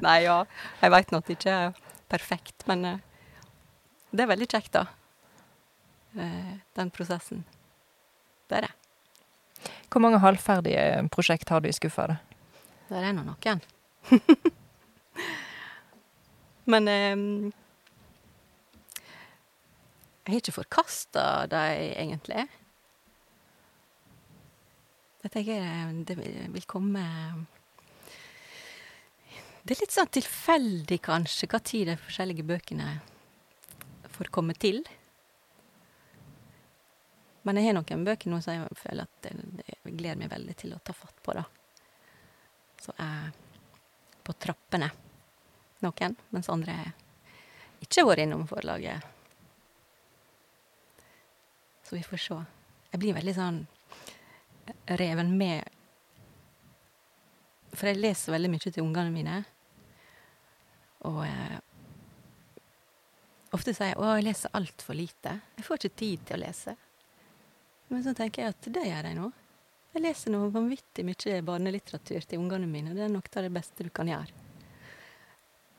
Nei, 0.03 0.19
ja. 0.27 0.41
Jeg 0.81 0.93
veit 0.93 1.13
nå 1.13 1.21
at 1.21 1.29
det 1.29 1.37
ikke 1.39 1.57
er 1.67 1.81
perfekt, 2.11 2.65
men 2.69 2.85
eh, 2.89 3.03
det 4.11 4.25
er 4.25 4.31
veldig 4.33 4.49
kjekt, 4.51 4.75
da. 4.75 4.85
Eh, 6.19 6.55
den 6.77 6.91
prosessen. 6.95 7.45
Det 8.49 8.59
er 8.59 8.67
det. 8.67 8.73
Hvor 9.89 10.03
mange 10.03 10.19
halvferdige 10.19 11.07
prosjekt 11.13 11.49
har 11.49 11.63
du 11.63 11.69
i 11.69 11.75
skuffa? 11.75 12.07
da? 12.11 12.17
Det 12.89 13.01
er 13.01 13.13
nå 13.15 13.23
noen. 13.25 13.61
Men 16.71 16.89
eh, 16.89 17.15
jeg 20.25 20.33
har 20.33 20.41
ikke 20.41 20.59
forkasta 20.59 21.23
dem, 21.49 21.73
egentlig. 22.01 22.45
Jeg 25.25 25.33
tenker 25.33 25.61
eh, 25.61 25.93
det 26.05 26.15
vil 26.17 26.65
komme 26.69 27.01
Det 29.65 29.73
er 29.73 29.81
litt 29.81 29.93
sånn 29.93 30.13
tilfeldig, 30.13 30.99
kanskje, 31.05 31.49
hva 31.49 31.59
tid 31.61 31.87
de 31.89 31.95
forskjellige 31.97 32.45
bøkene 32.45 32.89
får 34.17 34.29
komme 34.33 34.53
til. 34.57 34.83
Men 37.45 37.59
jeg 37.59 37.69
har 37.69 37.75
noen 37.77 38.05
bøker 38.05 38.31
nå 38.31 38.39
som 38.41 38.55
jeg 38.57 38.77
føler 38.79 39.05
at 39.05 39.27
det 39.27 39.33
gleder 39.85 40.17
meg 40.17 40.31
veldig 40.31 40.55
til 40.57 40.73
å 40.73 40.81
ta 40.81 40.95
fatt 40.97 41.19
på, 41.21 41.35
da. 41.37 41.43
Så 42.81 42.93
er 42.97 43.27
på 44.25 44.33
trappene 44.41 44.89
noen, 45.85 46.15
mens 46.33 46.49
andre 46.49 46.79
ikke 47.83 48.01
har 48.01 48.09
vært 48.09 48.23
innom 48.25 48.47
forlaget. 48.49 49.05
Så 51.85 51.99
vi 51.99 52.03
får 52.03 52.21
se. 52.23 52.37
Jeg 52.91 53.01
blir 53.03 53.17
veldig 53.17 53.35
sånn 53.37 53.59
reven 54.97 55.35
med 55.37 55.73
For 57.75 57.91
jeg 57.91 57.99
leser 57.99 58.31
veldig 58.31 58.49
mye 58.53 58.63
til 58.63 58.85
ungene 58.85 59.11
mine. 59.11 59.39
Og 61.05 61.19
eh, 61.27 61.57
ofte 63.51 63.73
sier 63.75 63.91
jeg 63.91 63.97
'Å, 63.99 64.13
jeg 64.15 64.25
leser 64.29 64.55
altfor 64.55 64.95
lite'. 64.95 65.33
Jeg 65.59 65.65
får 65.67 65.81
ikke 65.81 65.99
tid 65.99 66.23
til 66.25 66.37
å 66.37 66.43
lese. 66.45 66.77
Men 67.87 68.03
så 68.03 68.13
tenker 68.17 68.43
jeg 68.43 68.55
at 68.55 68.69
det 68.73 68.85
gjør 68.87 69.09
jeg 69.09 69.17
nå. 69.17 69.31
Jeg 69.95 70.03
leser 70.03 70.33
noe 70.33 70.51
vanvittig 70.51 71.05
mye 71.07 71.41
barnelitteratur 71.47 72.25
til 72.27 72.41
ungene 72.41 72.67
mine. 72.67 72.95
Det 72.97 73.05
er 73.05 73.13
noe 73.13 73.23
av 73.31 73.45
det 73.45 73.53
beste 73.55 73.85
du 73.85 73.91
kan 73.95 74.09
gjøre. 74.11 74.41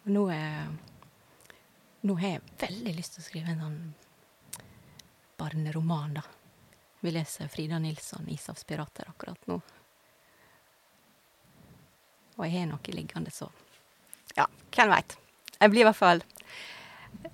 Og 0.06 0.12
nå, 0.14 0.22
er, 0.32 0.70
nå 2.06 2.16
har 2.22 2.36
jeg 2.36 2.44
veldig 2.62 2.94
lyst 2.96 3.16
til 3.16 3.24
å 3.24 3.26
skrive 3.26 3.52
en 3.52 3.64
sånn 3.64 3.80
barneroman, 5.36 6.16
da. 6.16 6.24
Vi 7.02 7.12
leser 7.12 7.50
Frida 7.52 7.78
Nilsson, 7.78 8.24
'Ishavspirater', 8.24 9.10
akkurat 9.12 9.46
nå. 9.50 9.60
Og 12.36 12.44
jeg 12.46 12.56
har 12.56 12.70
noe 12.70 12.96
liggende, 12.96 13.30
så 13.30 13.50
Ja, 14.36 14.46
hvem 14.72 14.90
veit. 14.92 15.16
Jeg 15.60 15.70
blir 15.72 15.84
i 15.84 15.88
hvert 15.88 15.96
fall 15.96 16.20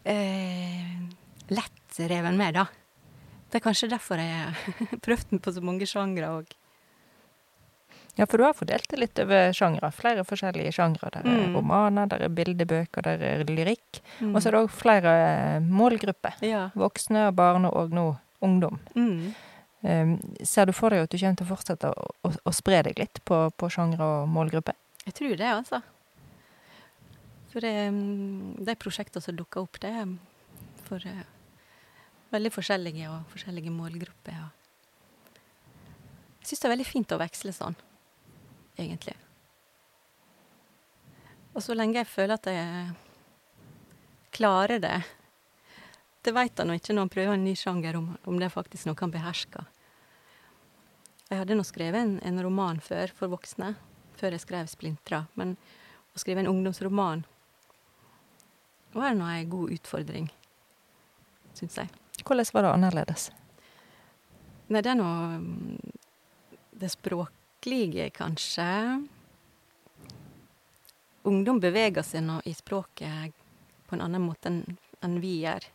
eh, 0.06 0.98
lett 1.50 1.98
reven 1.98 2.36
med, 2.38 2.54
da. 2.58 2.66
Det 3.52 3.60
er 3.60 3.64
kanskje 3.66 3.90
derfor 3.92 4.16
jeg 4.16 4.32
har 4.32 4.98
prøvd 5.06 5.30
den 5.34 5.40
på 5.44 5.52
så 5.52 5.60
mange 5.64 5.86
sjangre 5.88 6.30
òg. 6.40 6.52
Ja, 8.16 8.26
for 8.28 8.36
du 8.36 8.44
har 8.44 8.52
fordelt 8.56 8.84
det 8.92 8.98
litt 9.00 9.20
over 9.22 9.54
sjangre. 9.56 9.88
Flere 9.96 10.24
forskjellige 10.28 10.72
sjangre. 10.76 11.08
Der 11.14 11.24
er 11.24 11.46
Mm. 11.46 11.54
romaner, 11.56 12.08
der 12.12 12.24
er 12.26 12.28
bildebøker, 12.28 13.02
der 13.06 13.22
er 13.24 13.44
lyrikk. 13.48 14.02
Mm. 14.20 14.34
Og 14.34 14.42
så 14.42 14.48
er 14.50 14.52
det 14.56 14.60
òg 14.66 14.70
flere 14.72 15.12
eh, 15.28 15.60
målgrupper. 15.64 16.36
Ja. 16.44 16.66
Voksne 16.76 17.28
og 17.30 17.36
barn, 17.38 17.64
og 17.64 17.90
nå 17.96 18.04
ungdom. 18.44 18.76
Mm. 18.96 19.32
Um, 19.82 20.12
ser 20.44 20.66
du 20.68 20.72
for 20.76 20.90
deg 20.94 21.02
at 21.06 21.10
du 21.10 21.16
kommer 21.18 21.36
til 21.40 21.46
å 21.46 21.50
fortsette 21.56 21.88
å, 21.90 22.10
å, 22.22 22.30
å 22.46 22.52
spre 22.54 22.82
deg 22.86 23.00
litt 23.00 23.18
på, 23.26 23.38
på 23.58 23.70
sjangre 23.72 24.04
og 24.04 24.28
målgrupper? 24.30 24.76
Jeg 25.06 25.14
tror 25.18 25.32
det, 25.40 25.48
altså. 25.48 25.80
For 27.50 27.60
det, 27.64 27.72
mm, 27.90 28.60
de 28.64 28.76
prosjektene 28.78 29.24
som 29.24 29.36
dukker 29.36 29.64
opp, 29.64 29.80
det 29.82 29.90
er 29.90 30.12
for 30.86 31.02
eh, 31.08 31.24
veldig 32.32 32.52
forskjellige 32.52 33.08
og 33.12 33.28
forskjellige 33.32 33.72
målgrupper. 33.74 34.38
Jeg 36.42 36.48
syns 36.48 36.62
det 36.62 36.68
er 36.68 36.74
veldig 36.74 36.88
fint 36.88 37.14
å 37.14 37.20
veksle 37.20 37.52
sånn, 37.54 37.76
egentlig. 38.80 39.14
Og 41.52 41.60
så 41.64 41.76
lenge 41.76 42.00
jeg 42.00 42.08
føler 42.08 42.38
at 42.38 42.48
jeg 42.48 42.94
klarer 44.32 44.80
det 44.80 45.02
Det 46.22 46.32
veit 46.32 46.58
han 46.58 46.68
nå 46.70 46.76
ikke 46.78 46.94
når 46.94 47.02
han 47.02 47.10
prøver 47.10 47.34
en 47.34 47.44
ny 47.44 47.52
sjanger, 47.58 47.96
om, 47.98 48.12
om 48.30 48.36
det 48.38 48.52
faktisk 48.54 48.86
noe 48.86 49.00
han 49.00 49.10
behersker. 49.10 49.64
Jeg 51.26 51.40
hadde 51.40 51.56
nå 51.58 51.64
skrevet 51.66 51.98
en, 51.98 52.12
en 52.22 52.38
roman 52.46 52.78
før 52.78 53.10
for 53.16 53.32
voksne, 53.32 53.72
før 54.20 54.36
jeg 54.36 54.44
skrev 54.44 54.70
'Splintra'. 54.70 55.24
Men 55.34 55.56
å 56.14 56.22
skrive 56.22 56.44
en 56.44 56.50
ungdomsroman 56.52 57.24
var 58.94 59.18
nå 59.18 59.26
ei 59.32 59.42
god 59.50 59.74
utfordring, 59.74 60.30
syns 61.58 61.80
jeg. 61.82 61.90
Hvordan 62.20 62.52
var 62.52 62.62
det 62.62 62.72
annerledes? 62.76 63.30
Nei, 64.68 64.82
det 64.84 64.92
er 64.92 64.98
nå 65.00 65.08
mm, 65.40 65.92
det 66.82 66.90
språklige, 66.92 68.10
kanskje. 68.14 68.68
Ungdom 71.28 71.60
beveger 71.62 72.04
seg 72.06 72.24
nå 72.26 72.40
i 72.44 72.54
språket 72.56 73.36
på 73.88 73.96
en 73.96 74.04
annen 74.04 74.24
måte 74.24 74.50
enn 74.52 75.16
vi 75.22 75.38
gjør. 75.42 75.66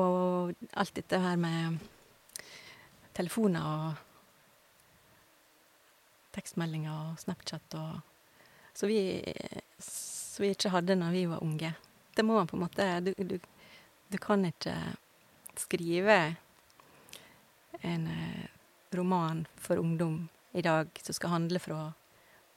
Og 0.00 0.54
alt 0.78 0.94
dette 0.96 1.20
her 1.20 1.36
med 1.40 1.82
telefoner 3.16 3.66
og 3.66 4.00
tekstmeldinger 6.32 6.92
og 6.92 7.20
Snapchat 7.20 7.76
og 7.80 8.00
Så 8.72 8.88
vi, 8.88 9.20
så 9.84 10.40
vi 10.40 10.48
ikke 10.54 10.70
hadde 10.72 10.94
når 10.96 11.10
vi 11.12 11.26
var 11.28 11.42
unge. 11.44 11.74
Det 12.16 12.24
må 12.24 12.38
man 12.38 12.46
på 12.48 12.56
en 12.56 12.62
måte 12.62 12.86
Du, 13.04 13.12
du, 13.18 13.36
du 14.12 14.18
kan 14.20 14.44
ikke 14.44 14.76
skrive 15.56 16.36
en 17.80 18.06
eh, 18.06 18.46
roman 18.92 19.46
for 19.56 19.76
ungdom 19.80 20.28
i 20.52 20.60
dag 20.62 20.88
som 21.02 21.14
skal 21.16 21.30
handle 21.30 21.58
fra, 21.58 21.92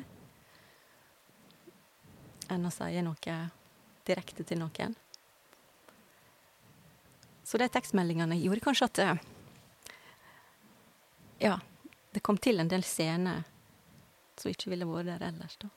enn 2.48 2.64
å 2.64 2.72
si 2.72 3.02
noe 3.04 3.36
direkte 4.06 4.44
til 4.46 4.60
noen. 4.62 4.94
Så 7.46 7.60
de 7.60 7.68
tekstmeldingene 7.70 8.38
gjorde 8.40 8.64
kanskje 8.64 8.88
at 8.88 9.02
eh, 9.04 9.24
Ja, 11.44 11.58
det 12.16 12.22
kom 12.24 12.38
til 12.40 12.60
en 12.62 12.68
del 12.72 12.82
scener 12.86 13.44
som 14.40 14.50
ikke 14.52 14.70
ville 14.72 14.86
vært 14.88 15.06
der 15.12 15.26
ellers, 15.30 15.56
da. 15.60 15.68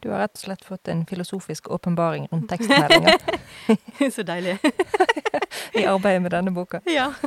Du 0.00 0.08
har 0.08 0.22
rett 0.22 0.32
og 0.38 0.40
slett 0.46 0.62
fått 0.64 0.88
en 0.88 1.02
filosofisk 1.08 1.66
åpenbaring 1.76 2.26
rundt 2.32 2.48
tekstmeldinga 2.48 3.18
så 4.16 4.24
deilig. 4.24 4.54
i 5.80 5.84
arbeidet 5.84 6.22
med 6.24 6.32
denne 6.32 6.54
boka. 6.56 6.80
ja. 6.88 7.10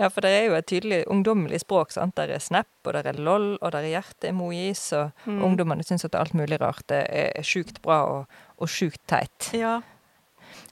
Ja, 0.00 0.08
for 0.08 0.24
det 0.24 0.30
er 0.32 0.46
jo 0.48 0.54
et 0.56 0.64
tydelig 0.70 0.98
ungdommelig 1.12 1.58
språk. 1.60 1.90
sant? 1.92 2.14
Der 2.16 2.30
er 2.32 2.40
snap, 2.40 2.68
og 2.88 2.94
der 2.96 3.04
er 3.10 3.18
lol, 3.20 3.58
og 3.60 3.72
der 3.74 3.84
er 3.84 3.90
hjerte-emojis, 4.00 4.92
og 4.96 5.10
Mm. 5.26 5.42
ungdommene 5.44 5.84
syns 5.84 6.04
at 6.08 6.14
alt 6.16 6.32
mulig 6.34 6.56
rart 6.60 6.86
det 6.88 7.02
er 7.10 7.42
sjukt 7.44 7.82
bra 7.82 7.98
og, 8.08 8.26
og 8.56 8.68
sjukt 8.68 9.00
teit. 9.08 9.50
ja. 9.52 9.80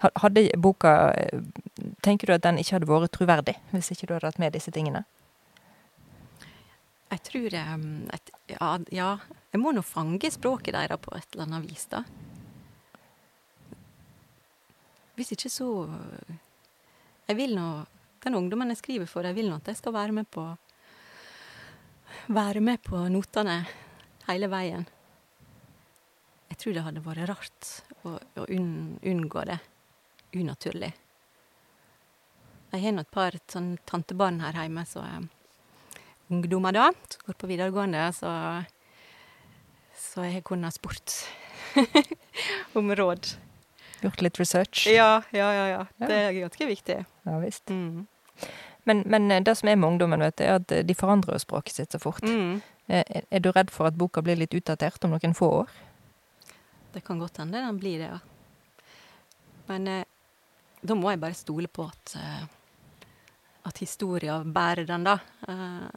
Ha- 0.02 0.12
Hadde 0.22 0.44
boka 0.62 0.92
eh, 1.18 1.40
Tenker 2.06 2.26
du 2.30 2.34
at 2.36 2.44
den 2.44 2.58
ikke 2.60 2.76
hadde 2.78 2.86
vært 2.90 3.12
troverdig 3.16 3.56
hvis 3.72 3.90
ikke 3.94 4.06
du 4.06 4.14
hadde 4.14 4.28
hatt 4.30 4.38
med 4.42 4.52
disse 4.54 4.70
tingene? 4.74 5.04
Jeg 7.10 7.22
tror 7.24 7.54
et, 7.56 8.30
ja, 8.52 8.68
ja, 8.92 9.08
jeg 9.54 9.60
må 9.62 9.72
nå 9.72 9.80
fange 9.82 10.28
språket 10.30 10.74
deres 10.76 11.00
på 11.00 11.14
et 11.16 11.24
eller 11.32 11.46
annet 11.48 11.70
vis, 11.70 11.86
da. 11.88 12.02
Hvis 15.18 15.32
ikke 15.34 15.50
så 15.50 15.68
Jeg 17.28 17.36
vil 17.40 17.54
nå 17.58 17.68
Den 18.24 18.36
ungdommen 18.38 18.70
jeg 18.72 18.80
skriver 18.82 19.08
for, 19.10 19.26
jeg 19.26 19.34
vil 19.38 19.48
nå 19.50 19.56
at 19.58 19.70
jeg 19.72 19.80
skal 19.80 19.94
være 19.96 20.12
med 20.20 20.28
på 20.30 20.44
Være 22.34 22.60
med 22.60 22.82
på 22.84 23.00
notene 23.08 23.62
hele 24.28 24.48
veien. 24.52 24.82
Jeg 26.50 26.58
tror 26.60 26.74
det 26.76 26.82
hadde 26.84 27.02
vært 27.04 27.28
rart 27.30 27.68
å, 28.04 28.12
å 28.36 28.44
unngå 28.52 29.44
det. 29.48 29.56
Unaturlig. 30.36 30.92
Jeg 32.72 32.82
har 32.84 32.92
nå 32.92 33.00
et 33.00 33.10
par 33.14 33.36
sånn 33.48 33.76
tantebarn 33.88 34.42
her 34.44 34.52
hjemme 34.58 34.82
som 34.88 35.04
er 35.06 35.28
ungdommer 36.28 36.74
da, 36.76 36.90
som 37.08 37.22
går 37.30 37.36
på 37.40 37.48
videregående, 37.48 38.02
så, 38.12 38.30
så 39.96 40.26
jeg 40.26 40.34
har 40.36 40.44
kunnet 40.50 40.76
spurt 40.76 41.14
om 42.76 42.92
råd. 42.92 43.30
Gjort 44.02 44.20
litt 44.22 44.38
research? 44.38 44.84
Ja, 44.92 45.22
ja, 45.32 45.48
ja, 45.56 45.64
ja. 45.72 45.80
Ja. 45.96 46.06
Det 46.06 46.18
er 46.26 46.36
ganske 46.42 46.68
viktig. 46.68 46.98
Ja 47.26 47.38
visst. 47.42 47.72
Mm. 47.72 48.04
Men, 48.88 49.00
men 49.10 49.30
eh, 49.32 49.40
det 49.44 49.56
som 49.58 49.68
er 49.72 49.76
med 49.80 49.88
ungdommen, 49.94 50.22
vet 50.22 50.36
du, 50.38 50.44
er 50.44 50.60
at 50.60 50.72
eh, 50.76 50.84
de 50.86 50.94
forandrer 50.96 51.34
jo 51.34 51.42
språket 51.42 51.74
sitt 51.80 51.96
så 51.96 51.98
fort. 52.00 52.22
Mm. 52.24 52.60
Eh, 52.86 53.02
Er 53.08 53.24
er 53.32 53.42
du 53.44 53.50
redd 53.52 53.72
for 53.74 53.88
at 53.88 53.96
boka 53.98 54.22
blir 54.24 54.38
litt 54.38 54.54
utdatert 54.54 55.02
om 55.04 55.16
noen 55.16 55.34
få 55.36 55.48
år? 55.64 55.72
Det 56.94 57.02
kan 57.04 57.18
godt 57.20 57.40
hende 57.42 57.60
den 57.64 57.80
blir 57.80 57.98
det, 58.04 58.12
ja. 58.12 58.20
Men 59.68 59.88
eh, 59.88 60.04
da 60.80 60.94
må 60.94 61.10
jeg 61.10 61.20
bare 61.22 61.36
stole 61.36 61.68
på 61.70 61.86
at, 61.88 62.14
eh, 62.16 62.44
at 63.68 63.80
historia 63.82 64.38
bærer 64.44 64.86
den, 64.86 65.06
da. 65.06 65.18
Eh, 65.48 65.88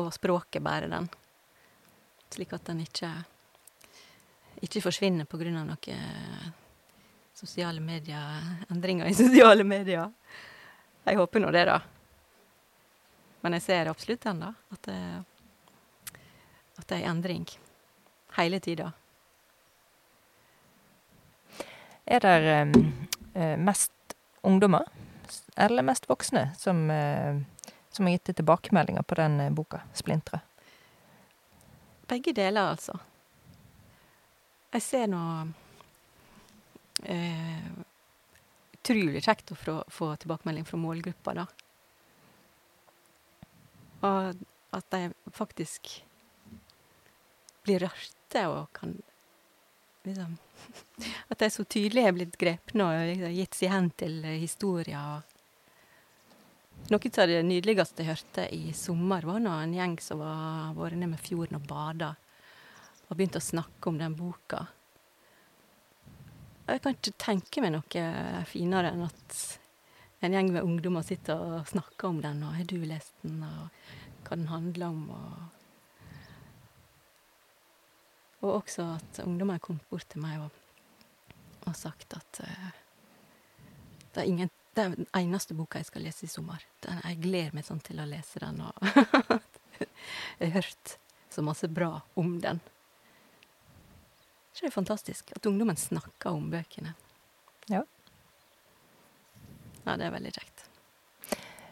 og 0.00 0.12
språket 0.14 0.62
bærer 0.62 0.88
den. 0.92 1.08
Slik 2.30 2.52
at 2.56 2.68
den 2.68 2.84
ikke, 2.84 3.10
ikke 4.62 4.84
forsvinner 4.84 5.28
på 5.28 5.40
grunn 5.40 5.58
av 5.60 5.66
noe 5.68 5.96
sosiale 7.34 7.80
medier, 7.80 8.52
endringer 8.70 9.08
i 9.08 9.16
sosiale 9.24 9.64
medier. 9.64 10.12
Jeg 11.04 11.18
håper 11.18 11.42
nå 11.42 11.50
det, 11.54 11.64
da. 11.68 11.80
Men 13.40 13.56
jeg 13.56 13.64
ser 13.64 13.88
absolutt 13.90 14.24
den, 14.26 14.44
da. 14.44 14.52
At 14.76 14.88
det, 14.88 15.00
at 16.76 16.88
det 16.92 16.98
er 17.00 17.08
endring. 17.08 17.46
Hele 18.36 18.60
tida. 18.60 18.92
Er 22.10 22.20
det 22.24 22.36
eh, 22.50 22.72
mest 23.32 23.92
ungdommer 24.42 24.88
eller 25.56 25.82
mest 25.82 26.08
voksne 26.10 26.50
som, 26.58 26.90
eh, 26.90 27.40
som 27.90 28.06
har 28.06 28.12
gitt 28.12 28.36
tilbakemeldinger 28.36 29.02
på 29.02 29.14
den 29.14 29.40
eh, 29.40 29.50
boka, 29.50 29.80
'Splintre'? 29.94 30.40
Begge 32.06 32.32
deler, 32.32 32.70
altså. 32.70 32.98
Jeg 34.72 34.82
ser 34.82 35.06
nå 35.06 35.22
eh, 37.04 37.70
Utrolig 38.80 39.20
kjekt 39.22 39.50
å 39.52 39.56
få, 39.60 39.72
få 39.92 40.06
tilbakemelding 40.16 40.64
fra 40.64 40.78
målgruppa, 40.80 41.34
da. 41.36 41.42
Og 44.08 44.38
at 44.72 44.86
de 44.94 45.00
faktisk 45.36 45.90
blir 47.66 47.84
rørte 47.84 48.46
og 48.48 48.70
kan 48.72 48.94
liksom 50.08 50.38
At 51.32 51.40
de 51.40 51.50
så 51.50 51.64
tydelig 51.64 52.04
har 52.04 52.16
blitt 52.16 52.38
grepne 52.40 52.86
og 52.86 53.04
liksom 53.08 53.36
gitt 53.36 53.56
seg 53.56 53.72
hen 53.72 53.90
til 54.00 54.18
eh, 54.24 54.40
historier. 54.42 55.22
Noe 56.90 57.12
av 57.22 57.30
det 57.30 57.40
nydeligste 57.46 58.02
jeg 58.02 58.10
hørte 58.10 58.48
i 58.56 58.72
sommer, 58.76 59.24
var 59.28 59.40
når 59.42 59.64
en 59.64 59.76
gjeng 59.76 59.96
som 60.02 60.22
var 60.24 60.74
vært 60.78 60.98
nede 60.98 61.12
med 61.12 61.22
fjorden 61.22 61.60
og 61.60 61.66
bada, 61.68 62.14
og 63.08 63.16
begynte 63.16 63.40
å 63.40 63.44
snakke 63.44 63.90
om 63.90 63.98
den 64.00 64.16
boka. 64.18 64.64
Jeg 66.70 66.82
kan 66.82 66.94
ikke 66.94 67.18
tenke 67.18 67.62
meg 67.64 67.74
noe 67.74 68.44
finere 68.46 68.92
enn 68.94 69.02
at 69.06 69.38
en 70.20 70.36
gjeng 70.36 70.52
med 70.54 70.66
ungdommer 70.66 71.04
sitter 71.06 71.40
og 71.40 71.70
snakker 71.70 72.10
om 72.10 72.20
den, 72.22 72.42
og 72.44 72.54
'har 72.54 72.64
du 72.64 72.76
lest 72.84 73.14
den', 73.22 73.42
og 73.42 73.70
hva 74.24 74.36
den 74.36 74.48
handler 74.48 74.86
om, 74.86 75.10
og 75.10 75.59
Og 78.40 78.62
også 78.62 78.86
at 78.96 79.20
ungdommer 79.24 79.58
har 79.58 79.64
kommet 79.64 79.84
bort 79.90 80.08
til 80.08 80.22
meg 80.22 80.40
og, 80.40 80.50
og 81.68 81.76
sagt 81.76 82.16
at 82.16 82.40
uh, 82.44 82.70
det 84.14 84.22
er 84.22 84.28
ingen 84.30 84.50
det 84.74 84.82
er 84.84 84.92
den 84.94 85.08
eneste 85.18 85.54
boka 85.58 85.80
jeg 85.80 85.88
skal 85.88 86.04
lese 86.06 86.26
i 86.26 86.30
sommer. 86.30 86.62
Den, 86.84 87.00
jeg 87.02 87.18
gleder 87.24 87.56
meg 87.56 87.66
sånn 87.66 87.82
til 87.82 87.98
å 88.00 88.06
lese 88.06 88.38
den. 88.38 88.60
Og 88.62 88.74
jeg 90.38 90.46
har 90.46 90.60
hørt 90.60 90.92
så 91.30 91.42
masse 91.42 91.68
bra 91.68 91.96
om 92.20 92.36
den. 92.42 92.60
Så 94.52 94.62
det 94.62 94.70
er 94.70 94.76
fantastisk 94.76 95.32
at 95.34 95.46
ungdommen 95.50 95.78
snakker 95.78 96.38
om 96.38 96.50
bøkene. 96.52 96.94
Ja. 97.70 97.82
Ja, 99.84 99.96
det 99.96 100.06
er 100.06 100.14
veldig 100.14 100.32
kjekt. 100.38 100.49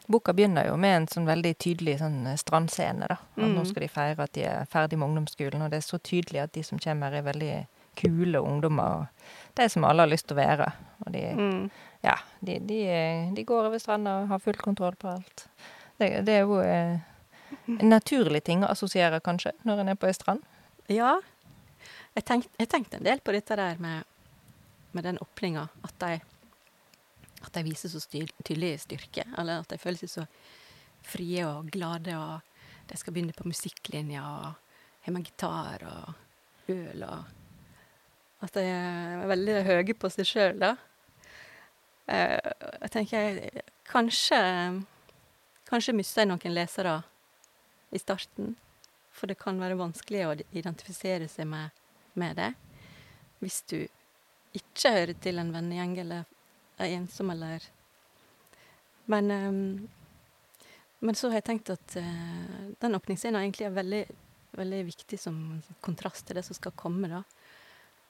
Boka 0.09 0.33
begynner 0.33 0.67
jo 0.71 0.77
med 0.81 0.97
en 0.97 1.07
sånn 1.07 1.27
veldig 1.29 1.51
tydelig 1.61 1.99
sånn 2.01 2.27
eh, 2.27 2.37
strandscene. 2.41 3.07
da. 3.09 3.15
At 3.37 3.43
Nå 3.45 3.61
Mm. 3.61 3.67
skal 3.67 3.81
de 3.83 3.89
feire 3.89 4.21
at 4.25 4.33
de 4.33 4.43
er 4.45 4.65
ferdig 4.67 4.97
med 4.99 5.09
ungdomsskolen, 5.09 5.63
og 5.63 5.71
det 5.71 5.77
er 5.83 5.87
så 5.89 5.99
tydelig 6.01 6.43
at 6.43 6.53
de 6.53 6.63
som 6.63 6.79
kommer, 6.79 7.13
er 7.13 7.23
veldig 7.23 7.67
kule 7.97 8.39
ungdommer. 8.41 9.01
og 9.01 9.07
De 9.55 9.69
som 9.69 9.85
alle 9.85 10.01
har 10.01 10.09
lyst 10.09 10.27
til 10.29 10.37
å 10.37 10.41
være. 10.41 10.73
Og 11.07 11.13
de, 11.13 11.21
Mm. 11.35 11.71
ja, 12.05 12.15
de, 12.43 12.59
de, 12.59 12.87
eh, 12.89 13.31
de 13.35 13.45
går 13.45 13.67
over 13.67 13.79
stranda 13.79 14.23
og 14.23 14.29
har 14.29 14.39
full 14.39 14.55
kontroll 14.55 14.95
på 14.97 15.09
alt. 15.15 15.47
Det, 15.99 16.25
det 16.25 16.35
er 16.35 16.41
jo 16.47 16.61
eh, 16.61 16.99
en 17.69 17.89
naturlig 17.91 18.45
ting 18.45 18.63
å 18.63 18.71
assosiere, 18.71 19.21
kanskje, 19.21 19.53
når 19.65 19.81
en 19.81 19.89
er 19.89 19.95
på 19.95 20.07
ei 20.07 20.13
strand. 20.13 20.43
Ja. 20.89 21.19
Jeg 22.17 22.25
tenkte, 22.25 22.49
jeg 22.59 22.69
tenkte 22.69 22.97
en 22.97 23.05
del 23.05 23.21
på 23.21 23.33
dette 23.33 23.57
der 23.57 23.77
med, 23.79 24.05
med 24.93 25.05
den 25.05 25.19
åpninga. 25.19 25.69
At 25.85 25.99
de, 25.99 26.21
at 27.45 27.53
de 27.55 27.63
viser 27.67 27.93
så 27.93 28.01
tydelig 28.11 28.75
styrke. 28.83 29.25
Eller 29.39 29.63
at 29.63 29.71
de 29.71 29.79
føler 29.81 30.01
seg 30.03 30.11
så 30.13 30.27
frie 31.07 31.45
og 31.47 31.71
glade. 31.73 32.15
Og 32.19 32.89
de 32.91 32.99
skal 32.99 33.15
begynne 33.15 33.37
på 33.37 33.47
musikklinja 33.49 34.23
og 34.23 35.05
har 35.07 35.15
med 35.15 35.27
gitar 35.29 35.85
og 35.89 36.73
øl 36.75 37.05
og 37.09 37.35
At 38.45 38.55
de 38.55 38.63
er 38.71 39.27
veldig 39.27 39.55
høye 39.67 39.95
på 39.99 40.09
seg 40.15 40.27
sjøl, 40.29 40.59
da. 40.63 40.77
Eh, 42.07 42.39
Jeg 42.85 42.91
tenker 42.95 43.41
kanskje 43.89 44.39
Kanskje 45.69 45.93
mister 45.93 46.23
jeg 46.23 46.29
noen 46.31 46.55
lesere 46.55 47.03
i 47.93 47.99
starten. 48.01 48.55
For 49.13 49.27
det 49.29 49.37
kan 49.41 49.59
være 49.61 49.77
vanskelig 49.77 50.23
å 50.25 50.37
identifisere 50.57 51.27
seg 51.29 51.49
med, 51.51 51.75
med 52.15 52.37
det. 52.39 52.53
Hvis 53.43 53.59
du 53.69 53.83
ikke 54.57 54.93
hører 54.95 55.19
til 55.21 55.39
en 55.43 55.53
vennegjeng 55.53 55.99
eller 56.05 56.25
er 56.79 56.95
ensom 56.97 57.31
eller 57.31 57.65
Men, 59.05 59.31
ehm, 59.31 59.89
men 60.99 61.15
så 61.15 61.29
har 61.29 61.39
jeg 61.39 61.47
tenkt 61.49 61.71
at 61.73 61.97
eh, 61.97 62.73
den 62.81 62.95
åpningsscenen 62.99 63.41
egentlig 63.41 63.67
er 63.67 63.77
veldig, 63.77 64.03
veldig 64.59 64.81
viktig 64.85 65.19
som 65.21 65.63
kontrast 65.81 66.27
til 66.27 66.37
det 66.37 66.45
som 66.45 66.59
skal 66.59 66.75
komme, 66.77 67.09
da. 67.09 67.23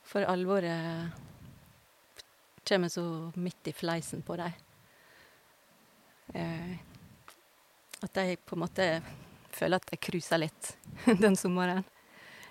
For 0.03 0.27
alvoret 0.27 1.13
kommer 2.69 2.89
så 2.89 3.05
midt 3.35 3.71
i 3.71 3.73
fleisen 3.73 4.23
på 4.27 4.37
dem. 4.41 4.53
Eh, 6.35 6.75
at 8.03 8.15
de 8.15 8.37
på 8.45 8.57
en 8.57 8.65
måte 8.65 8.89
føler 9.55 9.79
at 9.79 9.91
de 9.91 9.97
cruiser 9.97 10.43
litt 10.43 10.75
den 11.23 11.37
sommeren 11.37 11.85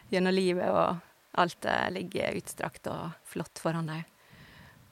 gjennom 0.10 0.34
livet, 0.34 0.70
og 0.72 1.42
alt 1.42 1.68
eh, 1.68 1.90
ligger 1.94 2.38
utstrakt 2.40 2.88
og 2.92 3.18
flott 3.28 3.60
foran 3.62 3.92
dem. 3.92 4.06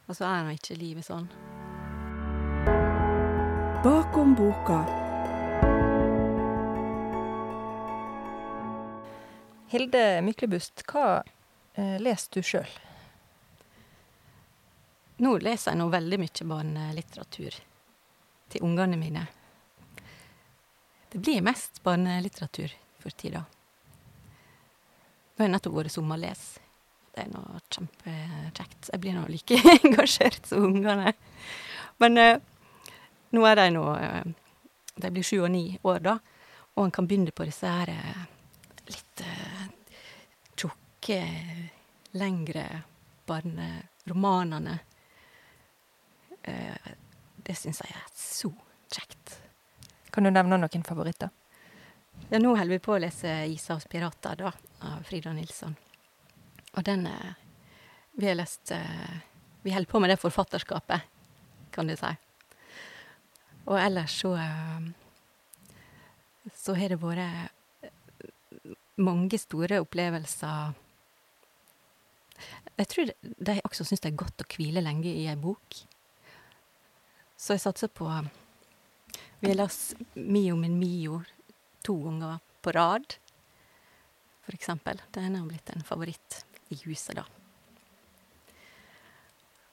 Og 0.06 0.16
så 0.16 0.28
er 0.30 0.44
nå 0.46 0.54
ikke 0.54 0.78
livet 0.78 1.08
sånn. 1.08 1.26
Bakom 3.86 4.36
boka. 4.38 4.80
Hilde 9.74 10.04
Myklebust, 10.22 10.86
hva 10.90 11.24
eh, 11.74 11.98
leser 12.02 12.38
du 12.38 12.46
sjøl? 12.46 12.76
Nå 15.26 15.38
leser 15.40 15.72
jeg 15.72 15.80
nå 15.80 15.88
veldig 15.94 16.20
mye 16.22 16.48
barnelitteratur 16.52 17.58
til 18.52 18.66
ungene 18.68 19.00
mine. 19.00 19.26
Det 21.10 21.22
blir 21.24 21.46
mest 21.46 21.82
barnelitteratur 21.84 22.74
for 23.00 23.16
tida. 23.16 23.46
Det 25.36 25.46
har 25.46 25.52
nettopp 25.52 25.78
vært 25.78 25.96
sommerles. 25.96 26.44
Det 27.16 27.24
er 27.24 27.30
nå 27.32 27.42
kjempekjekt. 27.72 28.90
Jeg 28.92 29.00
blir 29.00 29.16
nå 29.16 29.22
like 29.32 29.60
engasjert 29.86 30.50
som 30.50 30.66
ungene. 30.68 31.14
Men 32.04 32.20
eh, 32.20 32.42
nå 33.32 33.46
er 33.48 33.56
de 33.56 33.70
nå 33.72 33.84
eh, 33.96 34.26
De 35.00 35.12
blir 35.12 35.24
sju 35.24 35.38
og 35.46 35.52
ni 35.54 35.78
år, 35.84 36.02
da, 36.04 36.18
og 36.76 36.84
en 36.86 36.92
kan 36.92 37.08
begynne 37.08 37.32
på 37.36 37.48
disse 37.48 37.72
her 37.72 37.92
eh, 37.92 38.26
litt 38.88 39.24
eh, 39.24 39.64
tjukke, 40.60 41.22
lengre 42.20 42.66
barneromanene. 43.28 44.76
Eh, 46.44 46.92
det 47.48 47.56
syns 47.60 47.80
jeg 47.84 47.96
er 47.96 48.06
så 48.12 48.52
kjekt. 48.92 49.40
Kan 50.12 50.28
du 50.28 50.32
nevne 50.36 50.60
noen 50.60 50.88
favoritter? 50.88 51.32
Ja, 52.30 52.40
nå 52.40 52.56
holder 52.56 52.76
vi 52.76 52.84
på 52.84 52.96
å 52.96 53.02
lese 53.04 53.44
'Ishavs 53.48 53.88
pirater', 53.92 54.36
da, 54.40 54.52
av 54.88 55.04
Frida 55.08 55.32
Nilsson. 55.36 55.76
Og 56.76 56.84
den 56.84 57.08
eh, 57.08 57.34
Vi 58.12 58.28
har 58.28 58.36
lest 58.36 58.72
eh, 58.72 59.18
Vi 59.64 59.74
holder 59.74 59.92
på 59.92 60.00
med 60.00 60.10
det 60.10 60.22
forfatterskapet, 60.22 61.02
kan 61.72 61.88
du 61.88 61.96
si. 61.98 62.12
Og 63.66 63.80
ellers 63.80 64.20
så 64.22 64.36
eh, 64.38 64.88
Så 66.54 66.76
har 66.78 66.94
det 66.94 67.02
vært 67.02 67.52
mange 68.96 69.38
store 69.40 69.82
opplevelser 69.84 70.76
Jeg 72.78 72.88
tror 72.92 73.12
de 73.22 73.60
også 73.64 73.88
syns 73.88 74.04
det 74.04 74.14
er 74.14 74.24
godt 74.24 74.44
å 74.44 74.50
hvile 74.52 74.84
lenge 74.84 75.12
i 75.12 75.28
ei 75.32 75.36
bok. 75.40 75.80
Så 77.38 77.56
jeg 77.56 77.64
satser 77.64 77.92
på 77.92 78.08
Vi 79.40 79.48
har 79.48 79.58
lest 79.60 79.96
Mio 80.16 80.56
min 80.60 80.80
Mio 80.80 81.22
to 81.86 81.96
ganger 82.02 82.40
på 82.66 82.72
rad, 82.74 83.14
for 84.42 84.58
eksempel. 84.58 85.02
Den 85.14 85.36
har 85.38 85.46
blitt 85.46 85.70
en 85.70 85.86
favoritt 85.86 86.40
i 86.74 86.78
huset, 86.86 87.16
da. 87.20 87.26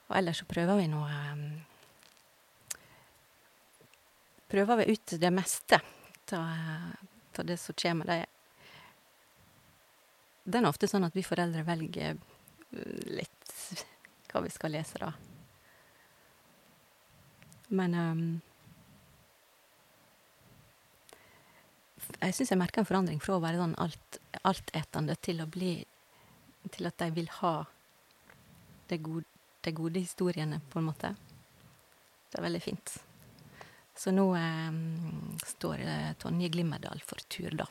Og 0.09 0.17
ellers 0.19 0.43
så 0.43 0.45
prøver 0.49 0.77
vi 0.77 0.89
nå 0.91 1.01
um, 1.01 1.45
Prøver 4.53 4.83
vi 4.83 4.93
ut 4.93 5.15
det 5.17 5.31
meste 5.33 5.79
av 6.37 7.45
det 7.49 7.57
som 7.57 7.73
kommer. 7.73 8.05
Det, 8.05 8.17
det 10.45 10.59
er 10.59 10.67
ofte 10.69 10.89
sånn 10.89 11.07
at 11.07 11.15
vi 11.17 11.25
foreldre 11.25 11.63
velger 11.65 12.19
uh, 12.19 13.05
litt 13.09 13.55
hva 14.29 14.43
vi 14.45 14.51
skal 14.53 14.75
lese, 14.75 15.01
da. 15.01 15.09
Men 17.73 17.97
um, 17.97 18.21
jeg 22.19 22.35
syns 22.37 22.53
jeg 22.53 22.61
merker 22.61 22.83
en 22.83 22.89
forandring 22.89 23.21
fra 23.23 23.39
å 23.39 23.41
være 23.43 23.61
sånn 23.61 23.75
alt, 23.81 24.21
altetende 24.45 25.17
til 25.25 25.41
å 25.41 25.49
bli 25.49 25.79
Til 26.71 26.87
at 26.87 26.97
de 27.01 27.09
vil 27.11 27.29
ha 27.41 27.55
de 28.89 28.97
gode, 29.03 29.25
de 29.61 29.71
gode 29.75 29.99
historiene, 29.99 30.61
på 30.71 30.79
en 30.79 30.87
måte. 30.87 31.15
Det 32.31 32.39
er 32.39 32.45
veldig 32.47 32.61
fint. 32.63 32.95
Så 33.95 34.11
nå 34.11 34.25
eh, 34.35 34.77
står 35.45 35.81
eh, 35.83 36.11
Tonje 36.19 36.49
Glimmerdal 36.49 37.01
for 37.05 37.21
tur, 37.29 37.51
da. 37.57 37.67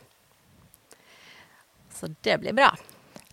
Så 1.93 2.09
det 2.21 2.37
blir 2.41 2.53
bra. 2.53 2.71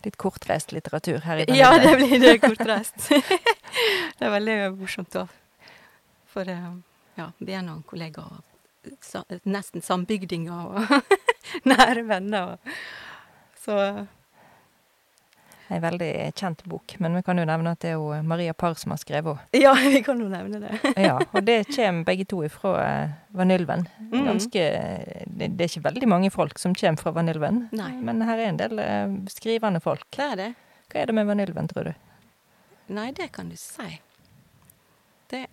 Litt 0.03 0.17
kortreist 0.17 0.71
litteratur 0.71 1.19
her 1.25 1.43
i 1.43 1.57
Ja, 1.57 1.71
det 1.79 1.95
blir 1.95 2.19
det 2.19 2.37
kortreist. 2.43 3.09
det 4.17 4.25
er 4.25 4.33
veldig 4.33 4.57
morsomt 4.79 5.17
òg. 5.21 5.33
For 6.31 6.49
eh, 6.49 6.71
ja, 7.19 7.31
vi 7.39 7.55
er 7.55 7.65
noen 7.65 7.83
kollegaer, 7.87 8.41
og 8.41 9.35
nesten 9.45 9.83
sambygdinger 9.85 10.73
og 10.73 11.11
nære 11.71 12.05
venner. 12.09 12.55
Og, 12.55 12.73
så 13.61 13.77
Ei 15.71 15.79
veldig 15.79 16.09
kjent 16.35 16.65
bok, 16.67 16.97
men 16.99 17.13
vi 17.15 17.21
kan 17.23 17.39
jo 17.39 17.45
nevne 17.47 17.71
at 17.71 17.79
det 17.79 17.93
er 17.93 17.99
jo 17.99 18.09
Maria 18.27 18.51
Parr 18.57 18.73
som 18.75 18.91
har 18.91 18.99
skrevet 18.99 19.37
henne. 19.39 19.59
ja, 19.63 19.71
vi 19.79 20.01
kan 20.03 20.19
jo 20.19 20.27
nevne 20.27 20.59
det. 20.59 20.79
Ja, 20.99 21.13
og 21.21 21.45
det 21.47 21.61
kommer 21.71 22.03
begge 22.09 22.25
to 22.27 22.41
ifra 22.43 22.73
eh, 22.83 23.13
Vanylven. 23.39 23.85
Mm. 24.09 24.25
Ganske 24.27 24.65
det, 25.31 25.47
er 25.47 25.69
ikke 25.69 25.85
veldig 25.85 26.09
mange 26.11 26.31
folk 26.33 26.59
som 26.59 26.75
kommer 26.75 26.99
fra 26.99 27.13
Vanylven, 27.15 27.69
Nei. 27.71 27.91
men 28.03 28.19
her 28.27 28.41
er 28.41 28.49
en 28.49 28.59
del 28.59 28.81
eh, 28.83 29.13
skrivende 29.31 29.79
folk. 29.83 30.03
Det 30.11 30.25
er 30.25 30.41
det? 30.41 30.49
Hva 30.91 30.99
er 30.99 31.07
det 31.07 31.15
med 31.21 31.29
Vanylven, 31.31 31.71
tror 31.71 31.87
du? 31.87 31.93
Nei, 32.91 33.07
det 33.15 33.29
kan 33.31 33.47
du 33.47 33.55
si. 33.55 33.87
Det 35.31 35.45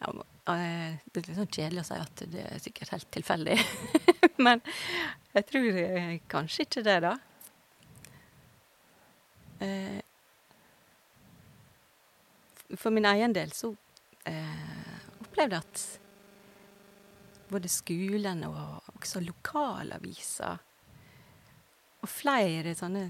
ja, 0.00 0.10
eh, 0.10 0.98
Det 1.06 1.22
er 1.22 1.28
litt 1.28 1.38
sånn 1.38 1.54
kjedelig 1.60 1.84
å 1.84 1.88
si 1.92 2.00
at 2.02 2.26
det 2.34 2.42
er 2.42 2.58
sikkert 2.66 2.96
helt 2.96 3.10
tilfeldig. 3.14 3.60
Men 4.48 4.66
jeg 5.30 5.46
tror 5.52 5.80
kanskje 6.34 6.66
ikke 6.66 6.86
det, 6.90 6.98
da. 7.06 7.14
Eh, 9.60 10.00
For 12.76 12.90
min 12.90 13.06
egen 13.06 13.32
del 13.32 13.52
så 13.54 13.70
eh, 14.26 14.96
opplevde 15.22 15.60
jeg 15.60 15.62
at 15.62 15.84
både 17.46 17.70
skolen 17.70 18.42
og 18.48 18.88
også 18.96 19.22
lokalaviser 19.22 20.58
og 22.02 22.10
flere 22.10 22.74
sånne 22.74 23.04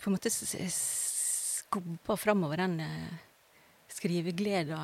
på 0.00 0.08
en 0.08 0.16
måte 0.16 0.32
skubba 0.32 2.16
framover 2.16 2.64
den 2.64 2.80
eh, 2.80 3.14
skrivegleda 3.92 4.80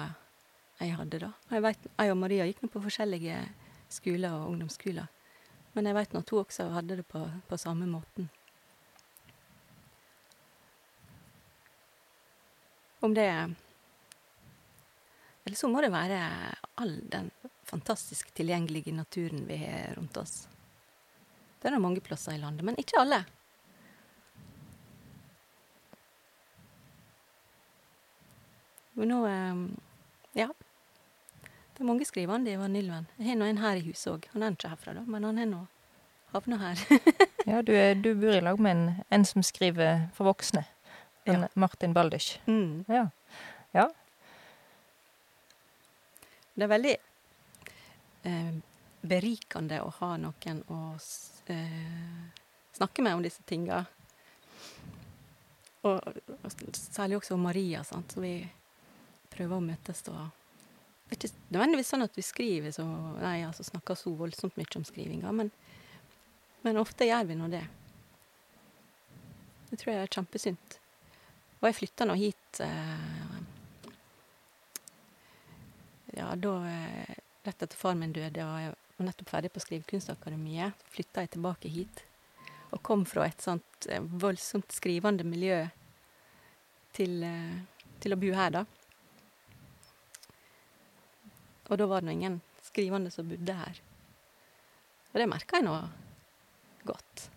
jeg 0.76 0.92
hadde 0.92 1.22
da. 1.22 1.30
Jeg, 1.48 1.62
vet, 1.64 1.86
jeg 1.88 2.12
og 2.12 2.18
Maria 2.20 2.44
gikk 2.44 2.60
nå 2.60 2.68
på 2.68 2.82
forskjellige 2.84 3.38
skoler 3.88 4.34
og 4.36 4.50
ungdomsskoler. 4.50 5.08
Men 5.72 5.88
jeg 5.88 5.96
nå 6.12 6.20
at 6.20 6.32
hun 6.34 6.42
også 6.42 6.66
hadde 6.74 6.98
det 7.00 7.06
på, 7.08 7.22
på 7.48 7.56
samme 7.60 7.88
måten. 7.88 8.28
Om 13.00 13.14
det 13.14 13.54
Eller 15.44 15.56
så 15.56 15.68
må 15.68 15.80
det 15.80 15.92
være 15.94 16.18
all 16.74 16.96
den 17.10 17.30
fantastisk 17.66 18.32
tilgjengelige 18.34 18.94
naturen 18.94 19.46
vi 19.46 19.56
har 19.56 19.94
rundt 19.94 20.16
oss. 20.16 20.48
Det 21.60 21.68
er 21.68 21.76
nå 21.76 21.80
mange 21.82 22.02
plasser 22.02 22.34
i 22.34 22.40
landet, 22.42 22.64
men 22.66 22.78
ikke 22.78 22.98
alle. 23.00 23.24
Men 28.96 29.12
nå 29.12 29.22
eh, 29.26 29.56
Ja. 30.42 30.50
Det 31.76 31.84
er 31.84 31.88
mange 31.90 32.06
skrivende 32.08 32.50
i 32.50 32.56
Vanylven. 32.56 33.06
Jeg 33.18 33.28
har 33.28 33.36
nå 33.36 33.44
en 33.50 33.58
her 33.60 33.76
i 33.76 33.84
huset 33.84 34.08
òg. 34.14 34.28
Han 34.32 34.42
er 34.42 34.54
ikke 34.54 34.70
herfra, 34.72 34.94
da, 34.96 35.02
men 35.04 35.26
han 35.28 35.38
er 35.42 35.50
nå 35.50 35.66
havna 36.32 36.60
her. 36.62 36.86
Ja, 37.46 37.60
du, 37.62 37.70
er, 37.78 37.92
du 37.94 38.08
bor 38.18 38.34
i 38.34 38.40
lag 38.42 38.58
med 38.58 38.72
en, 38.74 39.02
en 39.14 39.24
som 39.24 39.44
skriver 39.46 40.08
for 40.16 40.26
voksne. 40.26 40.64
En 41.26 41.40
Ja. 41.40 41.48
Martin 41.54 41.92
Balders. 41.92 42.38
Mm. 42.46 42.84
Ja. 42.88 43.08
ja. 43.72 43.86
Det 46.54 46.64
er 46.64 46.70
veldig 46.70 46.96
eh, 48.30 48.52
berikende 49.02 49.80
å 49.82 49.90
ha 49.98 50.12
noen 50.22 50.62
å 50.72 50.80
eh, 51.52 52.46
snakke 52.78 53.02
med 53.02 53.18
om 53.18 53.24
disse 53.26 53.42
tinga. 53.42 53.82
Og, 55.82 55.98
og 56.42 56.54
særlig 56.78 57.18
også 57.18 57.36
Maria, 57.38 57.82
sant, 57.84 58.14
så 58.14 58.22
vi 58.22 58.38
prøver 59.30 59.58
å 59.58 59.64
møtes 59.64 60.02
og 60.08 60.22
Det 61.06 61.14
er 61.14 61.18
ikke 61.20 61.52
nødvendigvis 61.54 61.90
sånn 61.92 62.02
at 62.02 62.16
vi 62.18 62.22
skriver 62.26 62.72
så 62.74 62.86
Nei, 63.20 63.36
altså 63.46 63.66
snakker 63.66 63.94
så 63.98 64.14
voldsomt 64.18 64.56
mye 64.58 64.78
om 64.78 64.86
skrivinga, 64.86 65.34
men, 65.34 65.52
men 66.66 66.80
ofte 66.80 67.06
gjør 67.06 67.28
vi 67.28 67.36
nå 67.38 67.50
det. 67.52 67.62
Det 69.70 69.78
tror 69.78 69.92
jeg 69.92 70.02
er 70.02 70.16
kjempesunt. 70.16 70.80
Og 71.60 71.68
jeg 71.68 71.76
flytta 71.78 72.06
nå 72.06 72.16
hit 72.20 72.60
eh, 72.64 73.38
ja, 76.18 76.32
da 76.36 76.56
eh, 76.68 77.14
Rett 77.46 77.62
etter 77.62 77.78
far 77.78 77.94
min 77.94 78.10
døde, 78.10 78.42
og 78.42 78.56
jeg 78.58 78.72
var 78.96 79.06
nettopp 79.06 79.28
ferdig 79.30 79.52
på 79.54 79.60
Skrivekunstakademiet, 79.62 80.80
flytta 80.90 81.22
jeg 81.22 81.30
tilbake 81.36 81.70
hit. 81.70 82.00
Og 82.74 82.80
kom 82.82 83.04
fra 83.06 83.28
et 83.28 83.44
sånt 83.44 83.86
eh, 83.86 84.02
voldsomt 84.02 84.74
skrivende 84.74 85.22
miljø 85.22 85.60
til, 86.98 87.22
til 88.02 88.16
å 88.16 88.18
bo 88.18 88.32
her, 88.34 88.50
da. 88.56 88.64
Og 91.70 91.78
da 91.78 91.86
var 91.86 92.02
det 92.02 92.10
nå 92.10 92.16
ingen 92.16 92.40
skrivende 92.66 93.14
som 93.14 93.30
bodde 93.30 93.54
her. 93.54 93.78
Og 95.12 95.22
det 95.22 95.30
merka 95.30 95.60
jeg 95.60 95.68
nå 95.68 95.76
godt. 96.90 97.28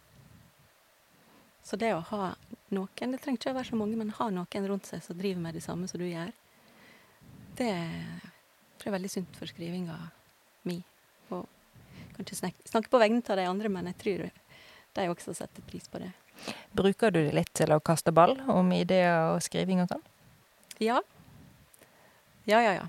Så 1.63 1.78
det 1.78 1.93
å 1.93 2.01
ha 2.09 2.34
noen, 2.76 3.13
det 3.13 3.22
trenger 3.24 3.39
ikke 3.39 3.51
å 3.53 3.57
være 3.57 3.70
så 3.72 3.80
mange, 3.80 3.97
men 3.99 4.13
ha 4.17 4.30
noen 4.34 4.67
rundt 4.70 4.89
seg 4.89 5.03
som 5.05 5.17
driver 5.17 5.41
med 5.43 5.57
det 5.57 5.63
samme 5.65 5.88
som 5.89 6.01
du 6.01 6.07
gjør, 6.07 6.32
det 7.59 7.74
tror 8.80 8.88
jeg 8.88 8.91
er 8.91 8.95
veldig 8.95 9.11
sunt 9.11 9.39
for 9.39 9.51
skrivinga 9.51 9.97
mi. 10.70 10.78
Og 11.36 11.47
kan 12.15 12.24
ikke 12.24 12.38
snakke, 12.39 12.67
snakke 12.70 12.91
på 12.91 13.01
vegne 13.01 13.24
av 13.26 13.39
de 13.39 13.47
andre, 13.49 13.72
men 13.74 13.89
jeg 13.91 13.99
tror 14.03 14.24
de 14.95 15.07
også 15.11 15.36
setter 15.38 15.65
pris 15.67 15.88
på 15.91 16.01
det. 16.01 16.11
Bruker 16.72 17.11
du 17.11 17.20
det 17.26 17.36
litt 17.36 17.51
til 17.57 17.74
å 17.76 17.82
kaste 17.84 18.13
ball 18.15 18.38
om 18.47 18.72
ideer 18.76 19.34
og 19.34 19.43
skriving 19.43 19.84
og 19.84 19.91
sånn? 19.91 20.05
Ja. 20.80 21.01
Ja, 22.47 22.61
ja, 22.63 22.74
ja. 22.80 22.88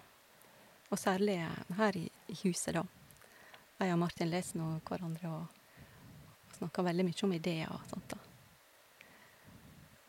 Og 0.91 0.99
særlig 0.99 1.41
her 1.79 1.99
i, 1.99 2.07
i 2.31 2.39
huset, 2.45 2.77
da. 2.79 2.85
Jeg 3.81 3.95
og 3.95 4.03
Martin 4.03 4.31
leser 4.31 4.61
nå 4.61 4.73
hverandre 4.87 5.31
og, 5.31 5.61
og 6.47 6.59
snakker 6.59 6.87
veldig 6.87 7.07
mye 7.09 7.25
om 7.27 7.39
ideer 7.39 7.71
og 7.75 7.87
sånt. 7.91 8.15
da. 8.15 8.30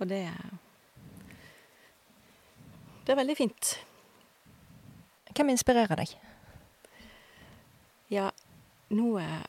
Og 0.02 0.10
det 0.10 0.26
Det 3.06 3.14
er 3.14 3.18
veldig 3.18 3.38
fint. 3.38 3.72
Hvem 5.36 5.54
inspirerer 5.54 5.98
deg? 6.00 6.12
Ja, 8.12 8.30
nå 8.92 9.16
er 9.22 9.48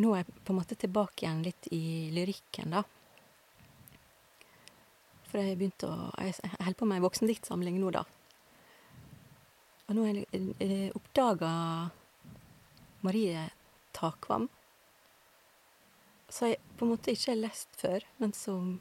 Nå 0.00 0.14
er 0.14 0.22
jeg 0.22 0.42
på 0.46 0.52
en 0.54 0.58
måte 0.58 0.78
tilbake 0.78 1.26
igjen 1.26 1.42
litt 1.44 1.66
i 1.76 2.08
lyrikken, 2.14 2.72
da. 2.72 2.84
For 5.28 5.40
jeg 5.40 5.50
har 5.50 5.58
begynt 5.60 5.84
å 5.86 5.92
Jeg 6.22 6.52
holder 6.54 6.78
på 6.78 6.88
med 6.88 7.00
ei 7.00 7.04
voksendiktsamling 7.04 7.80
nå, 7.80 7.90
da. 7.94 8.04
Og 9.88 9.98
nå 9.98 10.06
har 10.06 10.22
jeg 10.22 10.94
oppdaga 10.96 11.50
Marie 13.02 13.48
Takvam. 13.96 14.48
Som 16.30 16.48
jeg 16.52 16.60
på 16.78 16.86
en 16.86 16.92
måte 16.92 17.12
ikke 17.12 17.32
har 17.32 17.40
lest 17.40 17.74
før, 17.80 18.04
men 18.22 18.32
som 18.36 18.76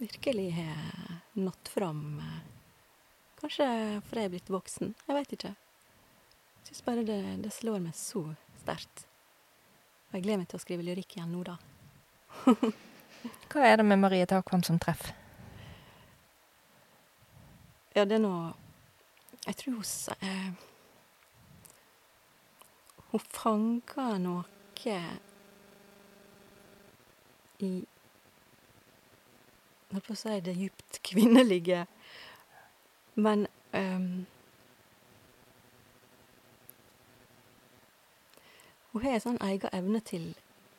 virkelig 0.00 0.52
har 0.54 1.20
nådd 1.36 1.68
fram. 1.68 2.04
eh, 2.20 2.40
Kanskje 3.40 3.66
fordi 4.06 4.20
jeg 4.22 4.28
er 4.28 4.34
blitt 4.36 4.50
voksen. 4.52 4.94
Jeg 5.08 5.16
veit 5.16 5.32
ikke. 5.36 5.54
Jeg 5.54 6.68
syns 6.70 6.84
bare 6.86 7.04
det, 7.08 7.18
det 7.42 7.52
slår 7.52 7.80
meg 7.80 7.94
så 7.96 8.22
sterkt. 8.60 9.06
Og 10.10 10.18
jeg 10.18 10.24
gleder 10.26 10.42
meg 10.42 10.48
til 10.50 10.58
å 10.60 10.62
skrive 10.62 10.84
lyrikk 10.86 11.16
igjen 11.16 11.32
nå, 11.32 11.42
da. 11.46 11.56
Hva 13.50 13.64
er 13.66 13.80
det 13.80 13.86
med 13.88 13.98
Marie 14.00 14.26
Takvam 14.28 14.62
som 14.66 14.78
treffer? 14.80 15.14
Ja, 17.96 18.04
det 18.06 18.20
er 18.20 18.22
noe 18.22 18.52
Jeg 19.48 19.56
tror 19.58 19.80
hun 19.80 19.88
eh, 20.22 20.50
Hun 23.10 23.24
fanger 23.34 24.20
noe 24.22 24.44
i 27.62 27.72
holdt 29.90 30.06
på 30.06 30.14
å 30.14 30.18
si 30.18 30.36
det 30.44 30.56
djupt 30.58 31.00
kvinnelige. 31.10 31.86
Men 33.14 33.46
um, 33.72 34.26
Hun 38.90 39.04
har 39.04 39.14
en 39.14 39.22
sånn 39.22 39.42
egen 39.46 39.70
evne 39.70 40.00
til, 40.02 40.24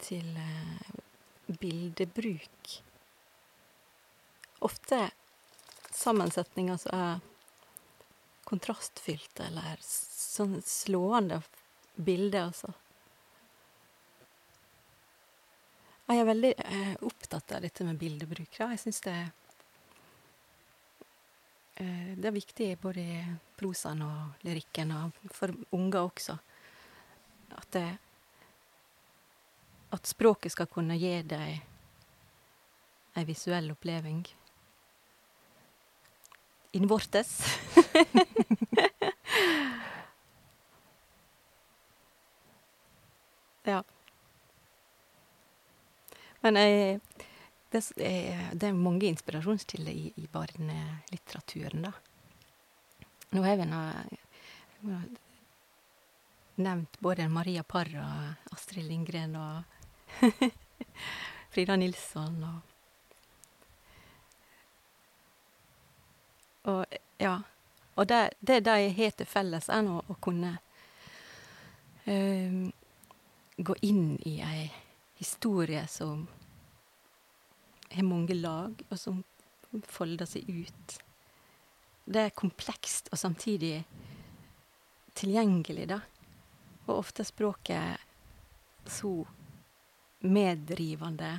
til 0.04 0.26
uh, 0.36 0.96
bildebruk. 1.62 2.74
Ofte 4.68 5.06
sammensetninger 5.96 6.82
som 6.82 6.98
er 6.98 7.22
kontrastfylte, 8.50 9.48
eller 9.48 9.80
sånn 9.86 10.58
slående 10.68 11.40
bilder, 11.96 12.50
altså. 12.50 12.74
Jeg 16.12 16.20
er 16.20 16.26
veldig 16.28 16.50
eh, 16.60 16.96
opptatt 17.08 17.54
av 17.56 17.62
dette 17.64 17.86
med 17.88 17.96
bildebrukere. 17.96 18.74
Jeg 18.74 18.82
syns 18.82 18.98
det 19.06 19.14
eh, 21.80 22.10
Det 22.20 22.28
er 22.28 22.36
viktig 22.36 22.68
både 22.82 23.00
i 23.00 23.22
prosaen 23.56 24.02
og 24.04 24.44
lyrikken, 24.44 24.92
og 24.92 25.16
for 25.32 25.56
unger 25.78 26.02
også. 26.02 26.36
At, 27.56 27.70
det, 27.78 27.98
at 29.96 30.04
språket 30.12 30.52
skal 30.52 30.68
kunne 30.72 31.00
gi 31.00 31.24
deg 31.32 31.62
ei 33.16 33.24
visuell 33.28 33.72
oppleving. 33.72 34.28
Innvortes. 36.76 37.32
ja. 43.72 43.84
Men 46.42 46.58
jeg, 46.58 47.00
det, 47.72 47.84
er, 48.02 48.48
det 48.54 48.70
er 48.70 48.78
mange 48.78 49.10
inspirasjonskilder 49.10 49.92
i, 49.92 50.14
i 50.16 50.28
barnelitteraturen, 50.32 51.86
da. 51.88 51.94
Nå 53.32 53.44
har 53.46 53.60
vi 53.62 53.68
nå 53.70 53.82
nevnt 56.62 57.00
både 57.00 57.30
Maria 57.32 57.64
Parr 57.64 57.94
og 58.02 58.52
Astrid 58.56 58.90
Lindgren 58.90 59.38
og 59.40 60.20
Frida 61.54 61.78
Nilsson 61.80 62.44
og 62.44 62.60
Og 66.64 66.86
ja. 67.18 67.40
Og 67.96 68.08
det, 68.10 68.30
det 68.40 68.60
de 68.66 68.90
har 68.94 69.10
til 69.18 69.26
felles, 69.26 69.70
er 69.70 69.82
nå 69.82 69.98
å 70.08 70.16
kunne 70.22 70.52
um, 72.06 72.72
gå 73.58 73.76
inn 73.82 74.14
i 74.30 74.36
ei 74.46 74.68
historie 75.22 75.88
som 75.88 76.28
har 77.92 78.04
mange 78.04 78.34
lag, 78.34 78.82
og 78.90 79.00
som 79.00 79.22
folder 79.86 80.26
seg 80.26 80.48
ut. 80.50 80.96
Det 82.12 82.24
er 82.26 82.34
komplekst 82.36 83.12
og 83.14 83.20
samtidig 83.22 83.84
tilgjengelig, 85.14 85.86
da. 85.92 86.00
Og 86.88 86.96
ofte 86.98 87.22
er 87.22 87.30
språket 87.30 88.90
så 88.90 89.14
meddrivende. 90.26 91.36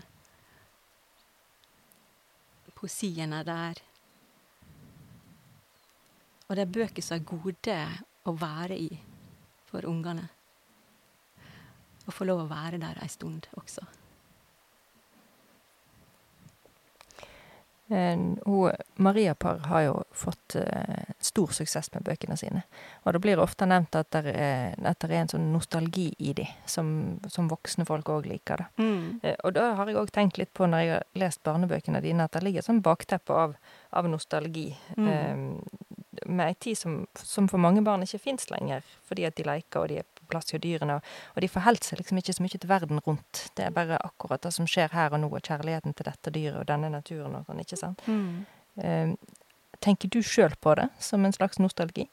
Poesien 2.78 3.34
er 3.34 3.46
der. 3.46 3.82
Og 6.48 6.54
det 6.56 6.64
er 6.64 6.76
bøker 6.78 7.04
som 7.04 7.18
er 7.18 7.26
gode 7.26 7.80
å 8.28 8.36
være 8.38 8.78
i 8.78 8.90
for 9.68 9.86
ungene. 9.88 10.28
Å 12.12 12.16
få 12.18 12.28
lov 12.28 12.44
å 12.44 12.50
være 12.50 12.76
der 12.82 13.00
ei 13.00 13.08
stund 13.08 13.48
også. 13.56 13.86
Eh, 17.92 18.18
hun, 18.44 18.72
Maria 18.94 19.34
Parr 19.34 19.58
har 19.58 19.80
jo 19.82 20.04
fått 20.10 20.56
uh, 20.56 21.12
stor 21.20 21.52
suksess 21.52 21.90
med 21.92 22.04
bøkene 22.06 22.36
sine. 22.36 22.62
Og 23.02 23.12
det 23.12 23.20
blir 23.24 23.40
ofte 23.42 23.66
nevnt 23.68 23.96
at 23.98 24.08
det 24.14 24.32
er, 24.32 24.76
at 24.88 25.00
det 25.02 25.10
er 25.10 25.24
en 25.24 25.32
sånn 25.32 25.50
nostalgi 25.52 26.06
i 26.18 26.32
de, 26.36 26.46
som, 26.64 27.18
som 27.28 27.50
voksne 27.52 27.84
folk 27.88 28.08
òg 28.14 28.28
liker. 28.30 28.62
da. 28.62 28.86
Eh, 29.24 29.36
og 29.44 29.56
da 29.58 29.72
har 29.76 29.90
jeg 29.90 30.00
òg 30.00 30.12
tenkt 30.14 30.40
litt 30.40 30.52
på, 30.56 30.68
når 30.68 30.84
jeg 30.84 30.94
har 30.94 31.08
lest 31.24 31.42
barnebøkene 31.44 32.00
dine, 32.04 32.28
at 32.28 32.36
det 32.36 32.44
ligger 32.46 32.64
et 32.64 32.70
sånn 32.70 32.84
bakteppe 32.84 33.36
av, 33.44 33.58
av 33.90 34.08
nostalgi. 34.08 34.70
Mm. 34.96 35.08
Uh, 35.08 35.92
med 36.26 36.46
ei 36.46 36.56
tid 36.60 36.78
som, 36.78 37.00
som 37.18 37.48
for 37.50 37.60
mange 37.60 37.82
barn 37.84 38.04
ikke 38.06 38.20
fins 38.30 38.48
lenger, 38.52 38.84
fordi 39.08 39.26
at 39.28 39.36
de 39.36 39.48
leker, 39.48 39.82
og 39.82 39.90
de 39.90 40.00
er 40.00 40.08
plass 40.32 40.52
hos 40.52 40.62
dyrene, 40.62 40.98
og, 41.34 41.40
de 41.44 41.50
forholder 41.52 41.90
seg 41.90 42.00
liksom 42.00 42.20
ikke 42.20 42.34
så 42.36 42.44
mye 42.44 42.56
til 42.56 42.70
verden 42.70 43.02
rundt. 43.06 43.44
Det 43.56 43.66
er 43.66 43.76
bare 43.76 44.00
akkurat 44.00 44.42
det 44.46 44.54
som 44.56 44.68
skjer 44.68 44.94
her 44.96 45.12
og 45.12 45.22
nå, 45.22 45.30
og 45.32 45.44
kjærligheten 45.44 45.96
til 45.98 46.08
dette 46.08 46.34
dyret 46.34 46.62
og 46.62 46.68
denne 46.72 46.90
naturen 46.92 47.38
og 47.38 47.46
sånn, 47.48 47.62
ikke 47.62 47.80
sant? 47.80 48.04
Mm. 48.08 48.42
Eh, 48.82 49.14
tenker 49.84 50.12
du 50.12 50.22
sjøl 50.24 50.56
på 50.60 50.76
det 50.78 50.88
som 51.02 51.24
en 51.24 51.36
slags 51.36 51.60
nostalgi? 51.62 52.08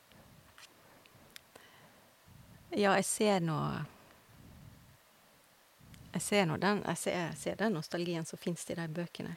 Ja, 2.69 2.93
jeg 2.99 3.05
ser 3.05 3.39
nå 3.41 3.57
Jeg 6.13 6.21
ser 6.25 6.45
nå 6.49 6.57
den, 6.57 6.81
jeg 6.85 6.97
ser, 6.97 7.15
jeg 7.29 7.37
ser 7.37 7.57
den 7.57 7.75
nostalgien 7.77 8.25
som 8.25 8.39
finnes 8.41 8.65
i 8.69 8.75
de 8.77 8.85
bøkene. 8.89 9.35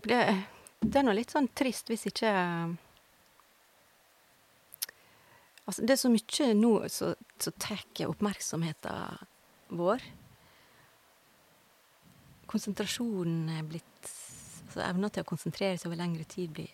Det, 0.00 0.20
det 0.80 0.96
er 0.96 1.04
nå 1.04 1.12
litt 1.12 1.34
sånn 1.34 1.50
trist 1.52 1.90
hvis 1.90 2.06
ikke 2.08 2.30
Altså, 5.70 5.84
det 5.86 5.94
er 5.94 6.00
så 6.00 6.10
mye 6.10 6.46
nå 6.58 6.72
som 6.90 7.14
tar 7.62 7.84
oppmerksomheten 8.10 9.20
vår. 9.78 10.02
Konsentrasjonen 12.50 13.52
er 13.54 13.68
blitt 13.68 13.86
Altså 14.70 14.84
evna 14.86 15.08
til 15.10 15.24
å 15.24 15.26
konsentrere 15.26 15.78
seg 15.80 15.88
over 15.88 15.98
lengre 15.98 16.22
tid 16.30 16.52
blir, 16.54 16.68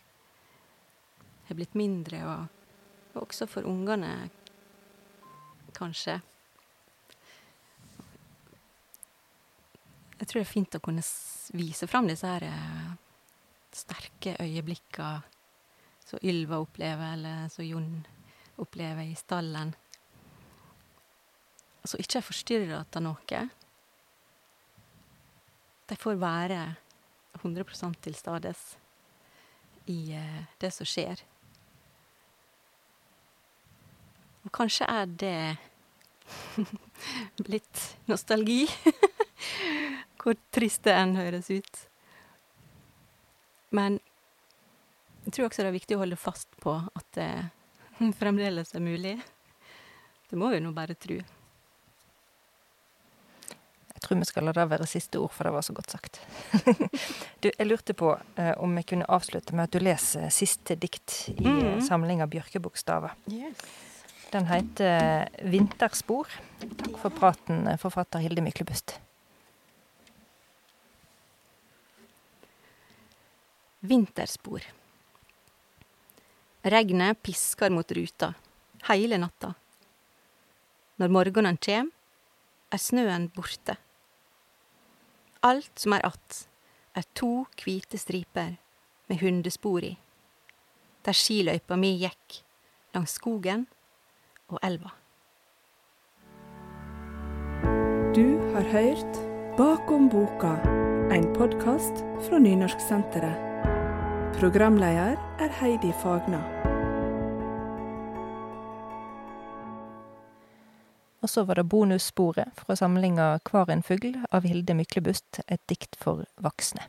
er 1.49 1.57
blitt 1.57 1.73
mindre, 1.81 2.19
og, 2.29 2.75
og 3.15 3.23
også 3.23 3.47
for 3.49 3.65
ungene, 3.65 4.11
kanskje. 5.79 6.19
Jeg 10.19 10.29
tror 10.29 10.43
det 10.43 10.45
er 10.45 10.51
fint 10.51 10.77
å 10.77 10.83
kunne 10.85 11.07
vise 11.57 11.89
fram 11.89 12.11
disse 12.13 12.29
her 12.29 12.45
eh, 12.51 12.93
sterke 13.73 14.37
øyeblikkene 14.45 15.25
som 16.05 16.21
Ylva 16.21 16.61
opplever, 16.67 17.17
eller 17.17 17.49
som 17.49 17.65
Jon 17.65 17.89
opplever 18.63 19.05
i 19.05 19.15
stallen. 19.19 19.75
Altså 21.83 22.01
ikke 22.03 22.19
er 22.19 22.27
forstyrra 22.27 22.83
av 22.83 23.03
noe. 23.05 23.45
De 25.87 25.97
får 26.03 26.19
være 26.19 26.61
100 27.39 27.95
til 28.03 28.17
stades 28.19 28.63
i 29.87 30.13
eh, 30.19 30.45
det 30.59 30.73
som 30.75 30.89
skjer. 30.89 31.23
Og 34.47 34.53
kanskje 34.55 34.87
er 34.91 35.07
det 35.07 35.39
litt 37.55 37.85
nostalgi. 38.11 38.65
Hvor 40.23 40.35
trist 40.51 40.83
det 40.87 40.95
enn 40.99 41.15
høres 41.19 41.51
ut. 41.55 41.83
Men 43.71 44.01
Jeg 45.27 45.33
tror 45.35 45.49
også 45.49 45.63
det 45.63 45.71
er 45.71 45.75
viktig 45.75 45.97
å 45.97 46.03
holde 46.05 46.19
fast 46.19 46.53
på 46.63 46.73
at 46.79 47.07
det 47.17 47.31
fremdeles 48.21 48.75
er 48.75 48.85
mulig. 48.85 49.17
Det 50.31 50.39
må 50.39 50.51
vi 50.53 50.61
nå 50.61 50.73
bare 50.77 50.97
tro. 50.99 51.19
Jeg 53.97 54.03
tror 54.05 54.19
vi 54.21 54.29
skal 54.29 54.45
la 54.47 54.53
det 54.55 54.67
være 54.71 54.87
siste 54.87 55.19
ord, 55.19 55.33
for 55.33 55.49
det 55.49 55.55
var 55.55 55.65
så 55.65 55.75
godt 55.75 55.95
sagt. 55.95 56.21
du, 57.43 57.49
jeg 57.49 57.67
lurte 57.67 57.95
på 57.97 58.13
eh, 58.37 58.53
om 58.63 58.77
vi 58.77 58.85
kunne 58.93 59.09
avslutte 59.09 59.57
med 59.57 59.67
at 59.67 59.75
du 59.75 59.81
leser 59.83 60.29
siste 60.35 60.77
dikt 60.79 61.31
i 61.33 61.47
mm. 61.47 61.81
samlinga 61.87 62.29
Bjørkebokstaver. 62.31 63.17
Yes. 63.33 63.65
Den 64.35 64.47
heter 64.51 65.29
'Vinterspor'. 65.41 66.29
Takk 66.61 66.99
for 67.01 67.15
praten, 67.15 67.67
eh, 67.71 67.79
forfatter 67.81 68.21
Hilde 68.21 68.45
Myklebust. 68.45 68.99
Vinterspor. 73.81 74.67
Regnet 76.67 77.23
pisker 77.23 77.71
mot 77.71 77.93
ruta 77.95 78.35
heile 78.89 79.19
natta. 79.21 79.55
Når 81.01 81.13
morgenen 81.13 81.59
kjem, 81.61 81.91
er 82.73 82.83
snøen 82.83 83.29
borte. 83.35 83.77
Alt 85.47 85.79
som 85.79 85.95
er 85.95 86.07
att, 86.07 86.47
er 86.97 87.05
to 87.15 87.47
hvite 87.61 87.99
striper 87.99 88.57
med 89.07 89.21
hundespor 89.21 89.85
i, 89.85 89.95
der 91.05 91.15
skiløypa 91.15 91.77
mi 91.77 91.93
gikk 92.01 92.41
langs 92.97 93.19
skogen 93.21 93.67
og 94.49 94.59
elva. 94.63 94.95
Du 98.17 98.41
har 98.55 98.67
hørt 98.73 99.23
Bakom 99.57 100.09
boka, 100.13 100.57
en 101.13 101.31
podkast 101.37 102.03
fra 102.27 102.41
Nynorsksenteret. 102.41 103.45
Programleder 104.37 105.17
er 105.41 105.57
Heidi 105.61 105.93
Fagna. 106.03 106.56
Og 111.27 111.31
så 111.33 111.43
var 111.43 111.59
det 111.59 111.67
bonussporet 111.67 112.55
fra 112.55 112.77
samlinga 112.79 113.41
Kvar 113.43 113.67
en 113.75 113.83
fugl 113.83 114.13
av 114.31 114.47
Hilde 114.47 114.77
Myklebust, 114.79 115.41
et 115.51 115.63
dikt 115.67 115.99
for 115.99 116.23
voksne. 116.39 116.85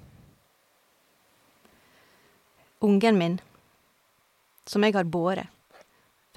Ungen 2.85 3.17
min, 3.17 3.39
som 4.69 4.85
jeg 4.85 4.93
har 4.93 5.09
båret 5.09 5.49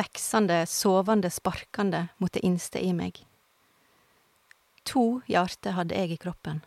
veksende, 0.01 0.66
sovende, 0.66 1.28
sparkende 1.30 2.09
mot 2.16 2.32
det 2.32 2.40
innste 2.40 2.80
i 2.80 2.94
meg. 2.96 3.20
To 4.88 5.20
hjerter 5.28 5.76
hadde 5.76 6.01
jeg 6.01 6.14
i 6.14 6.20
kroppen. 6.24 6.62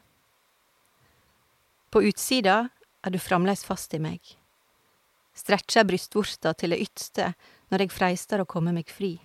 På 1.90 2.04
utsida 2.06 2.68
er 3.02 3.14
du 3.14 3.18
fremdeles 3.18 3.66
fast 3.66 3.94
i 3.98 4.02
meg. 4.02 4.22
Stretcher 5.34 5.90
brystvorta 5.90 6.54
til 6.54 6.76
det 6.76 6.84
ytste 6.86 7.34
når 7.74 7.88
jeg 7.88 7.96
freister 7.98 8.44
å 8.44 8.50
komme 8.50 8.76
meg 8.76 8.94
fri. 8.94 9.16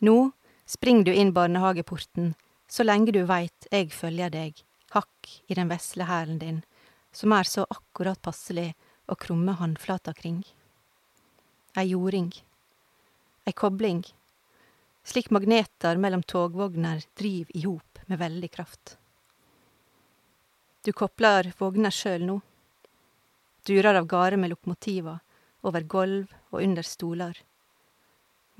Nå 0.00 0.30
springer 0.66 1.04
du 1.04 1.12
inn 1.14 1.32
barnehageporten 1.36 2.34
så 2.70 2.86
lenge 2.86 3.12
du 3.12 3.24
veit 3.26 3.66
jeg 3.72 3.90
følger 3.92 4.30
deg, 4.30 4.54
hakk 4.94 5.34
i 5.50 5.56
den 5.58 5.68
vesle 5.72 6.06
hælen 6.06 6.38
din, 6.38 6.62
som 7.12 7.34
er 7.34 7.48
så 7.48 7.66
akkurat 7.68 8.20
passelig 8.22 8.72
å 9.10 9.18
krumme 9.18 9.56
håndflata 9.58 10.14
kring 10.14 10.42
ei 11.78 11.90
jording, 11.92 12.30
ei 13.46 13.52
kobling, 13.54 14.02
slik 15.06 15.30
magneter 15.30 16.00
mellom 16.02 16.22
togvogner 16.22 17.04
driv 17.18 17.50
i 17.54 17.62
hop 17.62 18.00
med 18.06 18.18
veldig 18.18 18.50
kraft. 18.50 18.96
Du 20.82 20.92
koplar 20.92 21.52
vogner 21.58 21.94
sjøl 21.94 22.26
nå, 22.26 22.40
Durer 23.68 23.94
av 23.94 24.06
gårde 24.08 24.38
med 24.40 24.48
lokomotiva 24.50 25.18
over 25.68 25.84
golv 25.84 26.30
og 26.48 26.62
under 26.62 26.82
stoler. 26.82 27.34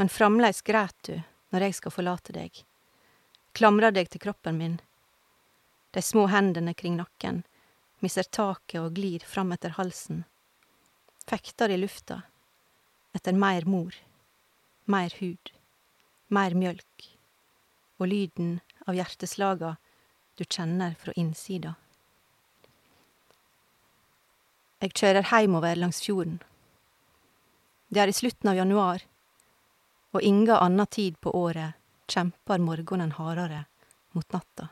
Men 0.01 0.09
framleis 0.09 0.62
græt 0.62 0.96
du 1.03 1.18
når 1.53 1.66
jeg 1.66 1.74
skal 1.76 1.92
forlate 1.92 2.32
deg, 2.32 2.62
Klamra 3.53 3.90
deg 3.92 4.09
til 4.09 4.22
kroppen 4.22 4.57
min, 4.57 4.76
de 5.92 6.01
små 6.01 6.22
hendene 6.32 6.72
kring 6.72 6.94
nakken, 6.96 7.42
misser 8.01 8.24
taket 8.24 8.78
og 8.80 8.94
glir 8.96 9.26
fram 9.28 9.53
etter 9.53 9.74
halsen, 9.76 10.22
fekter 11.28 11.74
i 11.74 11.76
lufta 11.82 12.22
etter 13.12 13.36
mer 13.44 13.68
mor, 13.68 13.92
mer 14.88 15.12
hud, 15.20 15.53
mer 16.32 16.57
mjølk 16.57 17.11
og 18.01 18.09
lyden 18.09 18.57
av 18.86 18.96
hjerteslaga 18.96 19.74
du 20.40 20.46
kjenner 20.48 20.96
fra 20.96 21.12
innsida. 21.12 21.74
Jeg 24.80 24.96
kjører 24.96 25.32
heimover 25.34 25.76
langs 25.76 26.01
fjorden. 26.09 26.40
Det 27.92 28.01
er 28.01 28.09
i 28.09 28.16
slutten 28.16 28.48
av 28.48 28.62
januar, 28.64 29.09
og 30.11 30.22
inga 30.22 30.58
anna 30.58 30.86
tid 30.86 31.20
på 31.20 31.32
året 31.36 31.72
kjempar 32.11 32.58
morgenen 32.58 33.12
hardere 33.12 33.64
mot 34.12 34.32
natta. 34.32 34.68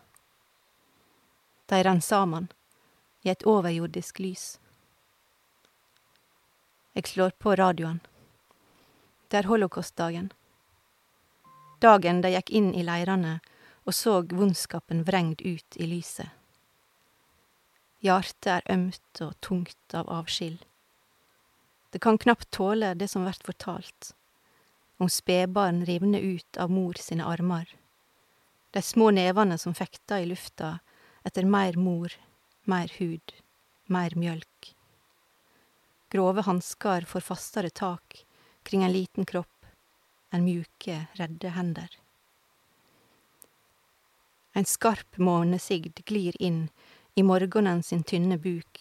De 1.66 1.82
renn 1.84 2.00
saman 2.02 2.48
i 3.22 3.30
et 3.30 3.44
overjordisk 3.46 4.18
lys. 4.18 4.46
Jeg 6.98 7.06
slår 7.06 7.36
på 7.38 7.54
radioen. 7.54 8.00
Det 9.28 9.42
er 9.42 9.50
holocaustdagen. 9.50 10.32
Dagen 11.78 12.22
de 12.24 12.32
gikk 12.34 12.50
inn 12.50 12.72
i 12.74 12.82
leirene 12.82 13.38
og 13.86 13.94
så 13.94 14.18
vondskapen 14.26 15.04
vrengd 15.06 15.44
ut 15.44 15.78
i 15.78 15.86
lyset. 15.86 16.34
Hjartet 18.04 18.50
er 18.52 18.66
ømt 18.72 19.22
og 19.24 19.36
tungt 19.42 19.94
av 19.94 20.10
avskill. 20.10 20.58
Det 21.90 22.02
kan 22.02 22.18
knapt 22.18 22.50
tåle 22.54 22.92
det 22.94 23.08
som 23.10 23.24
vert 23.26 23.42
fortalt, 23.46 24.12
om 24.98 25.08
spedbarn 25.08 25.84
rivne 25.86 26.20
ut 26.20 26.56
av 26.56 26.70
mor 26.70 26.94
sine 26.98 27.24
armer, 27.24 27.70
de 28.70 28.82
små 28.82 29.10
nevene 29.14 29.58
som 29.58 29.74
fekta 29.74 30.20
i 30.20 30.26
lufta 30.26 30.78
etter 31.24 31.46
mer 31.46 31.76
mor, 31.76 32.12
mer 32.64 32.90
hud, 32.98 33.34
mer 33.86 34.16
mjølk. 34.16 34.74
Grove 36.10 36.42
hansker 36.42 37.06
får 37.08 37.20
fastere 37.20 37.70
tak 37.70 38.24
kring 38.62 38.84
en 38.84 38.92
liten 38.92 39.24
kropp, 39.24 39.66
en 40.30 40.44
mjuke, 40.44 41.06
redde 41.12 41.54
hender. 41.54 41.88
En 44.52 44.64
skarp 44.64 45.18
månesigd 45.18 46.02
glir 46.04 46.36
inn 46.42 46.68
i 47.14 47.22
morgenen 47.22 47.82
sin 47.82 48.02
tynne 48.02 48.38
buk 48.38 48.80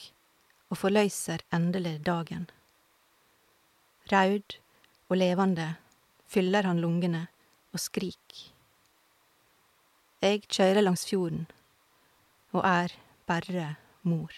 og 0.72 0.80
forløyser 0.82 1.44
endelig 1.54 2.00
dagen. 2.08 2.48
Raud 4.12 4.58
og 5.08 5.20
levende 5.20 5.76
fyller 6.28 6.68
han 6.68 6.82
lungene 6.84 7.28
og 7.74 7.82
skrik. 7.82 8.42
Jeg 10.24 10.44
kjører 10.50 10.84
langs 10.84 11.06
fjorden 11.08 11.46
og 12.56 12.64
er 12.66 12.94
bare 13.30 13.76
mor. 14.08 14.32